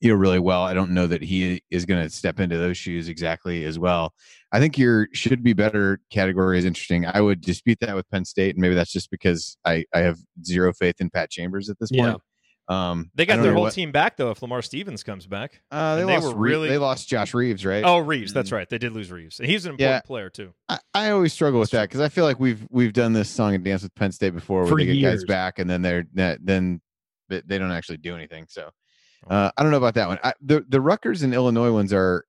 you 0.02 0.10
know 0.10 0.16
really 0.16 0.40
well. 0.40 0.64
I 0.64 0.74
don't 0.74 0.92
know 0.92 1.08
that 1.08 1.22
he 1.22 1.62
is 1.70 1.86
going 1.86 2.04
to 2.04 2.10
step 2.10 2.40
into 2.40 2.58
those 2.58 2.78
shoes 2.78 3.10
exactly 3.10 3.66
as 3.66 3.78
well. 3.78 4.14
I 4.52 4.60
think 4.60 4.78
your 4.78 5.08
should 5.14 5.44
be 5.44 5.54
better 5.54 6.00
category 6.10 6.58
is 6.58 6.66
interesting. 6.66 7.06
I 7.06 7.22
would 7.22 7.42
dispute 7.42 7.80
that 7.82 7.96
with 7.96 8.10
Penn 8.10 8.26
State, 8.26 8.56
and 8.56 8.62
maybe 8.62 8.76
that's 8.76 8.92
just 8.92 9.12
because 9.12 9.58
I 9.66 9.86
I 9.94 10.00
have 10.00 10.18
zero 10.44 10.74
faith 10.74 10.96
in 11.00 11.10
Pat 11.10 11.30
Chambers 11.30 11.70
at 11.70 11.80
this 11.80 11.92
point. 11.92 12.02
Yeah. 12.02 12.16
Um, 12.70 13.10
they 13.16 13.26
got 13.26 13.42
their 13.42 13.54
whole 13.54 13.64
what, 13.64 13.74
team 13.74 13.92
back 13.92 14.16
though. 14.16 14.30
If 14.30 14.44
Lamar 14.44 14.62
Stevens 14.62 15.02
comes 15.02 15.26
back, 15.26 15.60
uh, 15.72 15.96
they, 15.96 16.04
lost, 16.04 16.28
were 16.28 16.36
really 16.36 16.70
they 16.70 16.78
lost 16.78 17.10
Josh 17.10 17.34
Reaves, 17.34 17.66
right? 17.66 17.84
Oh, 17.84 17.98
Reaves, 17.98 18.32
that's 18.32 18.52
mm. 18.52 18.58
right. 18.58 18.70
They 18.70 18.78
did 18.78 18.94
lose 18.94 19.12
Reaves, 19.12 19.40
and 19.40 19.50
he's 19.50 19.66
an 19.66 19.72
important 19.72 19.96
yeah, 19.96 20.02
player 20.02 20.30
too. 20.30 20.54
I, 20.70 20.78
I 20.94 21.10
always 21.10 21.34
struggle 21.34 21.60
with 21.60 21.72
that 21.72 21.90
because 21.90 22.00
I 22.00 22.10
feel 22.10 22.26
like 22.26 22.40
we've 22.40 22.66
we've 22.70 22.94
done 22.94 23.14
this 23.14 23.28
song 23.28 23.56
and 23.56 23.66
dance 23.66 23.82
with 23.82 23.96
Penn 23.96 24.12
State 24.12 24.36
before, 24.36 24.62
where 24.62 24.70
For 24.70 24.78
they 24.78 24.86
get 24.86 24.96
years. 24.98 25.24
guys 25.24 25.26
back 25.26 25.58
and 25.58 25.68
then 25.68 25.82
they're 25.82 26.06
then 26.14 26.80
they 27.30 27.58
don't 27.58 27.72
actually 27.72 27.98
do 27.98 28.16
anything. 28.16 28.46
So 28.50 28.70
uh, 29.28 29.52
I 29.58 29.64
don't 29.64 29.72
know 29.72 29.78
about 29.78 29.96
that 29.96 30.08
one. 30.08 30.20
I, 30.24 30.34
the 30.42 30.66
the 30.68 30.82
Rutgers 30.82 31.24
and 31.24 31.34
Illinois 31.34 31.72
ones 31.72 31.94
are 31.94 32.24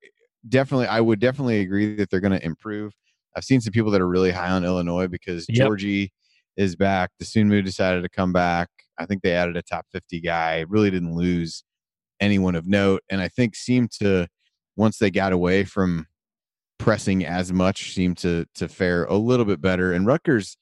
definitely. 0.47 0.87
I 0.87 1.01
would 1.01 1.19
definitely 1.19 1.59
agree 1.59 1.95
that 1.95 2.09
they're 2.09 2.19
going 2.19 2.37
to 2.37 2.45
improve. 2.45 2.93
I've 3.35 3.43
seen 3.43 3.61
some 3.61 3.71
people 3.71 3.91
that 3.91 4.01
are 4.01 4.07
really 4.07 4.31
high 4.31 4.49
on 4.49 4.65
Illinois 4.65 5.07
because 5.07 5.45
yep. 5.47 5.67
Giorgi 5.67 6.09
is 6.57 6.75
back. 6.75 7.11
Dosunmu 7.21 7.63
decided 7.63 8.03
to 8.03 8.09
come 8.09 8.33
back. 8.33 8.67
I 8.97 9.05
think 9.05 9.21
they 9.21 9.33
added 9.33 9.55
a 9.55 9.61
top 9.61 9.85
50 9.91 10.19
guy. 10.19 10.65
Really 10.67 10.91
didn't 10.91 11.15
lose 11.15 11.63
anyone 12.19 12.55
of 12.55 12.67
note, 12.67 13.03
and 13.09 13.21
I 13.21 13.29
think 13.29 13.55
seemed 13.55 13.91
to 13.99 14.27
once 14.75 14.97
they 14.97 15.11
got 15.11 15.33
away 15.33 15.63
from 15.63 16.07
pressing 16.77 17.25
as 17.25 17.53
much, 17.53 17.93
seemed 17.93 18.17
to 18.17 18.45
to 18.55 18.67
fare 18.67 19.05
a 19.05 19.15
little 19.15 19.45
bit 19.45 19.61
better. 19.61 19.93
And 19.93 20.05
Rutgers 20.05 20.57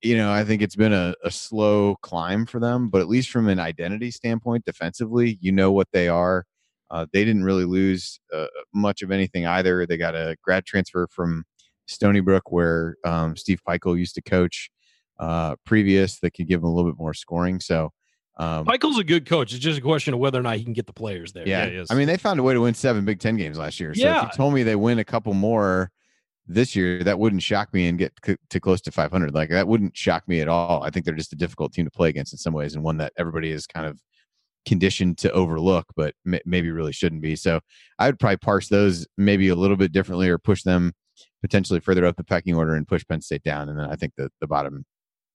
you 0.00 0.16
know, 0.16 0.32
I 0.32 0.44
think 0.44 0.62
it's 0.62 0.76
been 0.76 0.92
a, 0.92 1.14
a 1.24 1.30
slow 1.30 1.96
climb 2.02 2.46
for 2.46 2.60
them, 2.60 2.88
but 2.88 3.00
at 3.00 3.08
least 3.08 3.30
from 3.30 3.48
an 3.48 3.58
identity 3.58 4.10
standpoint, 4.10 4.64
defensively, 4.64 5.38
you 5.40 5.52
know 5.52 5.72
what 5.72 5.88
they 5.92 6.08
are. 6.08 6.44
Uh, 6.90 7.06
they 7.12 7.24
didn't 7.24 7.44
really 7.44 7.64
lose 7.64 8.20
uh, 8.32 8.46
much 8.74 9.02
of 9.02 9.10
anything 9.10 9.46
either. 9.46 9.86
They 9.86 9.96
got 9.96 10.14
a 10.14 10.36
grad 10.42 10.66
transfer 10.66 11.08
from 11.10 11.44
Stony 11.86 12.20
Brook, 12.20 12.52
where 12.52 12.96
um, 13.04 13.36
Steve 13.36 13.60
Pikiell 13.66 13.98
used 13.98 14.14
to 14.16 14.22
coach 14.22 14.70
uh, 15.18 15.56
previous, 15.64 16.20
that 16.20 16.32
could 16.32 16.46
give 16.46 16.60
them 16.60 16.70
a 16.70 16.74
little 16.74 16.90
bit 16.90 16.98
more 16.98 17.14
scoring. 17.14 17.60
So, 17.60 17.92
um, 18.38 18.66
Pikiell's 18.66 18.98
a 18.98 19.04
good 19.04 19.26
coach. 19.26 19.52
It's 19.52 19.62
just 19.62 19.78
a 19.78 19.82
question 19.82 20.14
of 20.14 20.20
whether 20.20 20.38
or 20.38 20.42
not 20.42 20.56
he 20.56 20.64
can 20.64 20.72
get 20.72 20.86
the 20.86 20.92
players 20.92 21.32
there. 21.32 21.46
Yeah, 21.46 21.66
yeah 21.66 21.84
I 21.90 21.94
mean, 21.94 22.08
they 22.08 22.16
found 22.16 22.38
a 22.40 22.42
way 22.42 22.54
to 22.54 22.60
win 22.60 22.74
seven 22.74 23.04
Big 23.04 23.20
Ten 23.20 23.36
games 23.36 23.58
last 23.58 23.80
year. 23.80 23.94
So 23.94 24.02
yeah. 24.02 24.18
if 24.18 24.32
you 24.32 24.36
told 24.36 24.54
me 24.54 24.62
they 24.62 24.76
win 24.76 24.98
a 24.98 25.04
couple 25.04 25.34
more 25.34 25.90
this 26.46 26.74
year, 26.74 27.02
that 27.04 27.18
wouldn't 27.18 27.42
shock 27.42 27.72
me 27.72 27.88
and 27.88 27.98
get 27.98 28.12
c- 28.24 28.36
to 28.50 28.60
close 28.60 28.80
to 28.82 28.90
500. 28.90 29.34
Like 29.34 29.50
that 29.50 29.68
wouldn't 29.68 29.96
shock 29.96 30.26
me 30.26 30.40
at 30.40 30.48
all. 30.48 30.82
I 30.82 30.90
think 30.90 31.04
they're 31.04 31.14
just 31.14 31.32
a 31.32 31.36
difficult 31.36 31.72
team 31.72 31.84
to 31.84 31.90
play 31.90 32.08
against 32.08 32.32
in 32.32 32.38
some 32.38 32.52
ways, 32.54 32.74
and 32.74 32.82
one 32.82 32.98
that 32.98 33.12
everybody 33.16 33.50
is 33.50 33.66
kind 33.66 33.86
of 33.86 34.00
conditioned 34.66 35.18
to 35.18 35.32
overlook, 35.32 35.86
but 35.96 36.14
m- 36.26 36.40
maybe 36.44 36.70
really 36.70 36.92
shouldn't 36.92 37.22
be. 37.22 37.36
So 37.36 37.60
I 37.98 38.06
would 38.06 38.18
probably 38.18 38.36
parse 38.38 38.68
those 38.68 39.06
maybe 39.16 39.48
a 39.48 39.54
little 39.54 39.76
bit 39.76 39.92
differently, 39.92 40.28
or 40.28 40.38
push 40.38 40.62
them 40.62 40.92
potentially 41.40 41.80
further 41.80 42.04
up 42.06 42.16
the 42.16 42.24
pecking 42.24 42.54
order 42.54 42.74
and 42.74 42.86
push 42.86 43.04
Penn 43.06 43.20
State 43.20 43.42
down. 43.42 43.68
And 43.68 43.78
then 43.78 43.90
I 43.90 43.96
think 43.96 44.14
the 44.16 44.30
the 44.40 44.46
bottom 44.46 44.84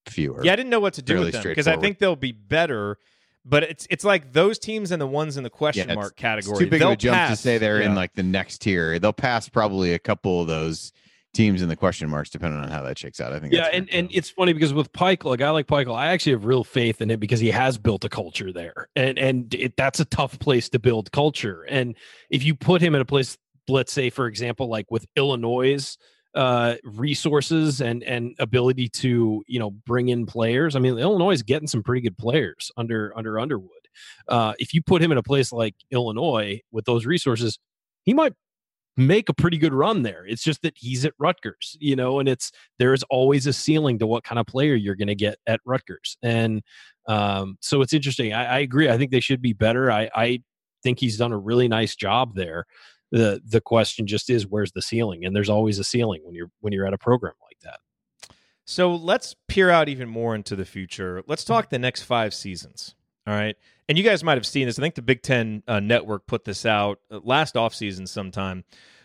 few 0.06 0.38
yeah. 0.42 0.52
I 0.52 0.56
didn't 0.56 0.70
know 0.70 0.80
what 0.80 0.94
to 0.94 1.02
do 1.02 1.20
with 1.20 1.32
them 1.32 1.42
because 1.42 1.68
I 1.68 1.76
think 1.76 1.98
they'll 1.98 2.16
be 2.16 2.32
better. 2.32 2.98
But 3.44 3.62
it's 3.62 3.86
it's 3.88 4.04
like 4.04 4.32
those 4.32 4.58
teams 4.58 4.90
and 4.90 5.00
the 5.00 5.06
ones 5.06 5.36
in 5.36 5.42
the 5.42 5.50
question 5.50 5.88
yeah, 5.88 5.94
mark 5.94 6.16
category. 6.16 6.58
too 6.58 6.70
big 6.70 6.80
They'll 6.80 6.88
of 6.88 6.94
a 6.94 6.96
jump 6.96 7.14
pass. 7.14 7.30
to 7.30 7.42
say 7.42 7.58
they're 7.58 7.80
yeah. 7.80 7.86
in 7.86 7.94
like 7.94 8.14
the 8.14 8.22
next 8.22 8.58
tier. 8.58 8.98
They'll 8.98 9.12
pass 9.12 9.48
probably 9.48 9.94
a 9.94 9.98
couple 9.98 10.42
of 10.42 10.48
those 10.48 10.92
teams 11.34 11.62
in 11.62 11.68
the 11.68 11.76
question 11.76 12.08
marks, 12.10 12.30
depending 12.30 12.60
on 12.60 12.68
how 12.68 12.82
that 12.82 12.98
shakes 12.98 13.20
out. 13.20 13.32
I 13.32 13.38
think. 13.38 13.52
Yeah, 13.52 13.68
and, 13.72 13.88
and 13.90 14.08
it's 14.12 14.30
funny 14.30 14.52
because 14.52 14.74
with 14.74 14.92
Pike, 14.92 15.24
a 15.24 15.36
guy 15.36 15.50
like 15.50 15.66
Pike, 15.66 15.88
I 15.88 16.08
actually 16.08 16.32
have 16.32 16.44
real 16.44 16.64
faith 16.64 17.00
in 17.00 17.10
it 17.10 17.20
because 17.20 17.40
he 17.40 17.50
has 17.50 17.78
built 17.78 18.04
a 18.04 18.08
culture 18.08 18.52
there, 18.52 18.88
and 18.96 19.18
and 19.18 19.54
it, 19.54 19.76
that's 19.76 20.00
a 20.00 20.04
tough 20.04 20.38
place 20.38 20.68
to 20.70 20.78
build 20.78 21.12
culture. 21.12 21.62
And 21.68 21.96
if 22.30 22.44
you 22.44 22.54
put 22.54 22.82
him 22.82 22.94
in 22.94 23.00
a 23.00 23.04
place, 23.04 23.38
let's 23.68 23.92
say, 23.92 24.10
for 24.10 24.26
example, 24.26 24.68
like 24.68 24.90
with 24.90 25.06
Illinois 25.16 25.96
uh 26.38 26.76
resources 26.84 27.80
and 27.80 28.04
and 28.04 28.34
ability 28.38 28.88
to 28.88 29.42
you 29.48 29.58
know 29.58 29.70
bring 29.70 30.08
in 30.08 30.24
players 30.24 30.76
i 30.76 30.78
mean 30.78 30.96
illinois 30.96 31.32
is 31.32 31.42
getting 31.42 31.66
some 31.66 31.82
pretty 31.82 32.00
good 32.00 32.16
players 32.16 32.70
under 32.76 33.12
under 33.18 33.40
underwood 33.40 33.70
uh 34.28 34.54
if 34.58 34.72
you 34.72 34.80
put 34.80 35.02
him 35.02 35.10
in 35.10 35.18
a 35.18 35.22
place 35.22 35.52
like 35.52 35.74
illinois 35.90 36.60
with 36.70 36.84
those 36.84 37.04
resources 37.04 37.58
he 38.04 38.14
might 38.14 38.32
make 38.96 39.28
a 39.28 39.34
pretty 39.34 39.56
good 39.56 39.72
run 39.72 40.02
there. 40.02 40.26
It's 40.26 40.42
just 40.42 40.60
that 40.62 40.76
he's 40.76 41.04
at 41.04 41.14
Rutgers, 41.18 41.76
you 41.80 41.94
know, 41.94 42.18
and 42.18 42.28
it's 42.28 42.50
there 42.78 42.92
is 42.92 43.04
always 43.04 43.46
a 43.46 43.52
ceiling 43.52 43.98
to 44.00 44.06
what 44.06 44.24
kind 44.24 44.40
of 44.40 44.46
player 44.46 44.74
you're 44.74 44.96
going 44.96 45.08
to 45.08 45.14
get 45.14 45.38
at 45.46 45.60
Rutgers, 45.64 46.18
and 46.22 46.62
um, 47.06 47.56
so 47.60 47.80
it's 47.80 47.92
interesting. 47.92 48.34
I, 48.34 48.44
I, 48.44 48.58
agree. 48.58 48.90
I 48.90 48.98
think 48.98 49.12
they 49.12 49.20
should 49.20 49.40
be 49.40 49.54
better. 49.54 49.90
I, 49.90 50.10
I 50.14 50.42
think 50.82 50.98
he's 50.98 51.16
done 51.16 51.32
a 51.32 51.38
really 51.38 51.66
nice 51.66 51.96
job 51.96 52.34
there. 52.34 52.66
The 53.10 53.40
The 53.44 53.60
question 53.60 54.06
just 54.06 54.30
is, 54.30 54.46
where's 54.46 54.72
the 54.72 54.82
ceiling? 54.82 55.24
And 55.24 55.34
there's 55.34 55.50
always 55.50 55.78
a 55.78 55.84
ceiling 55.84 56.22
when 56.24 56.34
you're 56.34 56.50
when 56.60 56.72
you're 56.72 56.86
at 56.86 56.94
a 56.94 56.98
program 56.98 57.34
like 57.42 57.58
that. 57.60 57.80
So 58.64 58.94
let's 58.94 59.34
peer 59.46 59.70
out 59.70 59.88
even 59.88 60.08
more 60.08 60.34
into 60.34 60.54
the 60.54 60.66
future. 60.66 61.22
Let's 61.26 61.42
talk 61.44 61.70
the 61.70 61.78
next 61.78 62.02
five 62.02 62.34
seasons. 62.34 62.94
All 63.26 63.34
right. 63.34 63.56
And 63.88 63.96
you 63.96 64.04
guys 64.04 64.22
might 64.22 64.36
have 64.36 64.46
seen 64.46 64.66
this. 64.66 64.78
I 64.78 64.82
think 64.82 64.94
the 64.94 65.02
Big 65.02 65.22
Ten 65.22 65.62
uh, 65.66 65.80
Network 65.80 66.26
put 66.26 66.44
this 66.44 66.66
out 66.66 67.00
uh, 67.10 67.20
last 67.22 67.54
offseason 67.54 68.06
sometime. 68.06 68.64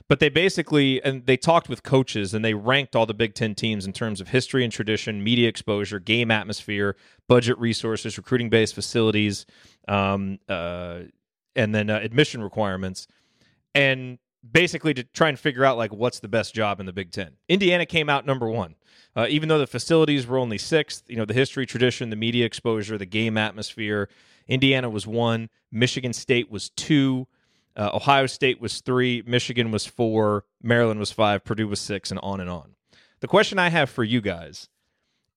But 0.09 0.19
they 0.19 0.27
basically, 0.27 1.01
and 1.01 1.25
they 1.25 1.37
talked 1.37 1.69
with 1.69 1.81
coaches 1.81 2.33
and 2.33 2.43
they 2.43 2.53
ranked 2.53 2.93
all 2.93 3.05
the 3.05 3.13
Big 3.13 3.35
Ten 3.35 3.55
teams 3.55 3.85
in 3.85 3.93
terms 3.93 4.19
of 4.19 4.27
history 4.27 4.65
and 4.65 4.71
tradition, 4.71 5.23
media 5.23 5.47
exposure, 5.47 5.99
game 5.99 6.29
atmosphere, 6.29 6.97
budget 7.29 7.57
resources, 7.57 8.17
recruiting 8.17 8.49
based 8.49 8.75
facilities, 8.75 9.45
um, 9.87 10.39
uh, 10.49 11.03
and 11.55 11.73
then 11.73 11.89
uh, 11.89 11.99
admission 12.03 12.43
requirements. 12.43 13.07
And 13.75 14.19
basically 14.49 14.93
to 14.93 15.03
try 15.03 15.29
and 15.29 15.39
figure 15.39 15.63
out 15.63 15.77
like 15.77 15.93
what's 15.93 16.19
the 16.19 16.27
best 16.27 16.53
job 16.53 16.79
in 16.79 16.85
the 16.85 16.93
Big 16.93 17.11
Ten. 17.11 17.33
Indiana 17.47 17.85
came 17.85 18.09
out 18.09 18.25
number 18.25 18.49
one, 18.49 18.75
uh, 19.15 19.27
even 19.29 19.49
though 19.49 19.59
the 19.59 19.67
facilities 19.67 20.27
were 20.27 20.37
only 20.37 20.57
sixth. 20.57 21.03
You 21.07 21.15
know, 21.15 21.25
the 21.25 21.33
history, 21.33 21.65
tradition, 21.65 22.09
the 22.09 22.15
media 22.15 22.45
exposure, 22.45 22.97
the 22.97 23.05
game 23.05 23.37
atmosphere. 23.37 24.09
Indiana 24.47 24.89
was 24.89 25.07
one. 25.07 25.49
Michigan 25.71 26.13
State 26.13 26.51
was 26.51 26.69
two. 26.71 27.27
Uh, 27.75 27.89
Ohio 27.93 28.27
State 28.27 28.61
was 28.61 28.81
three. 28.81 29.23
Michigan 29.25 29.71
was 29.71 29.85
four. 29.85 30.45
Maryland 30.61 30.99
was 30.99 31.11
five. 31.11 31.43
Purdue 31.43 31.67
was 31.67 31.79
six, 31.79 32.11
and 32.11 32.19
on 32.21 32.39
and 32.39 32.49
on. 32.49 32.75
The 33.21 33.27
question 33.27 33.57
I 33.57 33.69
have 33.69 33.89
for 33.89 34.03
you 34.03 34.21
guys 34.21 34.69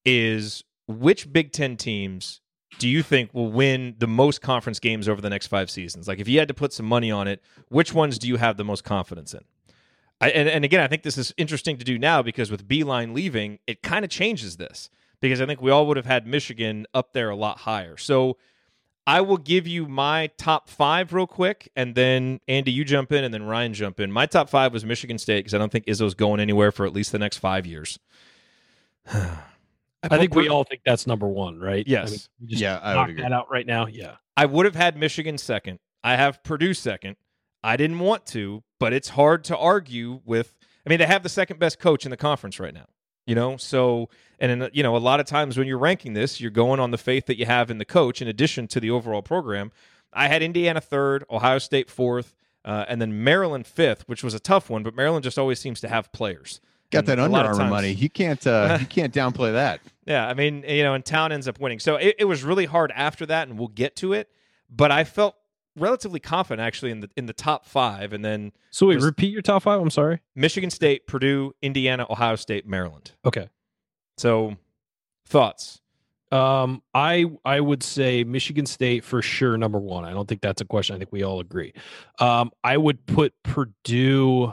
is 0.05 0.65
which 0.89 1.33
Big 1.33 1.53
Ten 1.53 1.77
teams 1.77 2.41
do 2.79 2.89
you 2.89 3.03
think 3.03 3.33
will 3.33 3.51
win 3.51 3.95
the 3.99 4.07
most 4.07 4.43
conference 4.43 4.79
games 4.79 5.09
over 5.09 5.21
the 5.21 5.31
next 5.31 5.47
five 5.47 5.71
seasons? 5.71 6.09
Like, 6.09 6.19
if 6.19 6.29
you 6.29 6.39
had 6.39 6.49
to 6.49 6.55
put 6.55 6.73
some 6.73 6.87
money 6.87 7.11
on 7.11 7.29
it, 7.29 7.43
which 7.69 7.95
ones 7.95 8.19
do 8.19 8.29
you 8.29 8.37
have 8.37 8.57
the 8.57 8.65
most 8.65 8.85
confidence 8.85 9.35
in? 9.35 9.41
I, 10.21 10.31
and, 10.31 10.49
and 10.49 10.65
again, 10.65 10.81
I 10.81 10.87
think 10.87 11.03
this 11.03 11.19
is 11.19 11.35
interesting 11.37 11.77
to 11.79 11.85
do 11.85 11.99
now 11.99 12.23
because 12.23 12.51
with 12.51 12.67
Beilein 12.67 13.15
leaving, 13.15 13.59
it 13.67 13.83
kind 13.83 14.05
of 14.05 14.11
changes 14.11 14.57
this 14.57 14.91
because 15.21 15.41
I 15.41 15.47
think 15.47 15.61
we 15.61 15.71
all 15.71 15.87
would 15.87 15.97
have 15.97 16.07
had 16.07 16.27
Michigan 16.27 16.87
up 16.95 17.13
there 17.13 17.31
a 17.31 17.37
lot 17.37 17.59
higher. 17.59 17.97
So 17.97 18.37
I 19.07 19.21
will 19.21 19.37
give 19.37 19.67
you 19.67 19.87
my 19.87 20.29
top 20.37 20.69
five 20.69 21.13
real 21.13 21.27
quick, 21.27 21.71
and 21.77 21.95
then 21.95 22.41
Andy, 22.49 22.73
you 22.73 22.85
jump 22.85 23.13
in, 23.13 23.25
and 23.25 23.33
then 23.33 23.45
Ryan 23.45 23.73
jump 23.73 24.01
in. 24.01 24.11
My 24.11 24.27
top 24.27 24.49
five 24.49 24.73
was 24.73 24.85
Michigan 24.85 25.19
State 25.19 25.41
because 25.41 25.55
I 25.55 25.59
don't 25.59 25.71
think 25.71 25.87
Izzo's 25.87 26.15
going 26.15 26.41
anywhere 26.41 26.73
for 26.73 26.87
at 26.87 26.93
least 26.93 27.13
the 27.13 27.19
next 27.19 27.39
five 27.39 27.67
years. 27.67 27.99
I 30.03 30.19
think 30.19 30.35
we 30.35 30.49
all 30.49 30.65
think 30.65 30.83
that's 30.85 31.07
number 31.07 31.29
one, 31.29 31.59
right? 31.59 31.87
Yes. 31.87 32.09
I 32.09 32.11
mean, 32.11 32.51
just 32.51 32.63
Yeah, 32.63 32.81
I 32.83 32.95
knock 32.95 33.07
would 33.07 33.11
agree. 33.13 33.23
that 33.23 33.33
out 33.33 33.51
right 33.51 33.67
now. 33.67 33.87
Yeah. 33.87 34.17
I 34.37 34.47
would 34.47 34.67
have 34.67 34.75
had 34.77 34.97
Michigan 34.97 35.39
second. 35.39 35.79
I 36.05 36.17
have 36.17 36.43
Purdue 36.43 36.75
second. 36.75 37.17
I 37.63 37.77
didn't 37.77 37.99
want 37.99 38.27
to, 38.27 38.63
but 38.79 38.93
it's 38.93 39.09
hard 39.11 39.43
to 39.45 39.57
argue 39.57 40.21
with. 40.25 40.55
I 40.85 40.91
mean, 40.91 40.99
they 40.99 41.07
have 41.07 41.23
the 41.25 41.29
second 41.29 41.59
best 41.59 41.81
coach 41.81 42.05
in 42.05 42.11
the 42.11 42.17
conference 42.17 42.61
right 42.61 42.75
now. 42.75 42.87
You 43.27 43.35
know, 43.35 43.57
so 43.57 44.09
and 44.39 44.53
in, 44.63 44.71
you 44.73 44.85
know, 44.85 44.97
a 44.97 44.99
lot 44.99 45.19
of 45.19 45.27
times 45.27 45.59
when 45.59 45.67
you're 45.67 45.79
ranking 45.79 46.13
this, 46.13 46.41
you're 46.41 46.51
going 46.53 46.79
on 46.79 46.93
the 46.93 46.99
faith 46.99 47.27
that 47.27 47.37
you 47.37 47.47
have 47.47 47.73
in 47.73 47.79
the 47.79 47.85
coach 47.85 48.23
in 48.23 48.29
addition 48.29 48.69
to 48.69 48.79
the 48.79 48.91
overall 48.91 49.23
program. 49.23 49.73
I 50.13 50.29
had 50.29 50.43
Indiana 50.43 50.81
third, 50.81 51.25
Ohio 51.29 51.59
State 51.59 51.91
fourth, 51.91 52.37
uh, 52.65 52.85
and 52.87 53.01
then 53.03 53.25
Maryland 53.25 53.67
fifth, 53.67 54.03
which 54.09 54.23
was 54.23 54.33
a 54.33 54.39
tough 54.39 54.71
one. 54.71 54.85
But 54.85 54.95
Maryland 54.95 55.25
just 55.25 55.39
always 55.41 55.59
seems 55.59 55.81
to 55.81 55.89
have 55.89 56.13
players. 56.13 56.61
Got 56.91 57.07
that 57.07 57.19
Under 57.19 57.39
Armour 57.39 57.69
money. 57.69 57.93
You 57.93 58.09
can't 58.09 58.45
uh, 58.47 58.79
you 58.81 58.87
can't 58.87 59.13
downplay 59.13 59.53
that. 59.53 59.81
Yeah, 60.07 60.27
I 60.27 60.35
mean, 60.35 60.65
you 60.67 60.83
know, 60.83 60.95
and 60.95 61.05
town 61.05 61.33
ends 61.33 61.49
up 61.49 61.59
winning. 61.59 61.81
So 61.81 61.97
it, 61.97 62.17
it 62.21 62.25
was 62.25 62.45
really 62.45 62.65
hard 62.65 62.93
after 62.95 63.27
that, 63.27 63.49
and 63.49 63.59
we'll 63.59 63.69
get 63.69 63.97
to 63.97 64.13
it. 64.13 64.31
But 64.71 64.91
I 64.93 65.05
felt 65.05 65.35
relatively 65.77 66.21
confident 66.21 66.67
actually 66.67 66.91
in 66.91 67.01
the 67.01 67.11
in 67.17 67.27
the 67.27 67.33
top 67.33 67.67
five, 67.67 68.13
and 68.13 68.25
then 68.25 68.53
So 68.71 68.87
wait, 68.87 69.01
repeat 69.01 69.33
your 69.33 69.43
top 69.43 69.63
five. 69.63 69.81
I'm 69.81 69.91
sorry. 69.91 70.21
Michigan 70.35 70.71
State, 70.71 71.07
Purdue, 71.07 71.53
Indiana, 71.63 72.07
Ohio 72.09 72.37
State, 72.37 72.67
Maryland. 72.67 73.13
Okay. 73.25 73.49
So 74.17 74.57
thoughts? 75.27 75.81
Um, 76.33 76.83
I 76.93 77.27
I 77.45 77.61
would 77.61 77.83
say 77.83 78.25
Michigan 78.25 78.67
State 78.67 79.05
for 79.05 79.23
sure 79.23 79.57
number 79.57 79.79
one. 79.79 80.05
I 80.05 80.13
don't 80.13 80.27
think 80.27 80.41
that's 80.41 80.61
a 80.61 80.65
question. 80.65 80.97
I 80.97 80.99
think 80.99 81.13
we 81.13 81.23
all 81.23 81.41
agree. 81.41 81.73
Um, 82.19 82.51
I 82.65 82.77
would 82.77 83.07
put 83.07 83.35
Purdue. 83.43 84.53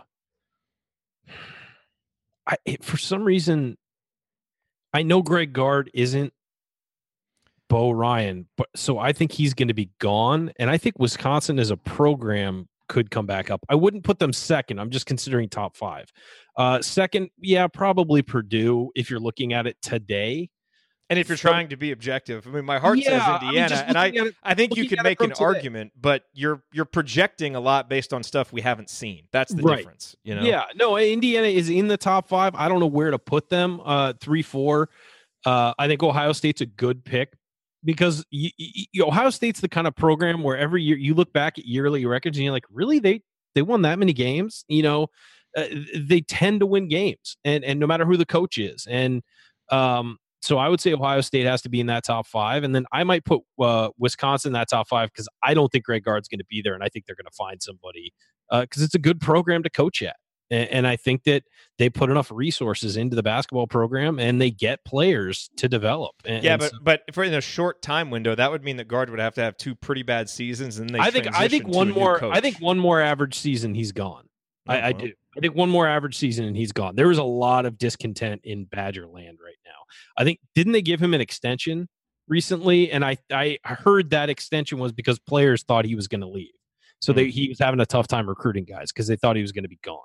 I 2.47 2.57
it- 2.65 2.83
for 2.83 2.97
some 2.97 3.23
reason, 3.23 3.77
I 4.93 5.03
know 5.03 5.21
Greg 5.21 5.53
Gard 5.53 5.89
isn't 5.93 6.33
Bo 7.69 7.91
Ryan, 7.91 8.47
but 8.57 8.67
so 8.75 8.99
I 8.99 9.13
think 9.13 9.31
he's 9.31 9.53
going 9.53 9.69
to 9.69 9.73
be 9.73 9.89
gone, 9.99 10.51
and 10.59 10.69
I 10.69 10.77
think 10.77 10.99
Wisconsin 10.99 11.57
as 11.59 11.71
a 11.71 11.77
program 11.77 12.67
could 12.89 13.09
come 13.09 13.25
back 13.25 13.49
up. 13.49 13.65
I 13.69 13.75
wouldn't 13.75 14.03
put 14.03 14.19
them 14.19 14.33
second. 14.33 14.79
I'm 14.79 14.91
just 14.91 15.05
considering 15.05 15.49
top 15.49 15.75
five. 15.75 16.11
Uh, 16.57 16.81
second, 16.81 17.29
yeah, 17.39 17.67
probably 17.67 18.21
Purdue 18.21 18.91
if 18.95 19.09
you're 19.09 19.19
looking 19.19 19.53
at 19.53 19.65
it 19.65 19.77
today. 19.81 20.49
And 21.09 21.19
if 21.19 21.27
you're 21.27 21.37
So- 21.37 21.49
trying 21.49 21.67
to 21.69 21.75
be 21.75 21.91
objective, 21.91 22.47
I 22.47 22.49
mean, 22.49 22.65
my 22.65 22.79
heart 22.79 22.97
Yeah, 22.97 23.19
says 23.19 23.41
mean, 23.41 23.49
Indiana, 23.49 23.69
just 23.69 23.85
and 23.85 23.97
I, 23.97 24.07
it- 24.07 24.35
I 24.41 24.53
think 24.53 24.75
you 24.77 24.87
could 24.87 25.03
make 25.03 25.19
an 25.21 25.29
today. 25.29 25.43
argument, 25.43 25.91
but 25.99 26.23
you're 26.33 26.63
you're 26.71 26.85
projecting 26.85 27.55
a 27.55 27.59
lot 27.59 27.89
based 27.89 28.13
on 28.13 28.23
stuff 28.23 28.53
we 28.53 28.61
haven't 28.61 28.89
seen. 28.89 29.27
That's 29.31 29.53
the 29.53 29.61
Right. 29.63 29.77
difference, 29.77 30.15
you 30.23 30.33
know. 30.33 30.43
Yeah, 30.43 30.63
no, 30.75 30.97
Indiana 30.97 31.47
is 31.47 31.69
in 31.69 31.87
the 31.87 31.97
top 31.97 32.29
five. 32.29 32.55
I 32.55 32.67
don't 32.69 32.79
know 32.79 32.87
where 32.87 33.11
to 33.11 33.19
put 33.19 33.49
them. 33.49 33.81
Uh, 33.83 34.13
three, 34.19 34.41
four. 34.41 34.89
Uh, 35.45 35.73
I 35.77 35.87
think 35.87 36.01
Ohio 36.01 36.31
State's 36.31 36.61
a 36.61 36.65
good 36.65 37.03
pick 37.03 37.33
because 37.83 38.25
y 38.31 38.49
y- 38.57 38.85
y- 38.95 39.05
Ohio 39.05 39.29
State's 39.29 39.59
the 39.59 39.67
kind 39.69 39.87
of 39.87 39.95
program 39.95 40.41
where 40.41 40.57
every 40.57 40.81
year 40.81 40.95
you 40.97 41.13
look 41.13 41.33
back 41.33 41.59
at 41.59 41.65
yearly 41.65 42.05
records 42.05 42.37
and 42.37 42.45
you're 42.45 42.53
like, 42.53 42.65
really, 42.71 42.99
they 42.99 43.21
they 43.55 43.61
won 43.61 43.81
that 43.83 43.99
many 43.99 44.13
games? 44.13 44.63
You 44.69 44.83
know, 44.83 45.07
uh, 45.57 45.65
they 45.95 46.21
tend 46.21 46.61
to 46.61 46.65
win 46.65 46.87
games, 46.87 47.35
and 47.43 47.63
and 47.65 47.77
no 47.79 47.85
matter 47.87 48.05
who 48.05 48.15
the 48.15 48.25
coach 48.25 48.57
is, 48.57 48.87
and 48.89 49.21
um, 49.69 50.17
so 50.43 50.57
I 50.57 50.67
would 50.67 50.81
say 50.81 50.93
Ohio 50.93 51.21
State 51.21 51.45
has 51.45 51.61
to 51.61 51.69
be 51.69 51.79
in 51.79 51.87
that 51.87 52.03
top 52.03 52.27
five, 52.27 52.63
and 52.63 52.75
then 52.75 52.85
I 52.91 53.03
might 53.03 53.23
put 53.23 53.41
uh, 53.59 53.89
Wisconsin 53.97 54.49
in 54.49 54.53
that 54.53 54.69
top 54.69 54.87
five 54.87 55.09
because 55.11 55.27
I 55.41 55.53
don't 55.53 55.71
think 55.71 55.85
Greg 55.85 56.03
Gard's 56.03 56.27
going 56.27 56.39
to 56.39 56.45
be 56.49 56.61
there, 56.61 56.73
and 56.73 56.83
I 56.83 56.89
think 56.89 57.05
they're 57.05 57.15
going 57.15 57.25
to 57.25 57.35
find 57.35 57.61
somebody 57.61 58.13
because 58.51 58.83
it's 58.83 58.95
a 58.95 58.99
good 58.99 59.19
program 59.21 59.63
to 59.63 59.69
coach 59.69 60.01
at. 60.01 60.17
And, 60.51 60.69
and 60.69 60.87
I 60.87 60.97
think 60.97 61.23
that 61.23 61.43
they 61.79 61.89
put 61.89 62.09
enough 62.09 62.29
resources 62.31 62.97
into 62.97 63.15
the 63.15 63.23
basketball 63.23 63.65
program 63.65 64.19
and 64.19 64.39
they 64.39 64.51
get 64.51 64.83
players 64.85 65.49
to 65.57 65.67
develop. 65.69 66.11
And, 66.25 66.43
Yeah, 66.43 66.53
and 66.53 66.59
but 66.59 66.71
so- 66.71 66.77
but 66.81 67.01
for 67.13 67.23
in 67.23 67.33
a 67.33 67.41
short 67.41 67.81
time 67.81 68.11
window, 68.11 68.35
that 68.35 68.51
would 68.51 68.63
mean 68.63 68.77
that 68.77 68.87
Gard 68.87 69.09
would 69.09 69.19
have 69.19 69.35
to 69.35 69.41
have 69.41 69.57
two 69.57 69.73
pretty 69.73 70.03
bad 70.03 70.29
seasons, 70.29 70.77
and 70.77 70.89
they. 70.89 70.99
I 70.99 71.09
think 71.09 71.27
I 71.33 71.47
think 71.47 71.67
one 71.67 71.89
more 71.89 72.23
I 72.23 72.41
think 72.41 72.59
one 72.59 72.77
more 72.77 73.01
average 73.01 73.35
season 73.35 73.73
he's 73.73 73.93
gone. 73.93 74.27
Oh, 74.67 74.73
I, 74.73 74.77
I 74.77 74.91
well. 74.91 74.99
do. 74.99 75.13
I 75.35 75.39
think 75.39 75.55
one 75.55 75.69
more 75.69 75.87
average 75.87 76.15
season 76.15 76.45
and 76.45 76.55
he's 76.55 76.71
gone. 76.71 76.95
There 76.95 77.07
was 77.07 77.17
a 77.17 77.23
lot 77.23 77.65
of 77.65 77.77
discontent 77.77 78.41
in 78.43 78.65
Badger 78.65 79.07
land 79.07 79.39
right 79.43 79.55
now. 79.62 79.62
I 80.17 80.23
think 80.23 80.39
didn't 80.55 80.73
they 80.73 80.81
give 80.81 81.01
him 81.01 81.13
an 81.13 81.21
extension 81.21 81.87
recently? 82.27 82.91
And 82.91 83.03
I 83.03 83.17
I 83.31 83.57
heard 83.63 84.09
that 84.11 84.29
extension 84.29 84.79
was 84.79 84.91
because 84.91 85.19
players 85.19 85.63
thought 85.63 85.85
he 85.85 85.95
was 85.95 86.07
going 86.07 86.21
to 86.21 86.27
leave, 86.27 86.51
so 86.99 87.13
they, 87.13 87.29
he 87.29 87.49
was 87.49 87.59
having 87.59 87.79
a 87.79 87.85
tough 87.85 88.07
time 88.07 88.27
recruiting 88.27 88.65
guys 88.65 88.91
because 88.91 89.07
they 89.07 89.15
thought 89.15 89.35
he 89.35 89.41
was 89.41 89.51
going 89.51 89.63
to 89.63 89.69
be 89.69 89.79
gone. 89.83 89.99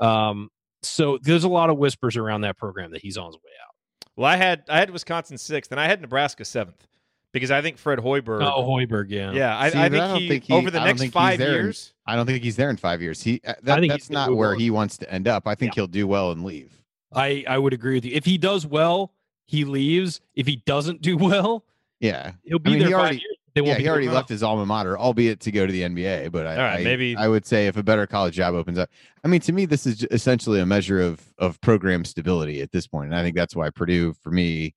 Um, 0.00 0.50
so 0.82 1.18
there's 1.22 1.44
a 1.44 1.48
lot 1.48 1.70
of 1.70 1.78
whispers 1.78 2.16
around 2.16 2.42
that 2.42 2.58
program 2.58 2.92
that 2.92 3.00
he's 3.02 3.16
on 3.16 3.26
his 3.26 3.36
way 3.36 3.50
out. 3.66 3.74
Well, 4.16 4.30
I 4.30 4.36
had 4.36 4.64
I 4.68 4.78
had 4.78 4.90
Wisconsin 4.90 5.38
sixth, 5.38 5.72
and 5.72 5.80
I 5.80 5.86
had 5.86 6.00
Nebraska 6.00 6.44
seventh 6.44 6.86
because 7.32 7.50
I 7.50 7.62
think 7.62 7.78
Fred 7.78 7.98
Hoiberg. 7.98 8.42
Oh, 8.42 8.62
Hoiberg, 8.62 9.06
yeah, 9.08 9.32
yeah, 9.32 9.58
I, 9.58 9.70
See, 9.70 9.78
I, 9.78 9.88
think, 9.88 10.02
I 10.02 10.06
don't 10.08 10.20
he, 10.20 10.28
think 10.28 10.44
he- 10.44 10.52
over 10.54 10.70
the 10.70 10.80
I 10.80 10.84
next 10.84 11.02
he's 11.02 11.10
five 11.10 11.38
there 11.38 11.58
in- 11.58 11.64
years. 11.64 11.92
I 12.06 12.14
don't 12.14 12.26
think 12.26 12.44
he's 12.44 12.56
there 12.56 12.70
in 12.70 12.76
five 12.76 13.02
years. 13.02 13.22
He 13.22 13.40
uh, 13.46 13.54
that, 13.62 13.80
think 13.80 13.92
that's 13.92 14.10
not 14.10 14.36
where 14.36 14.52
on. 14.52 14.60
he 14.60 14.70
wants 14.70 14.98
to 14.98 15.10
end 15.12 15.26
up. 15.26 15.48
I 15.48 15.54
think 15.54 15.74
he'll 15.74 15.86
do 15.88 16.06
well 16.06 16.30
and 16.32 16.44
leave. 16.44 16.70
I 17.12 17.44
I 17.48 17.58
would 17.58 17.72
agree 17.72 17.94
with 17.94 18.04
you. 18.04 18.12
If 18.14 18.24
he 18.24 18.38
does 18.38 18.66
well, 18.66 19.14
he 19.46 19.64
leaves. 19.64 20.20
If 20.34 20.46
he 20.46 20.56
doesn't 20.66 21.02
do 21.02 21.16
well, 21.16 21.64
Yeah, 22.00 22.32
he'll 22.44 22.58
be 22.58 22.70
I 22.70 22.72
mean, 22.72 22.78
there 22.80 22.88
he 22.88 22.94
already- 22.94 23.14
years. 23.16 23.36
They 23.54 23.60
won't 23.60 23.68
yeah. 23.68 23.76
be 23.76 23.82
He 23.84 23.88
already 23.88 24.08
left 24.08 24.28
his 24.28 24.42
alma 24.42 24.66
mater, 24.66 24.98
albeit 24.98 25.38
to 25.42 25.52
go 25.52 25.64
to 25.64 25.72
the 25.72 25.82
NBA. 25.82 26.32
But 26.32 26.44
I, 26.48 26.56
right, 26.56 26.80
I- 26.80 26.82
maybe- 26.82 27.14
I 27.16 27.28
would 27.28 27.46
say 27.46 27.68
if 27.68 27.76
a 27.76 27.84
better 27.84 28.04
college 28.04 28.34
job 28.34 28.52
opens 28.54 28.78
up, 28.78 28.90
I 29.22 29.28
mean, 29.28 29.40
to 29.42 29.52
me, 29.52 29.64
this 29.64 29.86
is 29.86 30.04
essentially 30.10 30.58
a 30.58 30.66
measure 30.66 31.00
of 31.00 31.20
of 31.38 31.60
program 31.60 32.04
stability 32.04 32.60
at 32.62 32.72
this 32.72 32.88
point, 32.88 33.06
and 33.10 33.14
I 33.16 33.22
think 33.22 33.36
that's 33.36 33.54
why 33.54 33.70
Purdue, 33.70 34.12
for 34.14 34.32
me, 34.32 34.74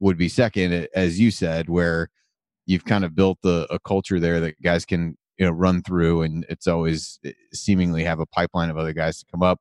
would 0.00 0.18
be 0.18 0.28
second, 0.28 0.88
as 0.94 1.20
you 1.20 1.30
said, 1.30 1.68
where 1.68 2.08
you've 2.66 2.84
kind 2.84 3.04
of 3.04 3.14
built 3.14 3.38
a, 3.44 3.72
a 3.72 3.78
culture 3.78 4.18
there 4.18 4.40
that 4.40 4.60
guys 4.60 4.84
can 4.84 5.16
you 5.38 5.46
know 5.46 5.52
run 5.52 5.80
through, 5.82 6.22
and 6.22 6.44
it's 6.48 6.66
always 6.66 7.20
eh, 7.24 7.30
seemingly 7.52 8.02
have 8.02 8.18
a 8.18 8.26
pipeline 8.26 8.70
of 8.70 8.76
other 8.76 8.92
guys 8.92 9.18
to 9.20 9.26
come 9.30 9.44
up. 9.44 9.60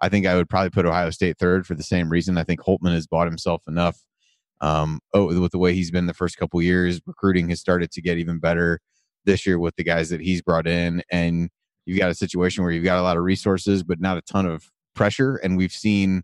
I 0.00 0.08
think 0.08 0.26
I 0.26 0.34
would 0.34 0.48
probably 0.48 0.70
put 0.70 0.86
Ohio 0.86 1.10
State 1.10 1.38
third 1.38 1.66
for 1.66 1.74
the 1.74 1.82
same 1.82 2.08
reason. 2.08 2.36
I 2.36 2.44
think 2.44 2.60
Holtman 2.60 2.94
has 2.94 3.06
bought 3.06 3.26
himself 3.26 3.62
enough. 3.66 3.98
Um, 4.60 5.00
oh, 5.12 5.40
with 5.40 5.52
the 5.52 5.58
way 5.58 5.74
he's 5.74 5.90
been 5.90 6.06
the 6.06 6.14
first 6.14 6.36
couple 6.36 6.60
years, 6.62 7.00
recruiting 7.06 7.48
has 7.50 7.60
started 7.60 7.90
to 7.92 8.02
get 8.02 8.18
even 8.18 8.38
better 8.38 8.80
this 9.24 9.46
year 9.46 9.58
with 9.58 9.76
the 9.76 9.84
guys 9.84 10.10
that 10.10 10.20
he's 10.20 10.42
brought 10.42 10.66
in, 10.66 11.02
and 11.10 11.50
you've 11.86 11.98
got 11.98 12.10
a 12.10 12.14
situation 12.14 12.62
where 12.62 12.72
you've 12.72 12.84
got 12.84 12.98
a 12.98 13.02
lot 13.02 13.16
of 13.16 13.22
resources, 13.22 13.82
but 13.82 14.00
not 14.00 14.16
a 14.16 14.22
ton 14.22 14.46
of 14.46 14.70
pressure. 14.94 15.36
And 15.36 15.56
we've 15.56 15.72
seen 15.72 16.22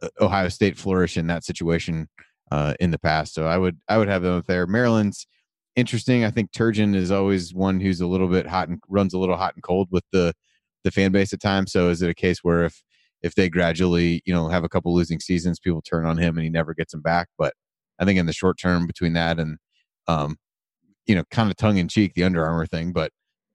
uh, 0.00 0.08
Ohio 0.20 0.48
State 0.48 0.76
flourish 0.76 1.16
in 1.16 1.26
that 1.28 1.44
situation 1.44 2.08
uh, 2.50 2.74
in 2.80 2.90
the 2.90 2.98
past. 2.98 3.34
So 3.34 3.46
I 3.46 3.58
would 3.58 3.78
I 3.88 3.98
would 3.98 4.08
have 4.08 4.22
them 4.22 4.38
up 4.38 4.46
there. 4.46 4.66
Maryland's 4.66 5.26
interesting. 5.76 6.24
I 6.24 6.30
think 6.30 6.52
Turgeon 6.52 6.94
is 6.94 7.10
always 7.10 7.54
one 7.54 7.80
who's 7.80 8.00
a 8.00 8.06
little 8.06 8.28
bit 8.28 8.46
hot 8.46 8.68
and 8.68 8.78
runs 8.88 9.14
a 9.14 9.18
little 9.18 9.36
hot 9.36 9.54
and 9.54 9.62
cold 9.62 9.88
with 9.90 10.04
the 10.12 10.34
the 10.84 10.90
fan 10.90 11.12
base 11.12 11.32
at 11.32 11.40
times. 11.40 11.72
So 11.72 11.88
is 11.88 12.02
it 12.02 12.10
a 12.10 12.14
case 12.14 12.40
where 12.42 12.64
if 12.64 12.82
if 13.22 13.34
they 13.34 13.48
gradually 13.48 14.22
you 14.24 14.32
know 14.34 14.48
have 14.48 14.64
a 14.64 14.68
couple 14.68 14.94
losing 14.94 15.20
seasons, 15.20 15.60
people 15.60 15.82
turn 15.82 16.06
on 16.06 16.18
him 16.18 16.36
and 16.36 16.44
he 16.44 16.50
never 16.50 16.74
gets 16.74 16.92
them 16.92 17.02
back? 17.02 17.28
But 17.38 17.54
I 17.98 18.04
think 18.04 18.18
in 18.18 18.26
the 18.26 18.32
short 18.32 18.58
term 18.58 18.86
between 18.86 19.12
that 19.14 19.38
and 19.38 19.58
um, 20.08 20.36
you 21.06 21.14
know, 21.14 21.24
kind 21.30 21.50
of 21.50 21.56
tongue 21.56 21.78
in 21.78 21.88
cheek, 21.88 22.14
the 22.14 22.24
Under 22.24 22.44
Armour 22.44 22.66
thing, 22.66 22.92
but 22.92 23.10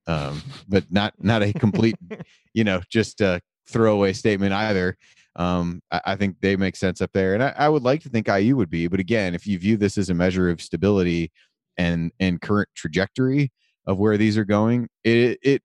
um, 0.08 0.42
but 0.68 0.86
not 0.92 1.14
not 1.20 1.44
a 1.44 1.54
complete, 1.54 1.96
you 2.54 2.64
know, 2.64 2.82
just 2.90 3.22
a 3.22 3.42
throwaway 3.68 4.14
statement 4.14 4.54
either. 4.54 4.98
Um, 5.36 5.82
I, 5.92 6.02
I 6.06 6.16
think 6.16 6.38
they 6.42 6.56
make 6.56 6.76
sense 6.76 7.02
up 7.02 7.12
there, 7.14 7.34
and 7.34 7.44
I, 7.44 7.54
I 7.58 7.70
would 7.70 7.84
like 7.84 8.02
to 8.04 8.10
think 8.10 8.28
IU 8.28 8.56
would 8.56 8.70
be, 8.70 8.88
but 8.88 9.00
again, 9.00 9.36
if 9.36 9.46
you 9.46 9.60
view 9.60 9.78
this 9.78 9.98
as 9.98 10.10
a 10.10 10.14
measure 10.14 10.50
of 10.50 10.62
stability 10.62 11.32
and 11.78 12.12
and 12.20 12.42
current 12.42 12.70
trajectory 12.76 13.52
of 13.86 14.00
where 14.00 14.18
these 14.18 14.38
are 14.38 14.46
going, 14.46 14.90
it 15.04 15.38
it 15.42 15.62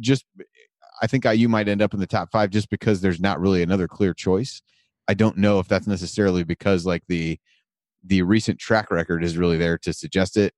just 0.00 0.24
I 1.02 1.06
think 1.06 1.24
IU 1.24 1.48
might 1.48 1.68
end 1.68 1.82
up 1.82 1.94
in 1.94 2.00
the 2.00 2.06
top 2.06 2.30
five 2.30 2.50
just 2.50 2.68
because 2.70 3.00
there's 3.00 3.20
not 3.20 3.40
really 3.40 3.62
another 3.62 3.88
clear 3.88 4.12
choice. 4.14 4.60
I 5.08 5.14
don't 5.14 5.38
know 5.38 5.58
if 5.58 5.66
that's 5.68 5.86
necessarily 5.86 6.44
because 6.44 6.86
like 6.86 7.02
the 7.08 7.38
the 8.04 8.22
recent 8.22 8.58
track 8.58 8.90
record 8.90 9.22
is 9.24 9.36
really 9.36 9.56
there 9.58 9.76
to 9.78 9.92
suggest 9.92 10.36
it 10.36 10.54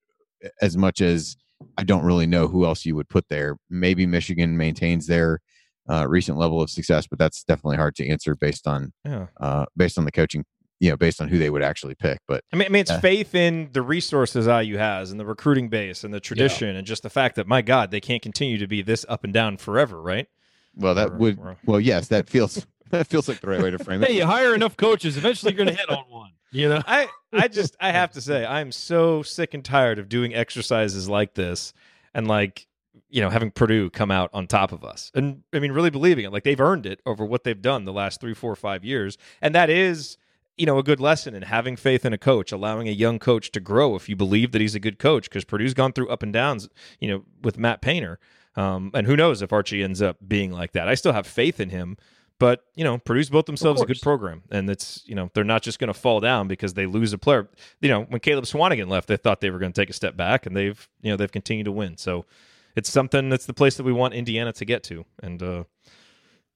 as 0.60 0.76
much 0.76 1.00
as 1.00 1.36
I 1.78 1.84
don't 1.84 2.04
really 2.04 2.26
know 2.26 2.48
who 2.48 2.64
else 2.64 2.84
you 2.84 2.94
would 2.96 3.08
put 3.08 3.28
there. 3.28 3.56
Maybe 3.70 4.06
Michigan 4.06 4.56
maintains 4.56 5.06
their 5.06 5.40
uh, 5.88 6.06
recent 6.08 6.38
level 6.38 6.60
of 6.60 6.70
success, 6.70 7.06
but 7.08 7.18
that's 7.18 7.42
definitely 7.44 7.76
hard 7.78 7.94
to 7.96 8.08
answer 8.08 8.34
based 8.36 8.66
on 8.68 8.92
Yeah. 9.04 9.26
uh, 9.40 9.66
based 9.76 9.98
on 9.98 10.04
the 10.04 10.12
coaching, 10.12 10.44
you 10.82 10.90
know, 10.90 10.96
based 10.96 11.20
on 11.20 11.28
who 11.28 11.38
they 11.38 11.48
would 11.48 11.62
actually 11.62 11.94
pick. 11.94 12.18
But 12.26 12.42
I 12.52 12.56
mean, 12.56 12.66
I 12.66 12.68
mean, 12.70 12.80
it's 12.80 12.90
Uh, 12.90 12.98
faith 13.00 13.36
in 13.36 13.68
the 13.72 13.82
resources 13.82 14.48
IU 14.48 14.78
has 14.78 15.12
and 15.12 15.20
the 15.20 15.24
recruiting 15.24 15.68
base 15.68 16.02
and 16.02 16.12
the 16.12 16.18
tradition 16.18 16.74
and 16.74 16.84
just 16.84 17.04
the 17.04 17.08
fact 17.10 17.36
that, 17.36 17.46
my 17.46 17.62
God, 17.62 17.92
they 17.92 18.00
can't 18.00 18.20
continue 18.20 18.58
to 18.58 18.66
be 18.66 18.82
this 18.82 19.06
up 19.08 19.22
and 19.22 19.32
down 19.32 19.56
forever, 19.58 20.02
right? 20.02 20.26
well, 20.74 20.94
that 20.94 21.10
Or- 21.10 21.16
would 21.18 21.38
or- 21.38 21.56
well, 21.66 21.78
yes, 21.78 22.08
that 22.08 22.28
feels 22.28 22.66
that 22.90 23.06
feels 23.06 23.28
like 23.28 23.40
the 23.40 23.46
right 23.46 23.62
way 23.62 23.70
to 23.70 23.78
frame 23.78 24.02
it. 24.02 24.08
Hey, 24.08 24.16
you 24.16 24.26
hire 24.26 24.54
enough 24.56 24.76
coaches, 24.76 25.16
eventually 25.16 25.52
you're 25.52 25.64
going 25.64 25.74
to 25.74 25.80
hit 25.80 25.88
on 25.88 26.04
one. 26.08 26.30
You 26.50 26.68
know, 26.68 26.82
I, 26.86 27.08
I 27.32 27.46
just, 27.60 27.76
I 27.80 27.92
have 27.92 28.10
to 28.12 28.20
say, 28.20 28.44
I'm 28.44 28.72
so 28.72 29.22
sick 29.22 29.54
and 29.54 29.64
tired 29.64 29.98
of 30.00 30.08
doing 30.08 30.34
exercises 30.34 31.08
like 31.08 31.34
this 31.34 31.72
and 32.12 32.26
like, 32.26 32.66
you 33.08 33.20
know, 33.20 33.30
having 33.30 33.50
Purdue 33.52 33.88
come 33.90 34.10
out 34.10 34.30
on 34.34 34.46
top 34.48 34.72
of 34.72 34.82
us. 34.84 35.10
And 35.14 35.42
I 35.52 35.60
mean, 35.60 35.70
really 35.72 35.90
believing 35.90 36.24
it. 36.24 36.32
Like 36.32 36.42
they've 36.44 36.60
earned 36.60 36.86
it 36.86 37.00
over 37.06 37.24
what 37.24 37.44
they've 37.44 37.60
done 37.62 37.84
the 37.84 37.92
last 37.92 38.20
three, 38.20 38.34
four, 38.34 38.56
five 38.56 38.84
years. 38.84 39.16
And 39.40 39.54
that 39.54 39.70
is, 39.70 40.16
you 40.56 40.66
know, 40.66 40.78
a 40.78 40.82
good 40.82 41.00
lesson 41.00 41.34
in 41.34 41.42
having 41.42 41.76
faith 41.76 42.04
in 42.04 42.12
a 42.12 42.18
coach, 42.18 42.52
allowing 42.52 42.88
a 42.88 42.92
young 42.92 43.18
coach 43.18 43.50
to 43.52 43.60
grow 43.60 43.94
if 43.94 44.08
you 44.08 44.16
believe 44.16 44.52
that 44.52 44.60
he's 44.60 44.74
a 44.74 44.80
good 44.80 44.98
coach, 44.98 45.28
because 45.28 45.44
Purdue's 45.44 45.74
gone 45.74 45.92
through 45.92 46.08
up 46.08 46.22
and 46.22 46.32
downs, 46.32 46.68
you 47.00 47.08
know, 47.08 47.24
with 47.42 47.58
Matt 47.58 47.80
Painter. 47.80 48.18
Um, 48.54 48.90
and 48.92 49.06
who 49.06 49.16
knows 49.16 49.40
if 49.40 49.52
Archie 49.52 49.82
ends 49.82 50.02
up 50.02 50.18
being 50.26 50.52
like 50.52 50.72
that. 50.72 50.88
I 50.88 50.94
still 50.94 51.12
have 51.12 51.26
faith 51.26 51.58
in 51.58 51.70
him. 51.70 51.96
But 52.42 52.64
you 52.74 52.82
know, 52.82 52.98
Purdue's 52.98 53.30
built 53.30 53.46
themselves 53.46 53.80
a 53.80 53.86
good 53.86 54.00
program, 54.00 54.42
and 54.50 54.68
it's 54.68 55.04
you 55.06 55.14
know 55.14 55.30
they're 55.32 55.44
not 55.44 55.62
just 55.62 55.78
going 55.78 55.92
to 55.92 55.94
fall 55.94 56.18
down 56.18 56.48
because 56.48 56.74
they 56.74 56.86
lose 56.86 57.12
a 57.12 57.18
player. 57.18 57.48
You 57.80 57.88
know, 57.88 58.02
when 58.02 58.18
Caleb 58.18 58.46
Swanigan 58.46 58.88
left, 58.88 59.06
they 59.06 59.16
thought 59.16 59.40
they 59.40 59.50
were 59.50 59.60
going 59.60 59.72
to 59.72 59.80
take 59.80 59.90
a 59.90 59.92
step 59.92 60.16
back, 60.16 60.44
and 60.44 60.56
they've 60.56 60.88
you 61.02 61.12
know 61.12 61.16
they've 61.16 61.30
continued 61.30 61.66
to 61.66 61.72
win. 61.72 61.96
So 61.98 62.26
it's 62.74 62.90
something 62.90 63.28
that's 63.28 63.46
the 63.46 63.54
place 63.54 63.76
that 63.76 63.84
we 63.84 63.92
want 63.92 64.14
Indiana 64.14 64.52
to 64.54 64.64
get 64.64 64.82
to, 64.84 65.04
and 65.22 65.40
uh, 65.40 65.64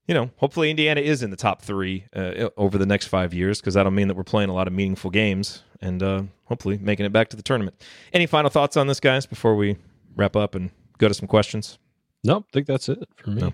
you 0.07 0.13
know, 0.13 0.31
hopefully 0.37 0.69
Indiana 0.69 1.01
is 1.01 1.21
in 1.21 1.29
the 1.31 1.37
top 1.37 1.61
three 1.61 2.05
uh, 2.15 2.49
over 2.57 2.77
the 2.77 2.85
next 2.85 3.07
five 3.07 3.33
years 3.33 3.59
because 3.59 3.73
that'll 3.73 3.91
mean 3.91 4.07
that 4.07 4.15
we're 4.15 4.23
playing 4.23 4.49
a 4.49 4.53
lot 4.53 4.67
of 4.67 4.73
meaningful 4.73 5.11
games 5.11 5.63
and 5.81 6.01
uh, 6.01 6.23
hopefully 6.45 6.77
making 6.77 7.05
it 7.05 7.11
back 7.11 7.29
to 7.29 7.35
the 7.37 7.43
tournament. 7.43 7.81
Any 8.13 8.25
final 8.25 8.49
thoughts 8.49 8.77
on 8.77 8.87
this, 8.87 8.99
guys, 8.99 9.25
before 9.25 9.55
we 9.55 9.77
wrap 10.15 10.35
up 10.35 10.55
and 10.55 10.71
go 10.97 11.07
to 11.07 11.13
some 11.13 11.27
questions? 11.27 11.77
nope. 12.23 12.45
I 12.49 12.51
think 12.53 12.67
that's 12.67 12.89
it 12.89 12.99
for 13.17 13.31
me. 13.31 13.41
No. 13.41 13.53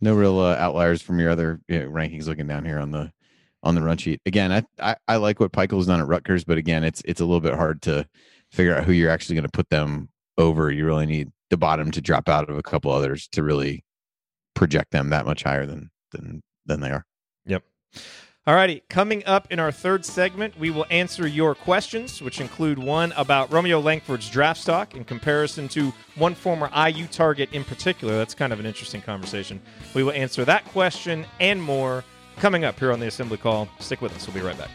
No 0.00 0.14
real 0.14 0.38
uh, 0.38 0.56
outliers 0.56 1.00
from 1.00 1.18
your 1.18 1.30
other 1.30 1.60
you 1.68 1.80
know, 1.80 1.88
rankings. 1.88 2.26
Looking 2.26 2.46
down 2.46 2.64
here 2.64 2.78
on 2.78 2.90
the 2.90 3.12
on 3.62 3.74
the 3.74 3.80
run 3.80 3.96
sheet 3.96 4.20
again, 4.26 4.52
I, 4.52 4.64
I 4.78 4.96
I 5.08 5.16
like 5.16 5.40
what 5.40 5.52
Pikiell 5.52 5.86
done 5.86 6.00
at 6.00 6.06
Rutgers, 6.06 6.44
but 6.44 6.58
again, 6.58 6.84
it's 6.84 7.00
it's 7.06 7.20
a 7.20 7.24
little 7.24 7.40
bit 7.40 7.54
hard 7.54 7.80
to 7.82 8.06
figure 8.50 8.74
out 8.74 8.84
who 8.84 8.92
you're 8.92 9.10
actually 9.10 9.36
going 9.36 9.46
to 9.46 9.50
put 9.50 9.70
them 9.70 10.10
over. 10.36 10.70
You 10.70 10.84
really 10.84 11.06
need 11.06 11.32
the 11.48 11.56
bottom 11.56 11.90
to 11.92 12.00
drop 12.02 12.28
out 12.28 12.50
of 12.50 12.58
a 12.58 12.62
couple 12.62 12.90
others 12.90 13.28
to 13.28 13.42
really 13.42 13.84
project 14.54 14.90
them 14.90 15.10
that 15.10 15.26
much 15.26 15.42
higher 15.42 15.66
than 15.66 15.90
than 16.12 16.42
than 16.66 16.80
they 16.80 16.90
are. 16.90 17.04
Yep. 17.46 17.62
All 18.46 18.54
righty. 18.54 18.82
coming 18.90 19.24
up 19.24 19.50
in 19.50 19.58
our 19.58 19.72
third 19.72 20.04
segment, 20.04 20.58
we 20.58 20.70
will 20.70 20.84
answer 20.90 21.26
your 21.26 21.54
questions, 21.54 22.20
which 22.20 22.42
include 22.42 22.78
one 22.78 23.12
about 23.12 23.50
Romeo 23.50 23.80
Langford's 23.80 24.28
draft 24.28 24.60
stock 24.60 24.94
in 24.94 25.02
comparison 25.02 25.66
to 25.68 25.94
one 26.16 26.34
former 26.34 26.70
IU 26.76 27.06
target 27.06 27.48
in 27.54 27.64
particular. 27.64 28.18
That's 28.18 28.34
kind 28.34 28.52
of 28.52 28.60
an 28.60 28.66
interesting 28.66 29.00
conversation. 29.00 29.62
We 29.94 30.02
will 30.02 30.12
answer 30.12 30.44
that 30.44 30.66
question 30.66 31.24
and 31.40 31.62
more 31.62 32.04
coming 32.36 32.64
up 32.64 32.78
here 32.78 32.92
on 32.92 33.00
the 33.00 33.06
Assembly 33.06 33.38
Call. 33.38 33.66
Stick 33.78 34.02
with 34.02 34.14
us. 34.14 34.26
We'll 34.26 34.34
be 34.34 34.46
right 34.46 34.58
back. 34.58 34.70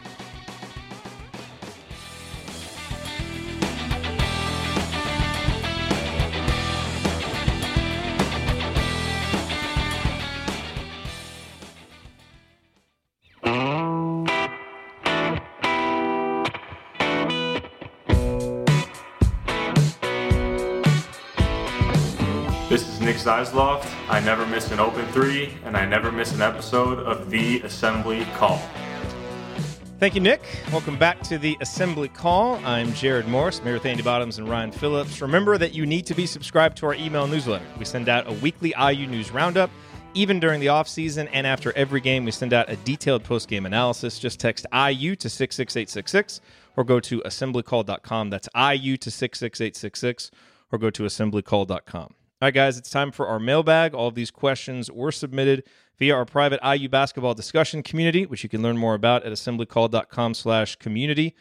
Zeisloft. 23.24 23.86
I 24.10 24.20
never 24.20 24.46
miss 24.46 24.72
an 24.72 24.80
open 24.80 25.06
three, 25.08 25.54
and 25.66 25.76
I 25.76 25.86
never 25.86 26.12
miss 26.12 26.34
an 26.34 26.42
episode 26.42 27.00
of 27.00 27.30
The 27.30 27.62
Assembly 27.62 28.26
Call. 28.36 28.62
Thank 30.00 30.16
you, 30.16 30.22
Nick. 30.22 30.42
Welcome 30.72 30.98
back 30.98 31.22
to 31.24 31.38
the 31.38 31.58
Assembly 31.60 32.08
Call. 32.08 32.56
I'm 32.66 32.88
Jerod 32.94 33.28
Morris, 33.28 33.62
with 33.62 33.86
Andy 33.86 34.02
Bottoms 34.02 34.38
and 34.38 34.48
Ryan 34.48 34.72
Phillips. 34.72 35.22
Remember 35.22 35.58
that 35.58 35.74
you 35.74 35.86
need 35.86 36.06
to 36.06 36.16
be 36.16 36.26
subscribed 36.26 36.78
to 36.78 36.86
our 36.86 36.96
email 36.96 37.28
newsletter. 37.28 37.66
We 37.78 37.84
send 37.84 38.08
out 38.08 38.26
a 38.26 38.34
weekly 38.34 38.74
IU 38.80 39.08
news 39.08 39.32
roundup. 39.32 39.70
Even 40.14 40.40
during 40.40 40.62
the 40.62 40.68
offseason 40.68 41.30
and 41.34 41.46
after 41.46 41.72
every 41.76 42.00
game, 42.00 42.24
we 42.24 42.32
send 42.32 42.54
out 42.54 42.70
a 42.70 42.78
detailed 42.78 43.24
post-game 43.26 43.66
analysis. 43.66 44.18
Just 44.18 44.40
text 44.40 44.66
IU 44.74 45.16
to 45.18 45.30
66866 45.30 46.40
or 46.78 46.84
go 46.86 47.00
to 47.02 47.22
assemblycall.com. 47.26 48.30
That's 48.30 48.48
IU 48.56 48.96
to 48.98 49.12
66866 49.12 50.32
or 50.72 50.80
go 50.80 50.90
to 50.90 51.04
assemblycall.com. 51.04 52.14
All 52.42 52.46
right, 52.48 52.54
guys, 52.54 52.78
it's 52.78 52.90
time 52.90 53.12
for 53.12 53.28
our 53.28 53.38
mailbag. 53.38 53.94
All 53.94 54.08
of 54.08 54.16
these 54.16 54.32
questions 54.32 54.90
were 54.90 55.12
submitted 55.12 55.66
via 55.98 56.16
our 56.16 56.24
private 56.24 56.62
IU 56.66 56.88
basketball 56.88 57.34
discussion 57.34 57.84
community, 57.84 58.26
which 58.26 58.44
you 58.44 58.50
can 58.50 58.62
learn 58.62 58.78
more 58.78 58.94
about 58.94 59.26
at 59.26 59.34
assemblycall.com 59.34 60.34
slash 60.34 60.78
community. 60.78 61.36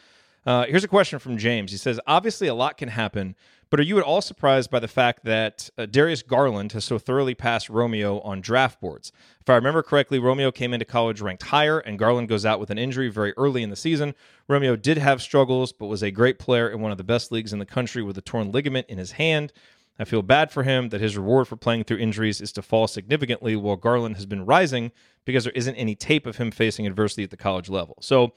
Uh, 0.44 0.66
here's 0.66 0.82
a 0.82 0.88
question 0.88 1.20
from 1.20 1.38
James. 1.38 1.70
He 1.70 1.76
says, 1.76 2.00
obviously 2.08 2.48
a 2.48 2.54
lot 2.54 2.76
can 2.76 2.88
happen, 2.88 3.36
but 3.70 3.78
are 3.78 3.84
you 3.84 3.98
at 3.98 4.04
all 4.04 4.20
surprised 4.20 4.72
by 4.72 4.80
the 4.80 4.88
fact 4.88 5.24
that 5.24 5.70
uh, 5.78 5.86
Darius 5.86 6.22
Garland 6.22 6.72
has 6.72 6.84
so 6.84 6.98
thoroughly 6.98 7.36
passed 7.36 7.70
Romeo 7.70 8.18
on 8.22 8.40
draft 8.40 8.80
boards? 8.80 9.12
If 9.40 9.48
I 9.48 9.54
remember 9.54 9.84
correctly, 9.84 10.18
Romeo 10.18 10.50
came 10.50 10.74
into 10.74 10.84
college 10.84 11.20
ranked 11.20 11.44
higher, 11.44 11.78
and 11.78 11.96
Garland 11.96 12.28
goes 12.28 12.44
out 12.44 12.58
with 12.58 12.70
an 12.70 12.78
injury 12.78 13.08
very 13.08 13.34
early 13.36 13.62
in 13.62 13.70
the 13.70 13.76
season. 13.76 14.16
Romeo 14.48 14.74
did 14.74 14.98
have 14.98 15.22
struggles, 15.22 15.72
but 15.72 15.86
was 15.86 16.02
a 16.02 16.10
great 16.10 16.40
player 16.40 16.68
in 16.68 16.80
one 16.80 16.90
of 16.90 16.98
the 16.98 17.04
best 17.04 17.30
leagues 17.30 17.52
in 17.52 17.60
the 17.60 17.66
country 17.66 18.02
with 18.02 18.18
a 18.18 18.22
torn 18.22 18.50
ligament 18.50 18.88
in 18.88 18.98
his 18.98 19.12
hand. 19.12 19.52
I 19.98 20.04
feel 20.04 20.22
bad 20.22 20.50
for 20.52 20.62
him 20.62 20.90
that 20.90 21.00
his 21.00 21.16
reward 21.16 21.48
for 21.48 21.56
playing 21.56 21.84
through 21.84 21.98
injuries 21.98 22.40
is 22.40 22.52
to 22.52 22.62
fall 22.62 22.86
significantly 22.86 23.56
while 23.56 23.76
Garland 23.76 24.14
has 24.16 24.26
been 24.26 24.46
rising 24.46 24.92
because 25.24 25.44
there 25.44 25.52
isn't 25.56 25.74
any 25.74 25.94
tape 25.94 26.26
of 26.26 26.36
him 26.36 26.50
facing 26.50 26.86
adversity 26.86 27.24
at 27.24 27.30
the 27.30 27.36
college 27.36 27.68
level. 27.68 27.96
So 28.00 28.32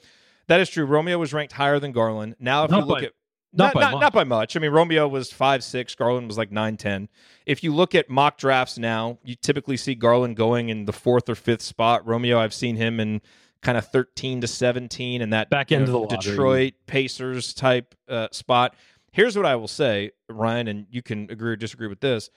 that 0.48 0.60
is 0.60 0.70
true. 0.70 0.86
Romeo 0.86 1.18
was 1.20 1.34
ranked 1.34 1.54
higher 1.54 1.80
than 1.80 1.92
Garland. 1.92 2.36
Now, 2.40 2.64
if 2.66 2.72
Not 2.72 2.80
you 2.80 2.86
look 2.86 3.00
by- 3.00 3.06
at 3.06 3.14
not 3.54 3.66
not, 3.66 3.74
by 3.74 3.82
not, 3.82 3.92
much. 3.92 4.02
not 4.02 4.14
by 4.14 4.24
much. 4.24 4.56
I 4.56 4.60
mean, 4.62 4.72
Romeo 4.72 5.08
was 5.10 5.30
five 5.30 5.62
six. 5.62 5.94
Garland 5.94 6.28
was 6.28 6.38
like 6.38 6.54
nine 6.54 6.78
ten. 6.78 7.10
If 7.46 7.66
you 7.66 7.74
look 7.76 7.94
at 7.94 8.10
mock 8.10 8.38
drafts 8.38 8.78
now, 8.78 9.18
you 9.26 9.36
typically 9.36 9.76
see 9.76 9.94
Garland 9.94 10.38
going 10.38 10.70
in 10.70 10.86
the 10.86 10.94
fourth 10.94 11.28
or 11.28 11.36
fifth 11.36 11.62
spot. 11.62 12.08
Romeo, 12.08 12.40
I've 12.40 12.54
seen 12.54 12.78
him 12.78 13.02
in 13.02 13.22
kind 13.62 13.78
of 13.78 13.86
thirteen 13.88 14.40
to 14.40 14.48
seventeen, 14.48 15.22
and 15.22 15.34
that 15.34 15.50
Back 15.50 15.70
you 15.70 15.78
end 15.78 15.88
know, 15.88 16.04
of 16.04 16.10
the 16.10 16.16
lottery. 16.16 16.32
Detroit 16.32 16.74
Pacers 16.88 17.54
type 17.54 17.94
uh, 18.08 18.30
spot. 18.32 18.74
Here's 19.12 19.36
what 19.36 19.46
I 19.46 19.56
will 19.56 19.68
say, 19.68 20.12
Ryan, 20.30 20.68
and 20.68 20.88
you 20.90 21.02
can 21.02 21.30
agree 21.30 21.52
or 21.52 21.56
disagree 21.56 21.88
with 21.88 22.00
this. 22.00 22.30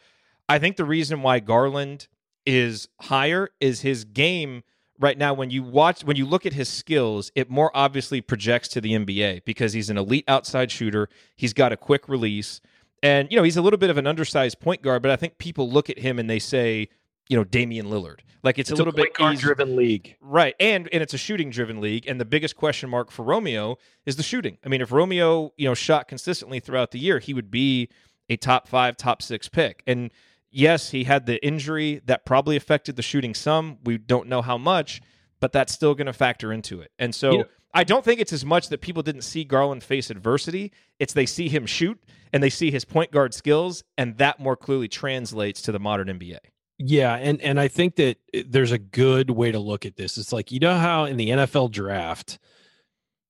I 0.48 0.58
think 0.58 0.76
the 0.76 0.84
reason 0.84 1.22
why 1.22 1.40
Garland 1.40 2.08
is 2.44 2.88
higher 3.00 3.48
is 3.60 3.80
his 3.80 4.04
game 4.04 4.62
right 4.98 5.16
now 5.16 5.34
when 5.34 5.50
you 5.50 5.62
watch 5.62 6.04
when 6.04 6.16
you 6.16 6.26
look 6.26 6.46
at 6.46 6.52
his 6.52 6.68
skills 6.68 7.32
it 7.34 7.50
more 7.50 7.70
obviously 7.74 8.20
projects 8.20 8.68
to 8.68 8.80
the 8.80 8.92
NBA 8.92 9.44
because 9.44 9.72
he's 9.72 9.90
an 9.90 9.96
elite 9.96 10.24
outside 10.28 10.70
shooter 10.70 11.08
he's 11.36 11.52
got 11.52 11.72
a 11.72 11.76
quick 11.76 12.08
release 12.08 12.60
and 13.02 13.28
you 13.30 13.36
know 13.36 13.42
he's 13.42 13.56
a 13.56 13.62
little 13.62 13.78
bit 13.78 13.90
of 13.90 13.98
an 13.98 14.06
undersized 14.06 14.60
point 14.60 14.82
guard 14.82 15.02
but 15.02 15.10
I 15.10 15.16
think 15.16 15.38
people 15.38 15.68
look 15.70 15.90
at 15.90 15.98
him 15.98 16.18
and 16.18 16.28
they 16.28 16.38
say 16.38 16.90
you 17.28 17.36
know 17.36 17.44
Damian 17.44 17.86
Lillard 17.86 18.20
like 18.44 18.58
it's, 18.58 18.70
It's 18.70 18.78
a 18.78 18.84
little 18.84 18.92
bit 18.92 19.12
easy- 19.18 19.40
driven 19.40 19.74
league. 19.74 20.16
Right. 20.20 20.54
And 20.60 20.88
and 20.92 21.02
it's 21.02 21.14
a 21.14 21.18
shooting 21.18 21.50
driven 21.50 21.80
league. 21.80 22.06
And 22.06 22.20
the 22.20 22.26
biggest 22.26 22.56
question 22.56 22.90
mark 22.90 23.10
for 23.10 23.24
Romeo 23.24 23.78
is 24.04 24.16
the 24.16 24.22
shooting. 24.22 24.58
I 24.64 24.68
mean, 24.68 24.82
if 24.82 24.92
Romeo, 24.92 25.52
you 25.56 25.66
know, 25.66 25.74
shot 25.74 26.06
consistently 26.06 26.60
throughout 26.60 26.90
the 26.90 26.98
year, 26.98 27.18
he 27.18 27.32
would 27.32 27.50
be 27.50 27.88
a 28.28 28.36
top 28.36 28.68
five, 28.68 28.98
top 28.98 29.22
six 29.22 29.48
pick. 29.48 29.82
And 29.86 30.10
yes, 30.50 30.90
he 30.90 31.04
had 31.04 31.24
the 31.24 31.44
injury 31.44 32.02
that 32.04 32.26
probably 32.26 32.54
affected 32.56 32.96
the 32.96 33.02
shooting 33.02 33.34
some. 33.34 33.78
We 33.82 33.96
don't 33.96 34.28
know 34.28 34.42
how 34.42 34.58
much, 34.58 35.00
but 35.40 35.52
that's 35.52 35.72
still 35.72 35.94
going 35.94 36.06
to 36.06 36.12
factor 36.12 36.52
into 36.52 36.82
it. 36.82 36.92
And 36.98 37.14
so 37.14 37.30
know- 37.30 37.44
I 37.72 37.82
don't 37.82 38.04
think 38.04 38.20
it's 38.20 38.32
as 38.32 38.44
much 38.44 38.68
that 38.68 38.82
people 38.82 39.02
didn't 39.02 39.22
see 39.22 39.42
Garland 39.44 39.82
face 39.82 40.10
adversity. 40.10 40.70
It's 41.00 41.12
they 41.12 41.26
see 41.26 41.48
him 41.48 41.64
shoot 41.66 41.98
and 42.32 42.42
they 42.42 42.50
see 42.50 42.70
his 42.70 42.84
point 42.84 43.10
guard 43.10 43.32
skills, 43.32 43.84
and 43.96 44.18
that 44.18 44.38
more 44.38 44.56
clearly 44.56 44.86
translates 44.86 45.62
to 45.62 45.72
the 45.72 45.80
modern 45.80 46.08
NBA. 46.08 46.38
Yeah, 46.78 47.14
and 47.16 47.40
and 47.40 47.60
I 47.60 47.68
think 47.68 47.96
that 47.96 48.18
eh, 48.32 48.42
there's 48.48 48.72
a 48.72 48.78
good 48.78 49.30
way 49.30 49.52
to 49.52 49.58
look 49.60 49.86
at 49.86 49.96
this. 49.96 50.18
It's 50.18 50.32
like 50.32 50.50
you 50.50 50.58
know 50.60 50.76
how 50.76 51.04
in 51.04 51.16
the 51.16 51.30
NFL 51.30 51.70
draft, 51.70 52.38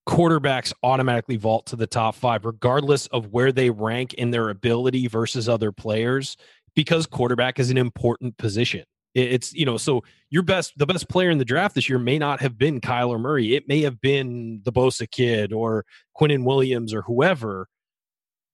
quarterbacks 0.09 0.73
automatically 0.83 1.37
vault 1.37 1.67
to 1.67 1.77
the 1.77 1.87
top 1.87 2.15
five, 2.15 2.45
regardless 2.45 3.07
of 3.09 3.29
where 3.29 3.53
they 3.53 3.71
rank 3.71 4.15
in 4.15 4.31
their 4.31 4.51
ability 4.51 5.07
versus 5.09 5.49
other 5.49 5.73
players. 5.73 6.37
because 6.77 7.07
quarterback 7.07 7.61
is 7.61 7.71
an 7.71 7.79
important 7.79 8.37
position. 8.39 8.85
It's 9.15 9.53
you 9.55 9.65
know, 9.67 9.79
so 9.79 10.03
your 10.31 10.43
best 10.45 10.75
the 10.79 10.87
best 10.87 11.09
player 11.09 11.31
in 11.31 11.39
the 11.39 11.45
draft 11.45 11.75
this 11.77 11.89
year 11.89 11.99
may 12.01 12.19
not 12.19 12.41
have 12.41 12.59
been 12.59 12.81
Kyler 12.81 13.21
Murray. 13.21 13.55
It 13.57 13.69
may 13.69 13.83
have 13.83 14.01
been 14.01 14.63
the 14.65 14.73
Bosa 14.73 15.11
kid 15.11 15.53
or 15.53 15.85
Quinnen 16.21 16.45
Williams 16.45 16.95
or 16.95 17.03
whoever. 17.03 17.69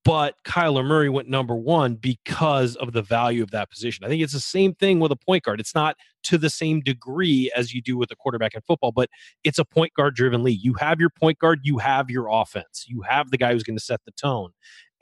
But 0.03 0.35
Kyler 0.47 0.85
Murray 0.85 1.11
went 1.11 1.29
number 1.29 1.55
one 1.55 1.95
because 1.95 2.75
of 2.77 2.93
the 2.93 3.03
value 3.03 3.43
of 3.43 3.51
that 3.51 3.71
position. 3.71 4.05
I 4.05 4.09
think 4.09 4.23
it's 4.23 4.33
the 4.33 4.41
same 4.41 4.75
thing 4.75 4.99
with 4.99 5.13
a 5.13 5.17
point 5.17 5.45
guard. 5.45 5.61
It's 5.61 5.75
not 5.75 5.97
to 6.25 6.39
the 6.39 6.49
same 6.49 6.81
degree 6.81 7.51
as 7.55 7.75
you 7.75 7.83
do 7.83 7.99
with 7.99 8.11
a 8.11 8.17
quarterback 8.17 8.55
in 8.55 8.63
football, 8.63 8.93
but 8.93 9.11
it's 9.45 9.59
a 9.59 9.65
point 9.65 9.93
guard 9.95 10.15
driven 10.15 10.43
league. 10.43 10.61
You 10.63 10.75
have 10.75 11.01
your 11.01 11.11
point 11.11 11.39
guard, 11.39 11.61
you 11.65 11.79
have 11.79 12.09
your 12.09 12.29
offense, 12.31 12.87
you 12.89 13.03
have 13.03 13.31
the 13.31 13.37
guy 13.37 13.53
who's 13.53 13.63
going 13.63 13.77
to 13.77 13.85
set 13.85 14.01
the 14.07 14.13
tone. 14.13 14.51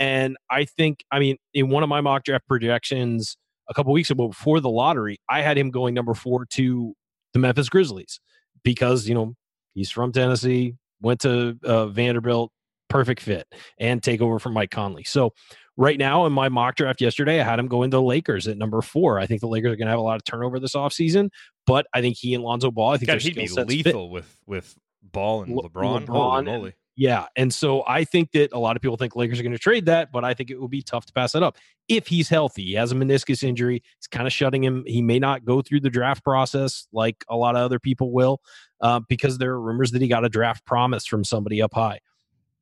And 0.00 0.36
I 0.50 0.64
think, 0.64 1.04
I 1.10 1.20
mean, 1.20 1.36
in 1.54 1.68
one 1.68 1.82
of 1.82 1.88
my 1.88 2.00
mock 2.00 2.24
draft 2.24 2.46
projections 2.48 3.36
a 3.68 3.74
couple 3.74 3.92
weeks 3.92 4.10
ago 4.10 4.28
before 4.28 4.60
the 4.60 4.70
lottery, 4.70 5.18
I 5.28 5.42
had 5.42 5.56
him 5.56 5.70
going 5.70 5.94
number 5.94 6.14
four 6.14 6.44
to 6.46 6.94
the 7.32 7.38
Memphis 7.38 7.68
Grizzlies 7.68 8.20
because, 8.64 9.08
you 9.08 9.14
know, 9.14 9.34
he's 9.74 9.90
from 9.90 10.12
Tennessee, 10.12 10.74
went 11.00 11.20
to 11.20 11.56
uh, 11.64 11.86
Vanderbilt, 11.86 12.50
perfect 12.88 13.20
fit, 13.20 13.46
and 13.78 14.02
take 14.02 14.20
over 14.20 14.38
from 14.38 14.52
Mike 14.54 14.70
Conley. 14.70 15.04
So, 15.04 15.34
right 15.76 15.98
now 15.98 16.26
in 16.26 16.32
my 16.32 16.48
mock 16.48 16.76
draft 16.76 17.00
yesterday, 17.00 17.40
I 17.40 17.44
had 17.44 17.58
him 17.58 17.68
go 17.68 17.82
into 17.82 17.96
the 17.96 18.02
Lakers 18.02 18.48
at 18.48 18.56
number 18.56 18.82
four. 18.82 19.18
I 19.18 19.26
think 19.26 19.40
the 19.40 19.48
Lakers 19.48 19.72
are 19.72 19.76
going 19.76 19.86
to 19.86 19.92
have 19.92 19.98
a 19.98 20.02
lot 20.02 20.16
of 20.16 20.24
turnover 20.24 20.58
this 20.58 20.74
offseason, 20.74 21.30
but 21.66 21.86
I 21.94 22.00
think 22.00 22.16
he 22.16 22.34
and 22.34 22.42
Lonzo 22.42 22.70
Ball, 22.70 22.92
I 22.92 22.96
think 22.96 23.08
God, 23.08 23.20
he'd 23.20 23.34
be 23.34 23.48
lethal 23.48 24.08
fit. 24.08 24.12
with 24.12 24.40
with 24.46 24.76
Ball 25.02 25.42
and 25.42 25.54
Le- 25.54 25.68
LeBron. 25.68 26.06
LeBron 26.06 26.38
and, 26.66 26.72
yeah. 26.98 27.26
And 27.36 27.54
so 27.54 27.84
I 27.86 28.02
think 28.02 28.32
that 28.32 28.52
a 28.52 28.58
lot 28.58 28.74
of 28.74 28.82
people 28.82 28.96
think 28.96 29.14
Lakers 29.14 29.38
are 29.38 29.44
going 29.44 29.52
to 29.52 29.58
trade 29.58 29.86
that, 29.86 30.10
but 30.10 30.24
I 30.24 30.34
think 30.34 30.50
it 30.50 30.60
will 30.60 30.66
be 30.66 30.82
tough 30.82 31.06
to 31.06 31.12
pass 31.12 31.30
that 31.30 31.44
up 31.44 31.56
if 31.88 32.08
he's 32.08 32.28
healthy. 32.28 32.64
He 32.64 32.72
has 32.72 32.90
a 32.90 32.96
meniscus 32.96 33.44
injury. 33.44 33.84
It's 33.98 34.08
kind 34.08 34.26
of 34.26 34.32
shutting 34.32 34.64
him. 34.64 34.82
He 34.84 35.00
may 35.00 35.20
not 35.20 35.44
go 35.44 35.62
through 35.62 35.80
the 35.80 35.90
draft 35.90 36.24
process 36.24 36.88
like 36.92 37.24
a 37.28 37.36
lot 37.36 37.54
of 37.54 37.62
other 37.62 37.78
people 37.78 38.10
will 38.10 38.40
uh, 38.80 38.98
because 39.08 39.38
there 39.38 39.52
are 39.52 39.60
rumors 39.60 39.92
that 39.92 40.02
he 40.02 40.08
got 40.08 40.24
a 40.24 40.28
draft 40.28 40.66
promise 40.66 41.06
from 41.06 41.22
somebody 41.22 41.62
up 41.62 41.72
high. 41.72 42.00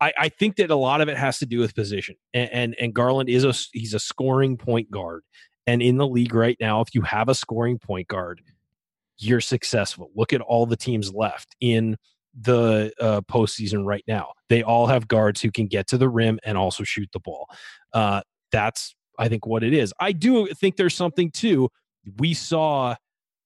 I, 0.00 0.12
I 0.18 0.28
think 0.28 0.56
that 0.56 0.70
a 0.70 0.76
lot 0.76 1.00
of 1.00 1.08
it 1.08 1.16
has 1.16 1.38
to 1.38 1.46
do 1.46 1.58
with 1.58 1.74
position. 1.74 2.16
And, 2.34 2.50
and 2.52 2.76
and 2.80 2.94
Garland 2.94 3.28
is 3.28 3.44
a 3.44 3.54
he's 3.72 3.94
a 3.94 3.98
scoring 3.98 4.56
point 4.56 4.90
guard. 4.90 5.22
And 5.66 5.82
in 5.82 5.96
the 5.96 6.06
league 6.06 6.34
right 6.34 6.56
now, 6.60 6.80
if 6.80 6.94
you 6.94 7.02
have 7.02 7.28
a 7.28 7.34
scoring 7.34 7.78
point 7.78 8.08
guard, 8.08 8.40
you're 9.18 9.40
successful. 9.40 10.10
Look 10.14 10.32
at 10.32 10.40
all 10.40 10.66
the 10.66 10.76
teams 10.76 11.12
left 11.12 11.56
in– 11.60 11.96
the 12.38 12.92
uh, 13.00 13.22
postseason 13.22 13.86
right 13.86 14.04
now. 14.06 14.32
They 14.48 14.62
all 14.62 14.86
have 14.86 15.08
guards 15.08 15.40
who 15.40 15.50
can 15.50 15.66
get 15.66 15.86
to 15.88 15.98
the 15.98 16.08
rim 16.08 16.38
and 16.44 16.58
also 16.58 16.84
shoot 16.84 17.08
the 17.12 17.20
ball. 17.20 17.48
Uh, 17.92 18.20
that's, 18.52 18.94
I 19.18 19.28
think, 19.28 19.46
what 19.46 19.64
it 19.64 19.72
is. 19.72 19.92
I 19.98 20.12
do 20.12 20.46
think 20.48 20.76
there's 20.76 20.94
something 20.94 21.30
too. 21.30 21.70
We 22.18 22.34
saw 22.34 22.96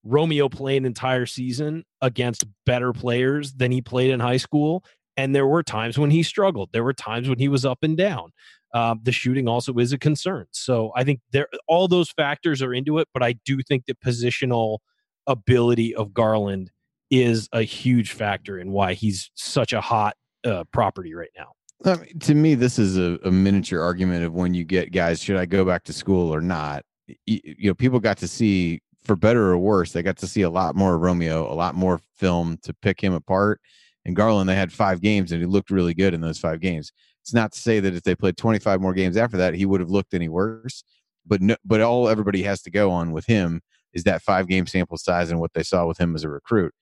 Romeo 0.02 0.48
play 0.48 0.76
an 0.76 0.84
entire 0.84 1.26
season 1.26 1.84
against 2.00 2.44
better 2.66 2.92
players 2.92 3.52
than 3.52 3.70
he 3.70 3.80
played 3.80 4.10
in 4.10 4.18
high 4.18 4.38
school. 4.38 4.84
And 5.16 5.34
there 5.34 5.46
were 5.46 5.62
times 5.62 5.98
when 5.98 6.10
he 6.10 6.22
struggled. 6.22 6.70
There 6.72 6.84
were 6.84 6.94
times 6.94 7.28
when 7.28 7.38
he 7.38 7.48
was 7.48 7.64
up 7.64 7.78
and 7.82 7.96
down. 7.96 8.30
Um, 8.72 9.00
the 9.02 9.12
shooting 9.12 9.48
also 9.48 9.74
is 9.78 9.92
a 9.92 9.98
concern. 9.98 10.46
So 10.52 10.92
I 10.94 11.02
think 11.02 11.20
there 11.32 11.48
all 11.66 11.88
those 11.88 12.10
factors 12.10 12.62
are 12.62 12.72
into 12.72 12.98
it, 12.98 13.08
but 13.12 13.22
I 13.22 13.34
do 13.44 13.60
think 13.62 13.86
the 13.86 13.94
positional 13.94 14.78
ability 15.26 15.94
of 15.94 16.14
Garland 16.14 16.70
is 17.10 17.48
a 17.52 17.62
huge 17.62 18.12
factor 18.12 18.58
in 18.58 18.70
why 18.70 18.94
he's 18.94 19.30
such 19.34 19.72
a 19.72 19.80
hot 19.80 20.14
uh, 20.44 20.64
property 20.72 21.14
right 21.14 21.30
now. 21.36 21.52
I 21.84 21.96
mean, 21.96 22.18
to 22.20 22.34
me, 22.34 22.54
this 22.54 22.78
is 22.78 22.96
a, 22.98 23.18
a, 23.24 23.30
miniature 23.30 23.80
argument 23.80 24.24
of 24.24 24.34
when 24.34 24.52
you 24.52 24.64
get 24.64 24.92
guys, 24.92 25.22
should 25.22 25.36
I 25.36 25.46
go 25.46 25.64
back 25.64 25.84
to 25.84 25.92
school 25.92 26.32
or 26.32 26.42
not? 26.42 26.84
You, 27.26 27.40
you, 27.42 27.70
know, 27.70 27.74
people 27.74 28.00
got 28.00 28.18
to 28.18 28.28
see, 28.28 28.80
for 29.02 29.16
better 29.16 29.50
or 29.50 29.58
worse, 29.58 29.92
they 29.92 30.02
got 30.02 30.18
to 30.18 30.26
see 30.26 30.42
a 30.42 30.50
lot 30.50 30.76
more 30.76 30.98
Romeo, 30.98 31.50
a 31.50 31.54
lot 31.54 31.74
more 31.74 32.00
film 32.16 32.58
to 32.62 32.74
pick 32.74 33.02
him 33.02 33.14
apart. 33.14 33.60
And 34.04 34.16
Garland, 34.16 34.48
they 34.48 34.56
had 34.56 34.72
five 34.72 35.00
games 35.00 35.30
and 35.30 35.40
he 35.40 35.46
looked 35.46 35.70
really 35.70 35.94
good 35.94 36.14
in 36.14 36.20
those 36.20 36.38
five 36.38 36.60
games. 36.60 36.90
It's 37.22 37.34
not 37.34 37.52
to 37.52 37.60
say 37.60 37.80
that 37.80 37.94
if 37.94 38.02
they 38.02 38.14
played 38.14 38.36
25 38.36 38.80
more 38.80 38.94
games 38.94 39.16
after 39.16 39.36
that, 39.36 39.54
he 39.54 39.66
would 39.66 39.80
have 39.80 39.90
looked 39.90 40.14
any 40.14 40.28
worse. 40.28 40.82
But 41.26 41.42
no, 41.42 41.56
but 41.64 41.82
all 41.82 42.08
everybody 42.08 42.42
has 42.44 42.62
to 42.62 42.70
go 42.70 42.90
on 42.90 43.12
with 43.12 43.26
him 43.26 43.60
is 43.92 44.04
that 44.04 44.22
five 44.22 44.48
game 44.48 44.66
sample 44.66 44.96
size 44.96 45.30
and 45.30 45.38
what 45.38 45.52
they 45.52 45.62
saw 45.62 45.86
with 45.86 45.98
him 45.98 46.14
as 46.14 46.24
a 46.24 46.30
recruit 46.30 46.72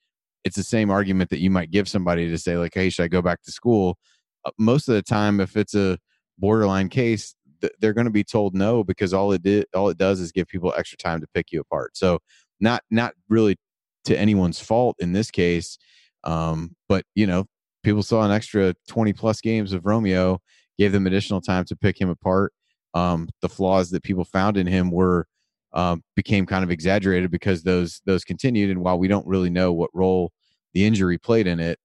it's 0.43 0.55
the 0.55 0.63
same 0.63 0.89
argument 0.89 1.29
that 1.29 1.39
you 1.39 1.49
might 1.49 1.71
give 1.71 1.87
somebody 1.87 2.29
to 2.29 2.37
say 2.37 2.57
like 2.57 2.73
hey 2.73 2.89
should 2.89 3.03
i 3.03 3.07
go 3.07 3.21
back 3.21 3.41
to 3.41 3.51
school 3.51 3.97
uh, 4.45 4.51
most 4.57 4.87
of 4.87 4.95
the 4.95 5.01
time 5.01 5.39
if 5.39 5.57
it's 5.57 5.75
a 5.75 5.97
borderline 6.37 6.89
case 6.89 7.35
th- 7.61 7.73
they're 7.79 7.93
going 7.93 8.05
to 8.05 8.11
be 8.11 8.23
told 8.23 8.55
no 8.55 8.83
because 8.83 9.13
all 9.13 9.31
it 9.31 9.43
did 9.43 9.65
all 9.73 9.89
it 9.89 9.97
does 9.97 10.19
is 10.19 10.31
give 10.31 10.47
people 10.47 10.73
extra 10.77 10.97
time 10.97 11.19
to 11.19 11.27
pick 11.33 11.51
you 11.51 11.59
apart 11.59 11.95
so 11.95 12.19
not 12.59 12.83
not 12.89 13.13
really 13.27 13.57
to 14.05 14.17
anyone's 14.17 14.59
fault 14.59 14.95
in 14.99 15.13
this 15.13 15.29
case 15.29 15.77
um, 16.23 16.75
but 16.87 17.05
you 17.15 17.27
know 17.27 17.45
people 17.83 18.03
saw 18.03 18.23
an 18.23 18.31
extra 18.31 18.73
20 18.87 19.13
plus 19.13 19.41
games 19.41 19.73
of 19.73 19.85
romeo 19.85 20.39
gave 20.77 20.91
them 20.91 21.07
additional 21.07 21.41
time 21.41 21.65
to 21.65 21.75
pick 21.75 21.99
him 21.99 22.09
apart 22.09 22.53
um, 22.93 23.29
the 23.41 23.49
flaws 23.49 23.89
that 23.91 24.03
people 24.03 24.25
found 24.25 24.57
in 24.57 24.67
him 24.67 24.91
were 24.91 25.27
um, 25.73 26.03
became 26.15 26.45
kind 26.45 26.63
of 26.63 26.71
exaggerated 26.71 27.31
because 27.31 27.63
those 27.63 28.01
those 28.05 28.23
continued. 28.23 28.71
And 28.71 28.81
while 28.81 28.97
we 28.97 29.07
don't 29.07 29.27
really 29.27 29.49
know 29.49 29.71
what 29.73 29.89
role 29.93 30.31
the 30.73 30.85
injury 30.85 31.17
played 31.17 31.47
in 31.47 31.59
it, 31.59 31.79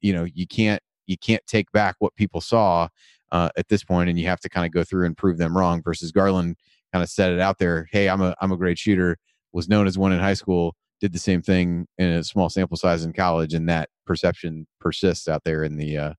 you 0.00 0.12
know, 0.12 0.24
you 0.24 0.46
can't 0.46 0.82
you 1.06 1.16
can't 1.16 1.46
take 1.46 1.70
back 1.72 1.96
what 1.98 2.14
people 2.16 2.40
saw 2.40 2.88
uh, 3.30 3.50
at 3.56 3.68
this 3.68 3.84
point, 3.84 4.08
and 4.08 4.18
you 4.18 4.26
have 4.26 4.40
to 4.40 4.48
kind 4.48 4.66
of 4.66 4.72
go 4.72 4.84
through 4.84 5.06
and 5.06 5.16
prove 5.16 5.38
them 5.38 5.56
wrong. 5.56 5.82
Versus 5.82 6.12
Garland 6.12 6.56
kind 6.92 7.02
of 7.02 7.08
set 7.08 7.32
it 7.32 7.40
out 7.40 7.58
there. 7.58 7.88
Hey, 7.92 8.08
I'm 8.08 8.22
a 8.22 8.34
I'm 8.40 8.52
a 8.52 8.56
great 8.56 8.78
shooter. 8.78 9.16
Was 9.52 9.68
known 9.68 9.86
as 9.86 9.96
one 9.96 10.12
in 10.12 10.18
high 10.18 10.34
school. 10.34 10.74
Did 11.04 11.12
the 11.12 11.18
same 11.18 11.42
thing 11.42 11.86
in 11.98 12.08
a 12.08 12.24
small 12.24 12.48
sample 12.48 12.78
size 12.78 13.04
in 13.04 13.12
college, 13.12 13.52
and 13.52 13.68
that 13.68 13.90
perception 14.06 14.66
persists 14.80 15.28
out 15.28 15.44
there 15.44 15.62
in 15.62 15.76
the 15.76 15.98
uh, 15.98 16.12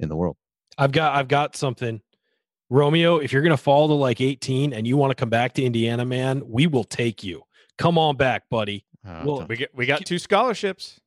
in 0.00 0.08
the 0.08 0.16
world. 0.16 0.36
I've 0.76 0.90
got 0.90 1.14
I've 1.14 1.28
got 1.28 1.54
something 1.54 2.00
Romeo, 2.72 3.18
if 3.18 3.32
you're 3.32 3.42
going 3.42 3.50
to 3.50 3.62
fall 3.62 3.86
to 3.88 3.94
like 3.94 4.20
18 4.20 4.72
and 4.72 4.86
you 4.86 4.96
want 4.96 5.10
to 5.10 5.14
come 5.14 5.28
back 5.28 5.52
to 5.54 5.62
Indiana, 5.62 6.06
man, 6.06 6.42
we 6.48 6.66
will 6.66 6.84
take 6.84 7.22
you. 7.22 7.42
Come 7.76 7.98
on 7.98 8.16
back, 8.16 8.48
buddy. 8.48 8.86
Uh, 9.06 9.22
well, 9.24 9.46
we 9.46 9.56
get 9.56 9.70
we 9.76 9.84
got 9.84 10.06
two 10.06 10.18
scholarships. 10.18 10.98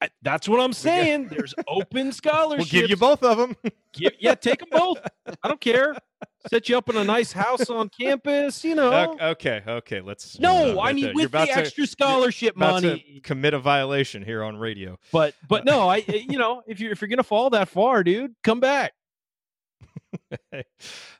I, 0.00 0.10
that's 0.20 0.46
what 0.46 0.60
I'm 0.60 0.74
saying. 0.74 1.28
There's 1.28 1.54
open 1.66 2.12
scholarships. 2.12 2.70
We'll 2.70 2.82
give 2.82 2.90
you 2.90 2.96
both 2.96 3.22
of 3.22 3.38
them. 3.38 3.56
Give, 3.94 4.12
yeah, 4.20 4.34
take 4.34 4.58
them 4.60 4.68
both. 4.70 4.98
I 5.42 5.48
don't 5.48 5.60
care. 5.60 5.96
Set 6.48 6.68
you 6.68 6.78
up 6.78 6.88
in 6.88 6.96
a 6.96 7.04
nice 7.04 7.32
house 7.32 7.68
on 7.70 7.88
campus. 7.88 8.64
You 8.64 8.74
know. 8.74 9.16
Okay, 9.20 9.62
okay. 9.66 10.00
Let's. 10.00 10.38
No, 10.38 10.80
I 10.80 10.92
mean 10.92 11.12
with 11.14 11.32
the 11.32 11.38
extra 11.38 11.86
scholarship 11.86 12.56
money. 12.56 13.20
commit 13.22 13.54
a 13.54 13.58
violation 13.58 14.22
here 14.22 14.42
on 14.42 14.56
radio. 14.56 14.98
But 15.12 15.34
but 15.48 15.64
no, 15.64 15.88
I 15.88 15.96
you 16.08 16.38
know 16.38 16.62
if 16.66 16.80
you're 16.80 16.92
if 16.92 17.00
you're 17.00 17.08
gonna 17.08 17.22
fall 17.22 17.50
that 17.50 17.68
far, 17.68 18.04
dude, 18.04 18.34
come 18.42 18.60
back. 18.60 18.92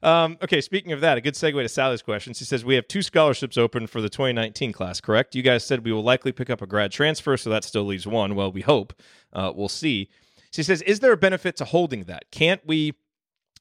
um, 0.03 0.39
okay, 0.43 0.61
speaking 0.61 0.93
of 0.93 1.01
that, 1.01 1.19
a 1.19 1.21
good 1.21 1.35
segue 1.35 1.61
to 1.61 1.69
Sally's 1.69 2.03
question. 2.03 2.35
She 2.35 2.45
says, 2.45 2.65
We 2.65 2.75
have 2.75 2.89
two 2.89 3.03
scholarships 3.03 3.57
open 3.59 3.87
for 3.87 4.01
the 4.01 4.09
2019 4.09 4.73
class, 4.73 5.01
correct? 5.01 5.35
You 5.35 5.43
guys 5.43 5.65
said 5.65 5.85
we 5.85 5.93
will 5.93 6.03
likely 6.03 6.33
pick 6.33 6.51
up 6.51 6.63
a 6.63 6.67
grad 6.67 6.93
transfer, 6.93 7.37
so 7.37 7.51
that 7.51 7.65
still 7.65 7.85
leaves 7.85 8.07
one. 8.07 8.35
Well, 8.35 8.53
we 8.53 8.63
hope. 8.63 8.95
Uh, 9.33 9.53
we'll 9.55 9.69
see. 9.69 10.09
She 10.53 10.63
says, 10.63 10.83
Is 10.83 11.01
there 11.01 11.13
a 11.13 11.17
benefit 11.17 11.57
to 11.57 11.65
holding 11.65 12.05
that? 12.05 12.31
Can't 12.31 12.61
we 12.67 12.95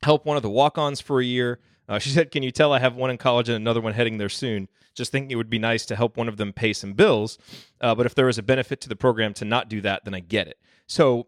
help 0.05 0.25
one 0.25 0.37
of 0.37 0.43
the 0.43 0.49
walk 0.49 0.77
ons 0.77 1.01
for 1.01 1.19
a 1.19 1.25
year? 1.25 1.59
Uh, 1.89 1.99
she 1.99 2.09
said, 2.09 2.31
Can 2.31 2.43
you 2.43 2.51
tell 2.51 2.71
I 2.71 2.79
have 2.79 2.95
one 2.95 3.09
in 3.09 3.17
college 3.17 3.49
and 3.49 3.55
another 3.55 3.81
one 3.81 3.93
heading 3.93 4.17
there 4.17 4.29
soon? 4.29 4.69
Just 4.93 5.11
thinking 5.11 5.31
it 5.31 5.35
would 5.35 5.49
be 5.49 5.59
nice 5.59 5.85
to 5.87 5.95
help 5.95 6.15
one 6.15 6.29
of 6.29 6.37
them 6.37 6.53
pay 6.53 6.71
some 6.71 6.93
bills. 6.93 7.37
Uh, 7.81 7.93
but 7.93 8.05
if 8.05 8.15
there 8.15 8.29
is 8.29 8.37
a 8.37 8.43
benefit 8.43 8.79
to 8.81 8.89
the 8.89 8.95
program 8.95 9.33
to 9.33 9.45
not 9.45 9.67
do 9.67 9.81
that, 9.81 10.05
then 10.05 10.13
I 10.13 10.21
get 10.21 10.47
it. 10.47 10.57
So 10.87 11.27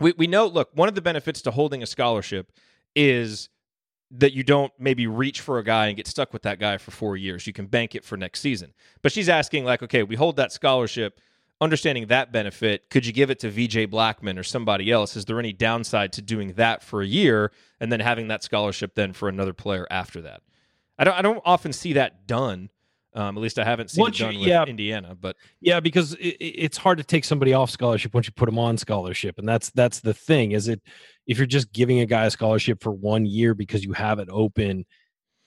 we, 0.00 0.14
we 0.16 0.26
know, 0.26 0.46
look, 0.46 0.70
one 0.72 0.88
of 0.88 0.94
the 0.94 1.02
benefits 1.02 1.42
to 1.42 1.50
holding 1.50 1.82
a 1.82 1.86
scholarship 1.86 2.52
is 2.94 3.50
that 4.10 4.32
you 4.32 4.42
don't 4.42 4.72
maybe 4.78 5.06
reach 5.06 5.40
for 5.40 5.58
a 5.58 5.64
guy 5.64 5.88
and 5.88 5.96
get 5.96 6.06
stuck 6.06 6.32
with 6.32 6.42
that 6.42 6.58
guy 6.58 6.78
for 6.78 6.92
four 6.92 7.16
years. 7.16 7.46
You 7.46 7.52
can 7.52 7.66
bank 7.66 7.94
it 7.94 8.04
for 8.04 8.16
next 8.16 8.40
season. 8.40 8.72
But 9.02 9.12
she's 9.12 9.28
asking, 9.28 9.64
like, 9.64 9.82
okay, 9.82 10.04
we 10.04 10.14
hold 10.14 10.36
that 10.36 10.52
scholarship, 10.52 11.20
understanding 11.60 12.06
that 12.06 12.32
benefit. 12.32 12.90
Could 12.90 13.06
you 13.06 13.12
give 13.12 13.30
it 13.30 13.38
to 13.40 13.50
Vijay 13.50 13.86
Blackmon 13.86 14.38
or 14.38 14.42
somebody 14.42 14.90
else? 14.90 15.16
Is 15.16 15.24
there 15.24 15.38
any 15.38 15.52
downside 15.52 16.12
to 16.14 16.22
doing 16.22 16.52
that 16.54 16.82
for 16.82 17.02
a 17.02 17.06
year 17.06 17.52
and 17.80 17.90
then 17.90 18.00
having 18.00 18.28
that 18.28 18.42
scholarship 18.42 18.94
then 18.94 19.12
for 19.12 19.28
another 19.28 19.52
player 19.52 19.86
after 19.90 20.20
that? 20.22 20.42
I 20.98 21.04
don't. 21.04 21.14
I 21.14 21.22
don't 21.22 21.42
often 21.44 21.72
see 21.72 21.94
that 21.94 22.26
done. 22.26 22.70
Um, 23.14 23.38
at 23.38 23.42
least 23.42 23.58
I 23.58 23.64
haven't 23.64 23.90
seen 23.90 24.02
once 24.02 24.20
it 24.20 24.24
done 24.24 24.34
you, 24.34 24.40
with 24.40 24.48
yeah, 24.48 24.64
Indiana, 24.64 25.16
but 25.18 25.36
yeah, 25.60 25.80
because 25.80 26.12
it, 26.14 26.36
it's 26.38 26.76
hard 26.76 26.98
to 26.98 27.04
take 27.04 27.24
somebody 27.24 27.54
off 27.54 27.70
scholarship 27.70 28.12
once 28.12 28.26
you 28.26 28.32
put 28.32 28.44
them 28.46 28.58
on 28.58 28.76
scholarship, 28.76 29.38
and 29.38 29.48
that's 29.48 29.70
that's 29.70 30.00
the 30.00 30.12
thing. 30.12 30.52
Is 30.52 30.68
it 30.68 30.82
if 31.26 31.38
you're 31.38 31.46
just 31.46 31.72
giving 31.72 32.00
a 32.00 32.06
guy 32.06 32.26
a 32.26 32.30
scholarship 32.30 32.82
for 32.82 32.92
one 32.92 33.24
year 33.24 33.54
because 33.54 33.84
you 33.84 33.94
have 33.94 34.18
it 34.18 34.28
open, 34.30 34.84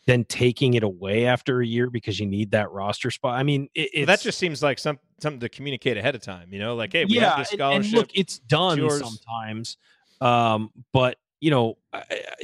then 0.08 0.26
taking 0.26 0.74
it 0.74 0.84
away 0.84 1.28
after 1.28 1.62
a 1.62 1.66
year 1.66 1.92
because 1.92 2.20
you 2.20 2.26
need 2.26 2.52
that 2.52 2.72
roster 2.72 3.12
spot. 3.12 3.36
I 3.38 3.44
mean, 3.44 3.70
it, 3.76 3.92
well, 3.96 4.06
that 4.08 4.22
just 4.22 4.40
seems 4.40 4.64
like 4.64 4.80
some 4.80 4.98
something 5.22 5.40
to 5.42 5.50
communicate 5.50 5.98
ahead 5.98 6.16
of 6.16 6.22
time. 6.22 6.52
You 6.54 6.60
know, 6.60 6.76
like 6.76 6.94
hey, 6.94 7.06
we 7.06 7.16
yeah, 7.16 7.30
have 7.30 7.40
this 7.40 7.50
scholarship. 7.50 7.76
And, 7.76 7.86
and 7.86 7.94
look, 7.94 8.10
it's 8.14 8.40
done 8.40 8.90
sometimes, 8.90 9.78
um, 10.22 10.72
but 10.94 11.18
you 11.42 11.52
know, 11.52 11.78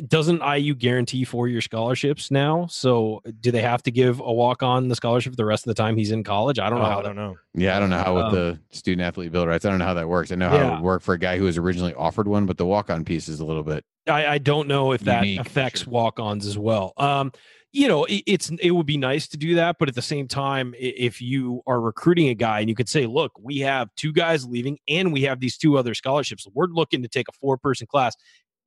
doesn't 0.07 0.41
IU 0.41 0.73
guarantee 0.73 1.25
four 1.25 1.49
year 1.49 1.59
scholarships 1.59 2.31
now? 2.31 2.65
So 2.67 3.21
do 3.41 3.51
they 3.51 3.61
have 3.61 3.83
to 3.83 3.91
give 3.91 4.21
a 4.21 4.31
walk 4.31 4.63
on 4.63 4.87
the 4.87 4.95
scholarship 4.95 5.35
the 5.35 5.43
rest 5.43 5.67
of 5.67 5.75
the 5.75 5.81
time 5.81 5.97
he's 5.97 6.11
in 6.11 6.23
college? 6.23 6.59
I 6.59 6.69
don't 6.69 6.79
know. 6.79 6.85
Oh, 6.85 6.89
how 6.89 6.99
I 6.99 7.03
don't 7.03 7.17
know. 7.17 7.35
Yeah, 7.53 7.75
I 7.75 7.79
don't 7.81 7.89
know 7.89 7.97
how 7.97 8.15
with 8.15 8.25
Um, 8.27 8.33
the 8.33 8.59
student 8.71 9.05
athlete 9.05 9.33
bill 9.33 9.45
rights. 9.47 9.65
I 9.65 9.69
don't 9.69 9.79
know 9.79 9.85
how 9.85 9.95
that 9.95 10.07
works. 10.07 10.31
I 10.31 10.35
know 10.35 10.47
how 10.47 10.55
it 10.55 10.59
Yeah. 10.59 10.75
would 10.75 10.81
work 10.83 11.01
for 11.01 11.13
a 11.13 11.19
guy 11.19 11.37
who 11.37 11.43
was 11.43 11.57
originally 11.57 11.93
offered 11.93 12.27
one, 12.27 12.45
but 12.45 12.57
the 12.57 12.65
walk 12.65 12.89
on 12.89 13.03
piece 13.03 13.27
is 13.27 13.41
a 13.41 13.45
little 13.45 13.63
bit. 13.63 13.83
I, 14.07 14.27
I 14.27 14.37
don't 14.37 14.67
know 14.69 14.93
if 14.93 15.01
that 15.01 15.25
Unique, 15.25 15.41
affects 15.41 15.81
sure. 15.83 15.91
walk-ons 15.91 16.45
as 16.45 16.57
well. 16.57 16.93
Um, 16.95 17.33
you 17.75 17.87
know, 17.89 18.05
it, 18.05 18.23
it's 18.25 18.49
it 18.61 18.71
would 18.71 18.85
be 18.85 18.97
nice 18.97 19.27
to 19.27 19.37
do 19.37 19.55
that, 19.55 19.75
but 19.79 19.89
at 19.89 19.95
the 19.95 20.01
same 20.01 20.27
time, 20.27 20.73
if 20.79 21.21
you 21.21 21.61
are 21.67 21.81
recruiting 21.81 22.29
a 22.29 22.33
guy 22.33 22.61
and 22.61 22.69
you 22.69 22.75
could 22.75 22.87
say, 22.87 23.05
"Look, 23.05 23.33
we 23.39 23.59
have 23.59 23.89
two 23.97 24.13
guys 24.13 24.45
leaving, 24.45 24.77
and 24.87 25.11
we 25.11 25.23
have 25.23 25.41
these 25.41 25.57
two 25.57 25.77
other 25.77 25.93
scholarships. 25.93 26.47
We're 26.53 26.67
looking 26.67 27.01
to 27.03 27.09
take 27.09 27.27
a 27.27 27.33
four-person 27.33 27.87
class." 27.87 28.15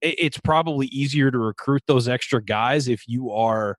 i- 0.05 0.15
It's 0.19 0.39
probably 0.39 0.87
easier 0.89 1.31
to 1.31 1.39
recruit 1.39 1.83
those 1.87 2.07
extra 2.07 2.43
guys 2.45 2.87
if 2.87 3.09
you 3.09 3.31
are 3.31 3.77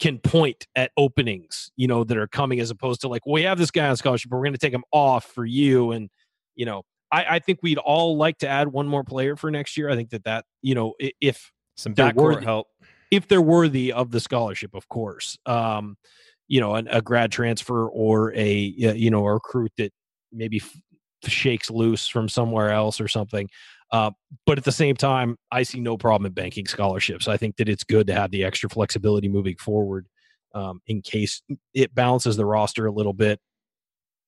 can 0.00 0.18
point 0.20 0.66
at 0.76 0.92
openings, 0.96 1.72
you 1.76 1.88
know, 1.88 2.04
that 2.04 2.16
are 2.16 2.28
coming 2.28 2.60
as 2.60 2.70
opposed 2.70 3.00
to 3.00 3.08
like, 3.08 3.26
well, 3.26 3.34
"We 3.34 3.42
have 3.42 3.58
this 3.58 3.72
guy 3.72 3.88
on 3.88 3.96
scholarship, 3.96 4.30
but 4.30 4.36
we're 4.36 4.44
going 4.44 4.52
to 4.52 4.58
take 4.58 4.72
him 4.72 4.84
off 4.92 5.24
for 5.24 5.44
you," 5.44 5.90
and 5.90 6.08
you 6.54 6.66
know, 6.66 6.82
I, 7.10 7.24
I 7.36 7.38
think 7.40 7.58
we'd 7.62 7.78
all 7.78 8.16
like 8.16 8.38
to 8.38 8.48
add 8.48 8.68
one 8.68 8.86
more 8.86 9.02
player 9.02 9.34
for 9.34 9.50
next 9.50 9.76
year. 9.76 9.90
I 9.90 9.96
think 9.96 10.10
that 10.10 10.22
that 10.24 10.44
you 10.62 10.74
know, 10.76 10.94
if 11.20 11.50
Some 11.76 11.94
backcourt 11.96 12.14
help. 12.44 12.68
If 13.10 13.28
they're 13.28 13.42
worthy 13.42 13.92
of 13.92 14.10
the 14.10 14.20
scholarship, 14.20 14.74
of 14.74 14.88
course. 14.88 15.38
Um, 15.46 15.96
you 16.48 16.60
know, 16.60 16.74
an, 16.74 16.88
a 16.90 17.02
grad 17.02 17.30
transfer 17.30 17.88
or 17.88 18.32
a 18.34 18.54
you 18.54 19.10
know 19.10 19.26
a 19.26 19.34
recruit 19.34 19.72
that 19.76 19.92
maybe 20.32 20.58
f- 20.58 21.30
shakes 21.30 21.70
loose 21.70 22.08
from 22.08 22.28
somewhere 22.28 22.70
else 22.70 23.00
or 23.00 23.08
something. 23.08 23.48
Uh, 23.90 24.10
but 24.46 24.58
at 24.58 24.64
the 24.64 24.72
same 24.72 24.96
time, 24.96 25.36
I 25.50 25.62
see 25.62 25.80
no 25.80 25.96
problem 25.96 26.26
in 26.26 26.32
banking 26.32 26.66
scholarships. 26.66 27.28
I 27.28 27.36
think 27.36 27.56
that 27.56 27.68
it's 27.68 27.84
good 27.84 28.06
to 28.08 28.14
have 28.14 28.30
the 28.30 28.44
extra 28.44 28.68
flexibility 28.68 29.28
moving 29.28 29.56
forward 29.56 30.06
um, 30.54 30.80
in 30.86 31.00
case 31.02 31.42
it 31.74 31.94
balances 31.94 32.36
the 32.36 32.46
roster 32.46 32.86
a 32.86 32.92
little 32.92 33.14
bit. 33.14 33.40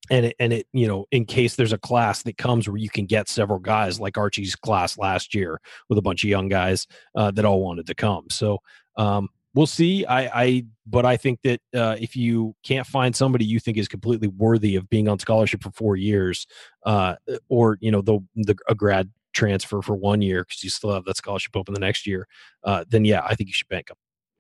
And 0.09 0.27
it, 0.27 0.37
and 0.41 0.53
it, 0.53 0.67
you 0.73 0.89
know, 0.89 1.07
in 1.11 1.25
case 1.25 1.57
there's 1.57 1.73
a 1.73 1.79
class 1.79 2.23
that 2.23 2.37
comes 2.37 2.69
where 2.69 2.79
you 2.79 2.91
can 2.91 3.07
get 3.07 3.29
several 3.29 3.59
guys 3.59 4.01
like 4.01 4.17
Archie's 4.17 4.57
class 4.57 4.99
last 4.99 5.35
year 5.35 5.61
with 5.89 5.99
a 5.99 6.03
bunch 6.03 6.25
of 6.25 6.31
young 6.31 6.49
guys 6.49 6.87
uh, 7.15 7.31
that 7.33 7.45
all 7.45 7.63
wanted 7.63 7.87
to 7.87 7.95
come. 7.95 8.27
So 8.31 8.59
um, 8.97 9.29
we'll 9.55 9.67
see. 9.67 10.05
I, 10.07 10.43
I, 10.43 10.65
but 10.87 11.05
I 11.07 11.17
think 11.17 11.41
that 11.43 11.61
uh, 11.75 11.97
if 12.01 12.17
you 12.17 12.55
can't 12.65 12.87
find 12.87 13.15
somebody 13.15 13.45
you 13.45 13.61
think 13.61 13.77
is 13.77 13.89
completely 13.89 14.29
worthy 14.29 14.75
of 14.77 14.89
being 14.89 15.07
on 15.07 15.19
scholarship 15.19 15.63
for 15.63 15.71
four 15.71 15.97
years, 15.97 16.47
uh, 16.87 17.17
or 17.49 17.79
you 17.81 17.91
know, 17.91 18.03
the, 18.03 18.19
the 18.35 18.57
a 18.69 18.75
grad 18.75 19.11
transfer 19.33 19.81
for 19.81 19.95
one 19.95 20.23
year 20.23 20.45
because 20.45 20.65
you 20.65 20.71
still 20.71 20.93
have 20.93 21.05
that 21.05 21.17
scholarship 21.17 21.57
open 21.57 21.75
the 21.75 21.81
next 21.81 22.07
year, 22.07 22.27
uh, 22.65 22.85
then 22.89 23.05
yeah, 23.05 23.23
I 23.25 23.35
think 23.35 23.49
you 23.49 23.55
should 23.55 23.69
bank 23.69 23.89
them. 23.89 23.97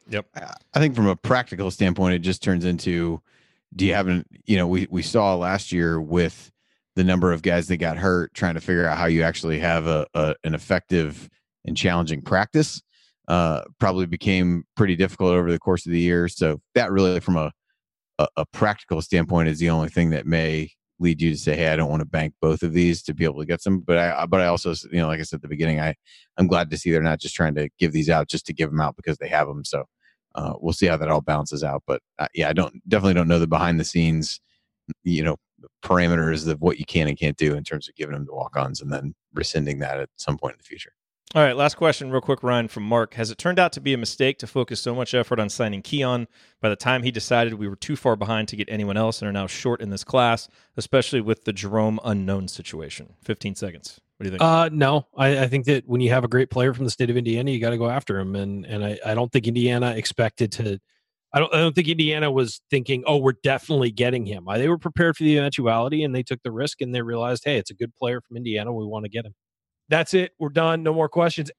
Yep. 0.09 0.27
I 0.75 0.81
think 0.81 0.97
from 0.97 1.07
a 1.07 1.15
practical 1.15 1.71
standpoint, 1.71 2.15
it 2.15 2.19
just 2.21 2.43
turns 2.43 2.65
into 2.65 3.23
do 3.75 3.87
you 3.87 3.95
have 3.95 4.09
an 4.09 4.25
you 4.47 4.57
know 4.57 4.67
we 4.67 4.87
we 4.91 5.03
saw 5.03 5.35
last 5.35 5.73
year 5.73 6.01
with 6.01 6.51
the 6.97 7.05
number 7.05 7.33
of 7.33 7.43
guys 7.43 7.69
that 7.69 7.77
got 7.77 7.97
hurt 7.97 8.35
trying 8.35 8.55
to 8.55 8.61
figure 8.61 8.87
out 8.87 8.99
how 8.99 9.07
you 9.07 9.23
actually 9.23 9.59
have 9.59 9.87
a, 9.87 10.07
a 10.15 10.35
an 10.45 10.55
effective 10.55 11.29
and 11.65 11.77
challenging 11.77 12.23
practice 12.23 12.83
uh 13.29 13.63
probably 13.79 14.07
became 14.07 14.65
pretty 14.77 14.97
difficult 14.97 15.33
over 15.33 15.51
the 15.51 15.59
course 15.59 15.87
of 15.87 15.93
the 15.93 16.01
year. 16.01 16.27
So 16.29 16.61
that 16.75 16.91
really 16.91 17.21
from 17.21 17.37
a 17.37 17.53
a, 18.21 18.29
a 18.39 18.47
practical 18.47 19.01
standpoint 19.03 19.49
is 19.49 19.59
the 19.59 19.71
only 19.71 19.89
thing 19.89 20.11
that 20.11 20.27
may 20.27 20.71
lead 21.01 21.23
you 21.23 21.31
to 21.31 21.39
say 21.39 21.57
hey 21.57 21.69
i 21.69 21.77
don't 21.77 21.89
want 21.89 22.01
to 22.01 22.07
bank 22.07 22.35
both 22.43 22.63
of 22.63 22.75
these 22.75 23.03
to 23.03 23.15
be 23.15 23.25
able 23.25 23.41
to 23.41 23.47
get 23.47 23.63
some 23.63 23.81
but 23.81 23.97
i 23.97 24.27
but 24.27 24.43
i 24.43 24.47
also 24.47 24.75
you 24.93 24.99
know 24.99 25.07
like 25.07 25.19
i 25.19 25.23
said 25.23 25.37
at 25.37 25.43
the 25.43 25.49
beginning 25.49 25.81
i 25.81 25.95
i'm 26.37 26.47
glad 26.47 26.71
to 26.71 26.77
see 26.77 26.91
they're 26.91 27.01
not 27.01 27.19
just 27.19 27.35
trying 27.35 27.55
to 27.55 27.71
give 27.79 27.93
these 27.93 28.11
out 28.11 28.29
just 28.29 28.45
to 28.45 28.53
give 28.53 28.71
them 28.71 28.81
out 28.81 28.95
because 28.97 29.17
they 29.17 29.29
have 29.29 29.49
them 29.49 29.65
so 29.65 29.85
uh, 30.35 30.55
we'll 30.61 30.73
see 30.73 30.87
how 30.87 30.97
that 30.97 31.09
all 31.09 31.21
balances 31.21 31.65
out. 31.65 31.83
But 31.87 32.03
uh, 32.19 32.29
yeah, 32.35 32.49
I 32.49 32.53
don't 32.53 32.75
definitely 32.89 33.15
don't 33.15 33.29
know 33.29 33.39
the 33.39 33.47
behind 33.47 33.81
the 33.81 33.85
scenes, 33.85 34.41
you 35.05 35.23
know, 35.23 35.37
parameters 35.83 36.49
of 36.49 36.61
what 36.61 36.79
you 36.79 36.85
can 36.85 37.09
and 37.09 37.19
can't 37.19 37.37
do 37.37 37.55
in 37.55 37.65
terms 37.65 37.89
of 37.89 37.95
giving 37.95 38.15
them 38.15 38.25
the 38.25 38.35
walk 38.35 38.57
ons 38.57 38.81
and 38.81 38.93
then 38.93 39.15
rescinding 39.35 39.79
that 39.81 40.01
at 40.01 40.09
some 40.17 40.39
point 40.39 40.55
in 40.55 40.59
the 40.59 40.65
future. 40.65 40.93
All 41.33 41.43
right, 41.43 41.57
last 41.57 41.77
question, 41.77 42.11
real 42.11 42.21
quick, 42.21 42.43
Ryan, 42.43 42.67
from 42.67 42.83
Mark. 42.83 43.15
Has 43.15 43.31
it 43.31 43.39
turned 43.39 43.61
out 43.61 43.73
to 43.75 43.81
be 43.81 43.95
a 43.95 43.99
mistake 43.99 44.37
to 44.39 44.49
focus 44.49 44.81
so 44.81 44.97
much 44.97 45.15
effort 45.15 45.39
on 45.39 45.49
signing 45.49 45.81
Keon 45.81 46.27
by 46.61 46.69
the 46.69 46.75
time 46.75 47.05
he 47.05 47.13
decided 47.13 47.55
we 47.55 47.69
were 47.69 47.77
too 47.77 47.95
far 47.95 48.17
behind 48.17 48.49
to 48.49 48.57
get 48.57 48.69
anyone 48.69 48.97
else 48.97 49.23
and 49.23 49.29
are 49.29 49.33
now 49.33 49.47
short 49.47 49.81
in 49.81 49.91
this 49.91 50.03
class, 50.03 50.49
especially 50.77 51.21
with 51.21 51.45
the 51.45 51.53
Jerome 51.53 52.01
unknown 52.03 52.49
situation? 52.49 53.15
15 53.23 53.55
seconds. 53.55 54.01
What 54.21 54.25
do 54.25 54.33
you 54.33 54.39
think? 54.39 54.43
Uh, 54.43 54.69
no, 54.71 55.07
I, 55.17 55.45
I 55.45 55.49
think 55.49 55.65
that 55.65 55.89
when 55.89 56.03
you 56.03 56.11
have 56.11 56.25
a 56.25 56.29
great 56.29 56.51
player 56.51 56.75
from 56.75 56.85
the 56.85 56.91
state 56.91 57.09
of 57.09 57.17
Indiana, 57.17 57.51
you 57.53 57.59
got 57.59 57.71
to 57.71 57.79
go 57.79 57.89
after 57.89 58.19
him, 58.19 58.37
and 58.37 58.67
and 58.67 58.85
I, 58.85 58.99
I 59.03 59.15
don't 59.15 59.33
think 59.33 59.47
Indiana 59.47 59.93
expected 59.93 60.53
to. 60.53 60.79
I 61.33 61.39
don't 61.39 61.55
I 61.55 61.57
don't 61.57 61.75
think 61.75 61.89
Indiana 61.89 62.31
was 62.31 62.61
thinking, 62.69 63.03
oh, 63.07 63.17
we're 63.17 63.33
definitely 63.43 63.91
getting 63.91 64.27
him. 64.27 64.45
They 64.47 64.69
were 64.69 64.77
prepared 64.77 65.17
for 65.17 65.25
the 65.25 65.39
eventuality, 65.39 66.05
and 66.05 66.15
they 66.15 66.23
took 66.23 66.43
the 66.43 66.53
risk, 66.53 66.83
and 66.83 66.95
they 66.95 67.01
realized, 67.01 67.45
hey, 67.47 67.57
it's 67.57 67.71
a 67.71 67.75
good 67.75 67.95
player 67.95 68.21
from 68.21 68.37
Indiana. 68.37 68.75
We 68.75 68.85
want 68.85 69.07
to 69.07 69.09
get 69.09 69.25
him. 69.25 69.33
That's 69.89 70.13
it. 70.13 70.33
We're 70.39 70.51
done. 70.51 70.83
No 70.83 70.93
more 70.93 71.09
questions. 71.09 71.51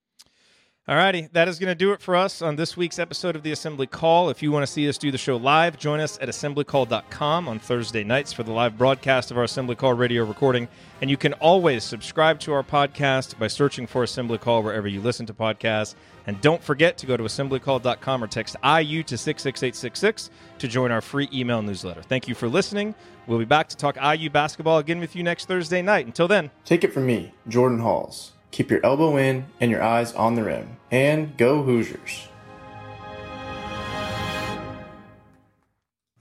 All 0.91 0.97
righty, 0.97 1.29
that 1.31 1.47
is 1.47 1.57
going 1.57 1.69
to 1.69 1.75
do 1.75 1.93
it 1.93 2.01
for 2.01 2.17
us 2.17 2.41
on 2.41 2.57
this 2.57 2.75
week's 2.75 2.99
episode 2.99 3.37
of 3.37 3.43
the 3.43 3.53
Assembly 3.53 3.87
Call. 3.87 4.29
If 4.29 4.43
you 4.43 4.51
want 4.51 4.63
to 4.63 4.67
see 4.67 4.89
us 4.89 4.97
do 4.97 5.09
the 5.09 5.17
show 5.17 5.37
live, 5.37 5.77
join 5.77 6.01
us 6.01 6.19
at 6.19 6.27
assemblycall.com 6.27 7.47
on 7.47 7.59
Thursday 7.59 8.03
nights 8.03 8.33
for 8.33 8.43
the 8.43 8.51
live 8.51 8.77
broadcast 8.77 9.31
of 9.31 9.37
our 9.37 9.45
Assembly 9.45 9.77
Call 9.77 9.93
radio 9.93 10.25
recording. 10.25 10.67
And 10.99 11.09
you 11.09 11.15
can 11.15 11.31
always 11.35 11.85
subscribe 11.85 12.41
to 12.41 12.51
our 12.51 12.61
podcast 12.61 13.39
by 13.39 13.47
searching 13.47 13.87
for 13.87 14.03
Assembly 14.03 14.37
Call 14.37 14.63
wherever 14.63 14.85
you 14.85 14.99
listen 14.99 15.25
to 15.27 15.33
podcasts. 15.33 15.95
And 16.27 16.41
don't 16.41 16.61
forget 16.61 16.97
to 16.97 17.05
go 17.05 17.15
to 17.15 17.23
assemblycall.com 17.23 18.21
or 18.21 18.27
text 18.27 18.57
IU 18.61 19.01
to 19.03 19.17
66866 19.17 20.29
to 20.59 20.67
join 20.67 20.91
our 20.91 20.99
free 20.99 21.29
email 21.31 21.61
newsletter. 21.61 22.01
Thank 22.01 22.27
you 22.27 22.35
for 22.35 22.49
listening. 22.49 22.95
We'll 23.27 23.39
be 23.39 23.45
back 23.45 23.69
to 23.69 23.77
talk 23.77 23.95
IU 23.95 24.29
basketball 24.29 24.79
again 24.79 24.99
with 24.99 25.15
you 25.15 25.23
next 25.23 25.45
Thursday 25.47 25.81
night. 25.81 26.05
Until 26.05 26.27
then, 26.27 26.51
Take 26.65 26.83
it 26.83 26.91
from 26.91 27.05
me, 27.05 27.33
Jordan 27.47 27.79
Hulls. 27.79 28.33
Keep 28.51 28.69
your 28.69 28.85
elbow 28.85 29.17
in 29.17 29.45
and 29.59 29.71
your 29.71 29.81
eyes 29.81 30.13
on 30.13 30.35
the 30.35 30.43
rim. 30.43 30.77
And 30.91 31.35
go 31.37 31.63
Hoosiers. 31.63 32.27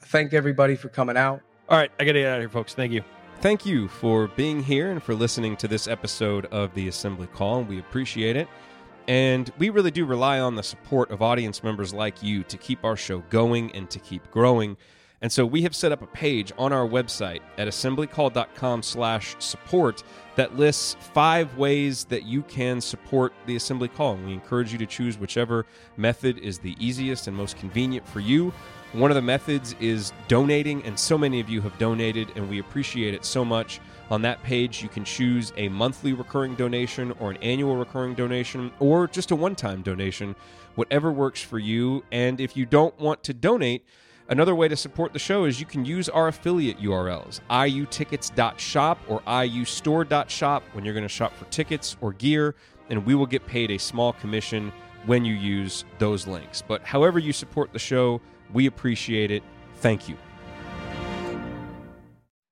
Thank 0.01 0.33
everybody 0.33 0.75
for 0.75 0.89
coming 0.89 1.17
out. 1.17 1.41
All 1.69 1.79
right, 1.79 1.91
I 2.01 2.05
got 2.05 2.13
to 2.13 2.21
get 2.21 2.29
out 2.29 2.37
of 2.37 2.43
here, 2.43 2.49
folks. 2.49 2.75
Thank 2.75 2.93
you. 2.93 3.03
Thank 3.41 3.65
you 3.65 3.89
for 3.89 4.29
being 4.29 4.63
here 4.63 4.91
and 4.91 5.03
for 5.03 5.15
listening 5.15 5.57
to 5.59 5.69
this 5.69 5.87
episode 5.89 6.47
of 6.47 6.75
the 6.75 6.89
Assembly 6.89 7.27
Call. 7.29 7.63
We 7.63 7.79
appreciate 7.79 8.37
it. 8.37 8.49
And 9.09 9.51
we 9.59 9.71
really 9.71 9.91
do 9.91 10.05
rely 10.05 10.41
on 10.41 10.57
the 10.57 10.63
support 10.63 11.11
of 11.11 11.23
audience 11.23 11.63
members 11.63 11.95
like 11.95 12.23
you 12.23 12.43
to 12.45 12.57
keep 12.57 12.85
our 12.85 12.97
show 12.97 13.21
going 13.31 13.75
and 13.75 13.89
to 13.91 13.99
keep 13.99 14.31
growing. 14.31 14.77
And 15.23 15.31
so 15.31 15.45
we 15.45 15.63
have 15.63 15.77
set 15.77 15.93
up 15.93 16.01
a 16.01 16.07
page 16.07 16.51
on 16.57 16.73
our 16.73 16.87
website 16.87 17.41
at 17.59 17.69
assemblycall.com 17.69 18.83
slash 18.83 19.37
support 19.39 20.03
that 20.37 20.57
lists 20.57 20.97
five 21.13 21.59
ways 21.59 22.05
that 22.05 22.25
you 22.25 22.43
can 22.43 22.81
support 22.81 23.35
the 23.45 23.57
Assembly 23.57 23.89
Call. 23.89 24.15
And 24.15 24.27
we 24.27 24.33
encourage 24.33 24.73
you 24.73 24.79
to 24.79 24.87
choose 24.87 25.19
whichever 25.19 25.67
method 25.99 26.39
is 26.39 26.59
the 26.59 26.75
easiest 26.79 27.29
and 27.29 27.37
most 27.37 27.59
convenient 27.59 28.09
for 28.09 28.21
you. 28.21 28.51
One 28.93 29.11
of 29.11 29.15
the 29.15 29.23
methods 29.23 29.77
is 29.79 30.13
donating, 30.27 30.83
and 30.85 30.99
so 30.99 31.17
many 31.17 31.39
of 31.39 31.49
you 31.49 31.61
have 31.61 31.79
donated, 31.79 32.33
and 32.35 32.49
we 32.51 32.59
appreciate 32.59 33.15
it 33.15 33.25
so 33.25 33.45
much. 33.45 33.79
On 34.11 34.23
that 34.23 34.43
page, 34.43 34.83
you 34.83 34.89
can 34.89 35.05
choose 35.05 35.53
a 35.57 35.69
monthly 35.69 36.13
recurring 36.13 36.57
donation 36.57 37.13
or 37.21 37.31
an 37.31 37.37
annual 37.37 37.77
recurring 37.77 38.15
donation 38.15 38.73
or 38.81 39.07
just 39.07 39.31
a 39.31 39.37
one 39.37 39.55
time 39.55 39.83
donation, 39.83 40.35
whatever 40.75 41.13
works 41.13 41.43
for 41.43 41.59
you. 41.59 42.03
And 42.11 42.41
if 42.41 42.57
you 42.57 42.67
don't 42.67 42.99
want 42.99 43.23
to 43.25 43.35
donate, 43.35 43.85
Another 44.31 44.55
way 44.55 44.69
to 44.69 44.77
support 44.77 45.13
the 45.13 45.19
show 45.19 45.45
is 45.45 45.59
you 45.59 45.67
can 45.67 45.85
use 45.85 46.09
our 46.09 46.29
affiliate 46.29 46.79
URLs, 46.79 47.41
iutickets.shop 47.51 48.99
or 49.09 49.21
iustore.shop 49.23 50.63
when 50.73 50.85
you're 50.85 50.95
going 50.95 51.03
to 51.05 51.09
shop 51.09 51.37
for 51.37 51.47
tickets 51.47 51.97
or 52.01 52.13
gear, 52.13 52.55
and 52.91 53.05
we 53.05 53.17
will 53.17 53.27
get 53.27 53.45
paid 53.47 53.73
a 53.73 53.79
small 53.79 54.13
commission 54.13 54.73
when 55.07 55.25
you 55.25 55.35
use 55.35 55.85
those 55.99 56.29
links. 56.29 56.63
But 56.67 56.83
however 56.85 57.19
you 57.19 57.33
support 57.33 57.73
the 57.73 57.79
show, 57.81 58.21
we 58.53 58.67
appreciate 58.67 59.33
it. 59.33 59.43
Thank 59.77 60.09
you. 60.09 60.17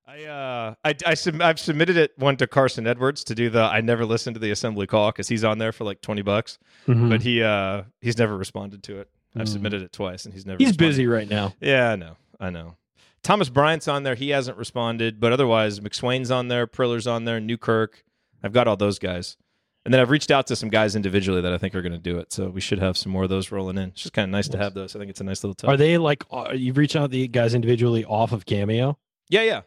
I 0.06 0.24
uh 0.24 0.74
I, 0.84 0.94
I 1.06 1.14
sub- 1.14 1.40
I've 1.40 1.60
submitted 1.60 1.96
it 1.96 2.12
one 2.16 2.36
to 2.38 2.46
Carson 2.48 2.86
Edwards 2.88 3.22
to 3.24 3.34
do 3.36 3.50
the 3.50 3.62
I 3.62 3.82
never 3.82 4.04
listened 4.04 4.34
to 4.34 4.40
the 4.40 4.50
assembly 4.50 4.86
call 4.88 5.12
because 5.12 5.28
he's 5.28 5.44
on 5.44 5.58
there 5.58 5.70
for 5.70 5.84
like 5.84 6.00
twenty 6.00 6.22
bucks, 6.22 6.58
Mhm. 6.88 7.08
but 7.10 7.22
he 7.22 7.42
uh 7.42 7.82
he's 8.00 8.18
never 8.18 8.36
responded 8.36 8.82
to 8.84 8.98
it. 8.98 9.08
I've 9.40 9.46
Mm. 9.46 9.52
submitted 9.52 9.82
it 9.82 9.92
twice 9.92 10.24
and 10.24 10.34
he's 10.34 10.44
never. 10.46 10.58
He's 10.58 10.68
responded. 10.68 10.88
busy 10.90 11.06
right 11.06 11.28
now. 11.28 11.54
Yeah, 11.60 11.90
I 11.90 11.96
know, 11.96 12.16
I 12.40 12.50
know. 12.50 12.76
Thomas 13.22 13.48
Bryant's 13.48 13.88
on 13.88 14.04
there. 14.04 14.14
He 14.14 14.30
hasn't 14.30 14.56
responded, 14.56 15.20
but 15.20 15.32
otherwise 15.32 15.80
McSwain's 15.80 16.30
on 16.30 16.48
there, 16.48 16.66
Priller's 16.66 17.06
on 17.06 17.24
there, 17.24 17.40
Newkirk. 17.40 18.04
I've 18.42 18.52
got 18.52 18.68
all 18.68 18.76
those 18.76 18.98
guys, 19.00 19.36
and 19.84 19.92
then 19.92 20.00
I've 20.00 20.10
reached 20.10 20.30
out 20.30 20.46
to 20.46 20.56
some 20.56 20.68
guys 20.68 20.94
individually 20.94 21.40
that 21.40 21.52
I 21.52 21.58
think 21.58 21.74
are 21.74 21.82
going 21.82 21.92
to 21.92 21.98
do 21.98 22.18
it. 22.18 22.32
So 22.32 22.48
we 22.48 22.60
should 22.60 22.78
have 22.78 22.96
some 22.96 23.10
more 23.10 23.24
of 23.24 23.30
those 23.30 23.50
rolling 23.50 23.76
in. 23.78 23.88
It's 23.90 24.02
just 24.02 24.12
kind 24.14 24.24
of 24.24 24.30
nice 24.30 24.48
to 24.48 24.58
have 24.58 24.74
those. 24.74 24.94
I 24.94 24.98
think 25.00 25.10
it's 25.10 25.20
a 25.20 25.24
nice 25.24 25.42
little 25.42 25.54
touch. 25.54 25.68
Are 25.68 25.76
they 25.76 25.98
like 25.98 26.24
uh, 26.30 26.52
you've 26.54 26.76
reached 26.76 26.94
out 26.94 27.02
to 27.02 27.08
the 27.08 27.26
guys 27.28 27.54
individually 27.54 28.04
off 28.04 28.30
of 28.32 28.46
Cameo? 28.46 28.96
Yeah, 29.28 29.42
yeah. 29.42 29.60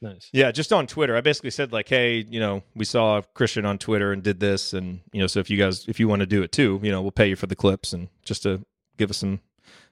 Nice. 0.00 0.28
Yeah, 0.32 0.50
just 0.50 0.72
on 0.72 0.86
Twitter. 0.86 1.16
I 1.16 1.20
basically 1.22 1.50
said 1.50 1.72
like, 1.72 1.88
"Hey, 1.88 2.24
you 2.28 2.38
know, 2.40 2.62
we 2.74 2.84
saw 2.84 3.22
Christian 3.34 3.64
on 3.64 3.78
Twitter 3.78 4.12
and 4.12 4.22
did 4.22 4.40
this, 4.40 4.72
and 4.74 5.00
you 5.12 5.20
know, 5.20 5.26
so 5.26 5.40
if 5.40 5.48
you 5.50 5.56
guys, 5.58 5.86
if 5.88 5.98
you 6.00 6.06
want 6.08 6.20
to 6.20 6.26
do 6.26 6.42
it 6.42 6.52
too, 6.52 6.80
you 6.82 6.90
know, 6.90 7.00
we'll 7.02 7.10
pay 7.12 7.28
you 7.28 7.36
for 7.36 7.46
the 7.46 7.56
clips 7.56 7.92
and 7.94 8.08
just 8.24 8.42
to 8.42 8.64
give 8.96 9.10
us 9.10 9.18
some, 9.18 9.40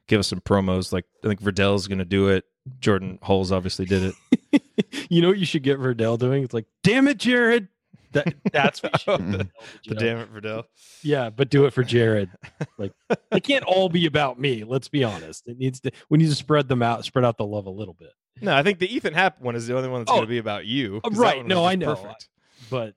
give 0.07 0.21
us 0.21 0.29
some 0.29 0.41
promos. 0.41 0.93
Like, 0.93 1.05
I 1.25 1.29
think 1.29 1.41
Verdell's 1.43 1.89
going 1.89 1.99
to 1.99 2.05
do 2.05 2.29
it. 2.29 2.45
Jordan 2.81 3.19
Hulls 3.23 3.53
obviously 3.53 3.85
did 3.85 4.15
it. 4.53 4.63
you 5.11 5.21
know 5.21 5.29
what 5.29 5.39
you 5.39 5.47
should 5.47 5.63
get 5.63 5.79
Verdell 5.79 6.19
doing? 6.19 6.43
It's 6.45 6.55
like, 6.55 6.67
damn 6.83 7.09
it, 7.09 7.19
Jerod. 7.19 7.69
That 8.13 8.33
that's 8.53 8.81
what 8.83 8.93
you 8.93 8.99
should 9.23 9.29
the, 9.41 9.49
the 9.89 9.95
damn 9.97 10.19
it, 10.19 10.33
Verdell. 10.33 10.65
Yeah, 11.03 11.31
but 11.31 11.51
do 11.51 11.67
it 11.67 11.73
for 11.73 11.83
Jerod. 11.83 12.31
Like, 12.79 12.93
it 13.33 13.43
can't 13.43 13.65
all 13.65 13.89
be 13.89 14.07
about 14.07 14.39
me. 14.39 14.63
Let's 14.65 14.89
be 14.89 15.03
honest. 15.05 15.43
It 15.47 15.59
needs 15.59 15.81
to. 15.81 15.91
We 16.09 16.19
need 16.19 16.29
to 16.29 16.35
spread 16.37 16.69
them 16.69 16.81
out, 16.81 17.05
spread 17.05 17.25
out 17.25 17.37
the 17.39 17.45
love 17.45 17.67
a 17.67 17.71
little 17.71 17.95
bit. 17.95 18.13
No, 18.41 18.55
I 18.55 18.63
think 18.63 18.79
the 18.79 18.93
Ethan 18.95 19.15
Happ 19.15 19.41
one 19.41 19.57
is 19.57 19.67
the 19.67 19.77
only 19.77 19.89
one 19.89 20.01
that's 20.03 20.11
Oh. 20.13 20.15
going 20.15 20.27
to 20.27 20.31
be 20.31 20.39
about 20.39 20.65
you. 20.65 21.01
Right. 21.11 21.45
No, 21.45 21.65
I 21.65 21.75
know. 21.75 21.97
Perfect. 21.97 22.29
But 22.71 22.95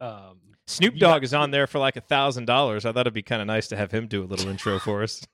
um, 0.00 0.38
Snoop 0.68 0.94
Dogg 0.96 1.20
got- 1.20 1.24
is 1.24 1.34
on 1.34 1.50
there 1.50 1.66
for 1.66 1.78
like 1.78 1.96
a 1.96 2.00
thousand 2.00 2.44
dollars. 2.44 2.84
I 2.84 2.92
thought 2.92 3.00
it'd 3.00 3.14
be 3.14 3.22
kind 3.22 3.40
of 3.40 3.46
nice 3.46 3.68
to 3.68 3.76
have 3.76 3.90
him 3.90 4.06
do 4.06 4.22
a 4.22 4.26
little 4.26 4.48
intro 4.48 4.78
for 4.78 5.02
us. 5.02 5.26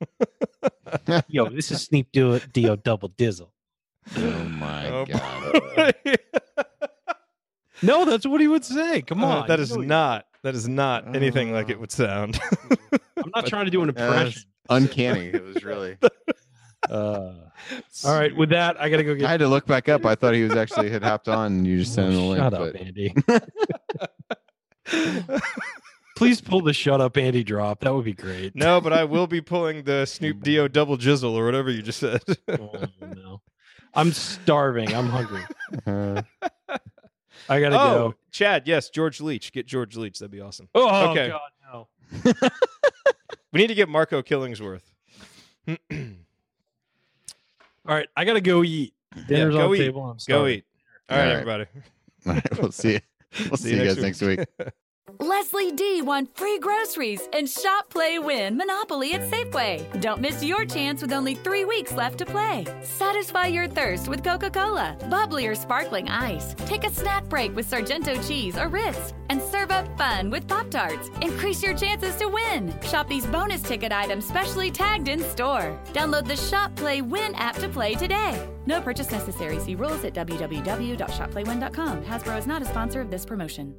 yo, 1.28 1.48
this 1.50 1.70
is 1.70 1.82
Snoop 1.82 2.06
Do 2.12 2.38
Dio 2.52 2.76
Double 2.76 3.08
Dizzle. 3.10 3.50
Oh 4.16 4.44
my 4.44 4.88
Oh, 4.90 5.06
god. 5.06 5.94
No, 7.82 8.04
that's 8.06 8.24
what 8.26 8.40
he 8.40 8.46
would 8.48 8.64
say. 8.64 9.02
Come 9.02 9.22
Uh, 9.22 9.40
on, 9.40 9.48
that 9.48 9.58
you 9.58 9.64
is 9.64 9.76
not 9.76 10.26
that 10.42 10.54
is 10.54 10.66
not 10.68 11.14
anything 11.14 11.52
like 11.52 11.68
it 11.68 11.78
would 11.78 11.90
sound. 11.92 12.38
I'm 13.16 13.30
not 13.34 13.46
trying 13.46 13.64
to 13.66 13.70
do 13.70 13.82
an 13.82 13.88
impression. 13.90 14.22
that's 14.24 14.46
uncanny. 14.70 15.26
It 15.26 15.44
was 15.44 15.62
really. 15.64 15.98
Uh, 16.88 17.32
all 18.04 18.14
right, 18.18 18.34
with 18.36 18.50
that, 18.50 18.80
I 18.80 18.88
gotta 18.88 19.04
go 19.04 19.14
Get- 19.14 19.26
I 19.26 19.30
had 19.32 19.40
to 19.40 19.48
look 19.48 19.66
back 19.66 19.88
up. 19.88 20.06
I 20.06 20.14
thought 20.14 20.34
he 20.34 20.44
was 20.44 20.54
actually 20.54 20.88
had 20.90 21.02
hopped 21.02 21.28
on. 21.28 21.46
and 21.52 21.66
You 21.66 21.78
just 21.80 21.94
sent 21.94 22.08
him 22.08 22.14
the 22.14 22.20
link. 22.22 22.42
Shut 22.42 22.54
up, 22.54 22.60
but 22.72 22.76
Andy. 22.80 23.14
Please 26.16 26.40
pull 26.40 26.60
the 26.60 26.72
"Shut 26.72 27.00
Up, 27.00 27.16
Andy" 27.16 27.42
drop. 27.42 27.80
That 27.80 27.94
would 27.94 28.04
be 28.04 28.12
great. 28.12 28.54
no, 28.54 28.80
but 28.80 28.92
I 28.92 29.04
will 29.04 29.26
be 29.26 29.40
pulling 29.40 29.82
the 29.82 30.06
Snoop 30.06 30.42
Dio 30.42 30.68
double 30.68 30.96
jizzle 30.96 31.32
or 31.32 31.44
whatever 31.44 31.70
you 31.70 31.82
just 31.82 31.98
said. 31.98 32.22
Oh, 32.48 32.72
no. 33.00 33.40
I'm 33.94 34.12
starving. 34.12 34.94
I'm 34.94 35.08
hungry. 35.08 35.42
uh, 35.86 36.22
I 37.48 37.60
gotta 37.60 37.80
oh, 37.80 38.08
go. 38.10 38.14
Chad, 38.30 38.66
yes, 38.66 38.90
George 38.90 39.20
Leach. 39.20 39.52
Get 39.52 39.66
George 39.66 39.96
Leach. 39.96 40.18
That'd 40.18 40.30
be 40.30 40.40
awesome. 40.40 40.68
Oh 40.74 41.10
okay. 41.10 41.28
God, 41.28 41.40
no. 41.72 42.48
We 43.54 43.60
need 43.60 43.68
to 43.68 43.74
get 43.76 43.88
Marco 43.88 44.20
Killingsworth. 44.20 44.82
All 45.68 45.76
right, 47.86 48.08
I 48.16 48.24
gotta 48.24 48.40
go 48.40 48.64
eat. 48.64 48.94
Dinner's 49.28 49.54
go 49.54 49.66
on 49.66 49.70
the 49.70 49.76
eat. 49.76 49.78
table. 49.78 50.02
I'm 50.02 50.18
starving. 50.18 50.34
Go 50.34 50.38
starving. 50.40 50.58
eat. 50.58 50.64
All 51.08 51.16
right, 51.16 51.22
All 51.22 51.28
right. 51.28 51.32
everybody. 51.34 51.66
all 52.26 52.32
right, 52.32 52.58
we'll 52.60 52.72
see 52.72 52.92
you. 52.94 53.00
We'll 53.40 53.56
see, 53.56 53.76
you 53.76 53.84
guys 53.84 53.98
next 53.98 54.22
week. 54.22 54.46
Leslie 55.20 55.72
D 55.72 56.00
won 56.00 56.26
free 56.34 56.58
groceries 56.58 57.28
and 57.32 57.48
shop, 57.48 57.90
play, 57.90 58.18
win 58.18 58.56
Monopoly 58.56 59.12
at 59.12 59.22
Safeway. 59.30 60.00
Don't 60.00 60.20
miss 60.20 60.42
your 60.42 60.64
chance 60.64 61.02
with 61.02 61.12
only 61.12 61.34
three 61.34 61.64
weeks 61.64 61.92
left 61.92 62.18
to 62.18 62.26
play. 62.26 62.66
Satisfy 62.82 63.46
your 63.46 63.68
thirst 63.68 64.08
with 64.08 64.24
Coca 64.24 64.50
Cola, 64.50 64.96
bubbly 65.10 65.46
or 65.46 65.54
sparkling 65.54 66.08
ice. 66.08 66.54
Take 66.66 66.84
a 66.84 66.90
snack 66.90 67.28
break 67.28 67.54
with 67.54 67.68
Sargento 67.68 68.14
cheese 68.22 68.56
or 68.56 68.68
Ritz. 68.68 69.12
And 69.28 69.42
serve 69.42 69.70
up 69.70 69.86
fun 69.98 70.30
with 70.30 70.46
Pop 70.48 70.70
Tarts. 70.70 71.10
Increase 71.20 71.62
your 71.62 71.74
chances 71.74 72.16
to 72.16 72.28
win. 72.28 72.74
Shop 72.82 73.08
these 73.08 73.26
bonus 73.26 73.62
ticket 73.62 73.92
items 73.92 74.26
specially 74.26 74.70
tagged 74.70 75.08
in 75.08 75.20
store. 75.20 75.78
Download 75.92 76.26
the 76.26 76.36
Shop, 76.36 76.74
Play, 76.76 77.02
Win 77.02 77.34
app 77.34 77.56
to 77.56 77.68
play 77.68 77.94
today. 77.94 78.38
No 78.66 78.80
purchase 78.80 79.10
necessary. 79.10 79.58
See 79.58 79.74
rules 79.74 80.04
at 80.04 80.14
www.shopplaywin.com. 80.14 82.04
Hasbro 82.04 82.38
is 82.38 82.46
not 82.46 82.62
a 82.62 82.66
sponsor 82.66 83.00
of 83.00 83.10
this 83.10 83.24
promotion. 83.26 83.74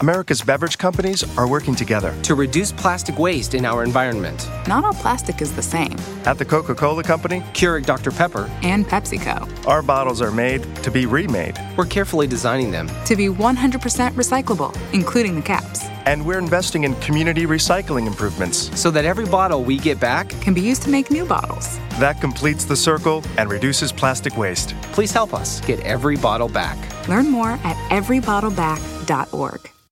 America's 0.00 0.40
beverage 0.42 0.78
companies 0.78 1.24
are 1.36 1.48
working 1.48 1.74
together. 1.74 2.14
to 2.22 2.34
reduce 2.34 2.70
plastic 2.72 3.18
waste 3.18 3.54
in 3.54 3.64
our 3.64 3.82
environment. 3.84 4.48
Not 4.68 4.84
all 4.84 4.94
plastic 4.94 5.40
is 5.42 5.52
the 5.54 5.62
same. 5.62 5.96
At 6.24 6.38
the 6.38 6.44
Coca 6.44 6.74
Cola 6.74 7.02
Company, 7.02 7.40
Keurig 7.52 7.84
Dr. 7.86 8.10
Pepper, 8.10 8.48
And 8.62 8.86
PepsiCo. 8.86 9.66
our 9.66 9.82
bottles 9.82 10.22
are 10.22 10.30
made 10.30 10.62
to 10.84 10.90
be 10.90 11.06
remade. 11.06 11.58
we're 11.76 11.86
carefully 11.86 12.26
designing 12.26 12.70
them. 12.70 12.88
To 13.06 13.16
be 13.16 13.26
100% 13.28 14.12
recyclable, 14.12 14.76
including 14.92 15.34
the 15.36 15.42
caps. 15.42 15.84
And 16.06 16.24
we're 16.24 16.38
investing 16.38 16.84
in 16.84 16.94
community 16.96 17.44
recycling 17.46 18.06
improvements. 18.06 18.70
So 18.80 18.90
that 18.92 19.04
every 19.04 19.26
bottle 19.26 19.62
we 19.64 19.76
get 19.78 19.98
back, 20.00 20.28
Can 20.40 20.54
be 20.54 20.60
used 20.62 20.82
to 20.82 20.90
make 20.90 21.10
new 21.10 21.24
bottles. 21.26 21.78
That 21.98 22.20
completes 22.20 22.64
the 22.64 22.76
circle 22.76 23.22
and 23.36 23.50
reduces 23.50 23.92
plastic 23.92 24.36
waste. 24.36 24.74
please 24.92 25.12
help 25.12 25.34
us 25.34 25.60
get 25.62 25.80
every 25.80 26.16
bottle 26.16 26.48
back. 26.48 26.78
Learn 27.08 27.28
more 27.30 27.58
at 27.64 27.76
everybottleback.org. 27.90 29.70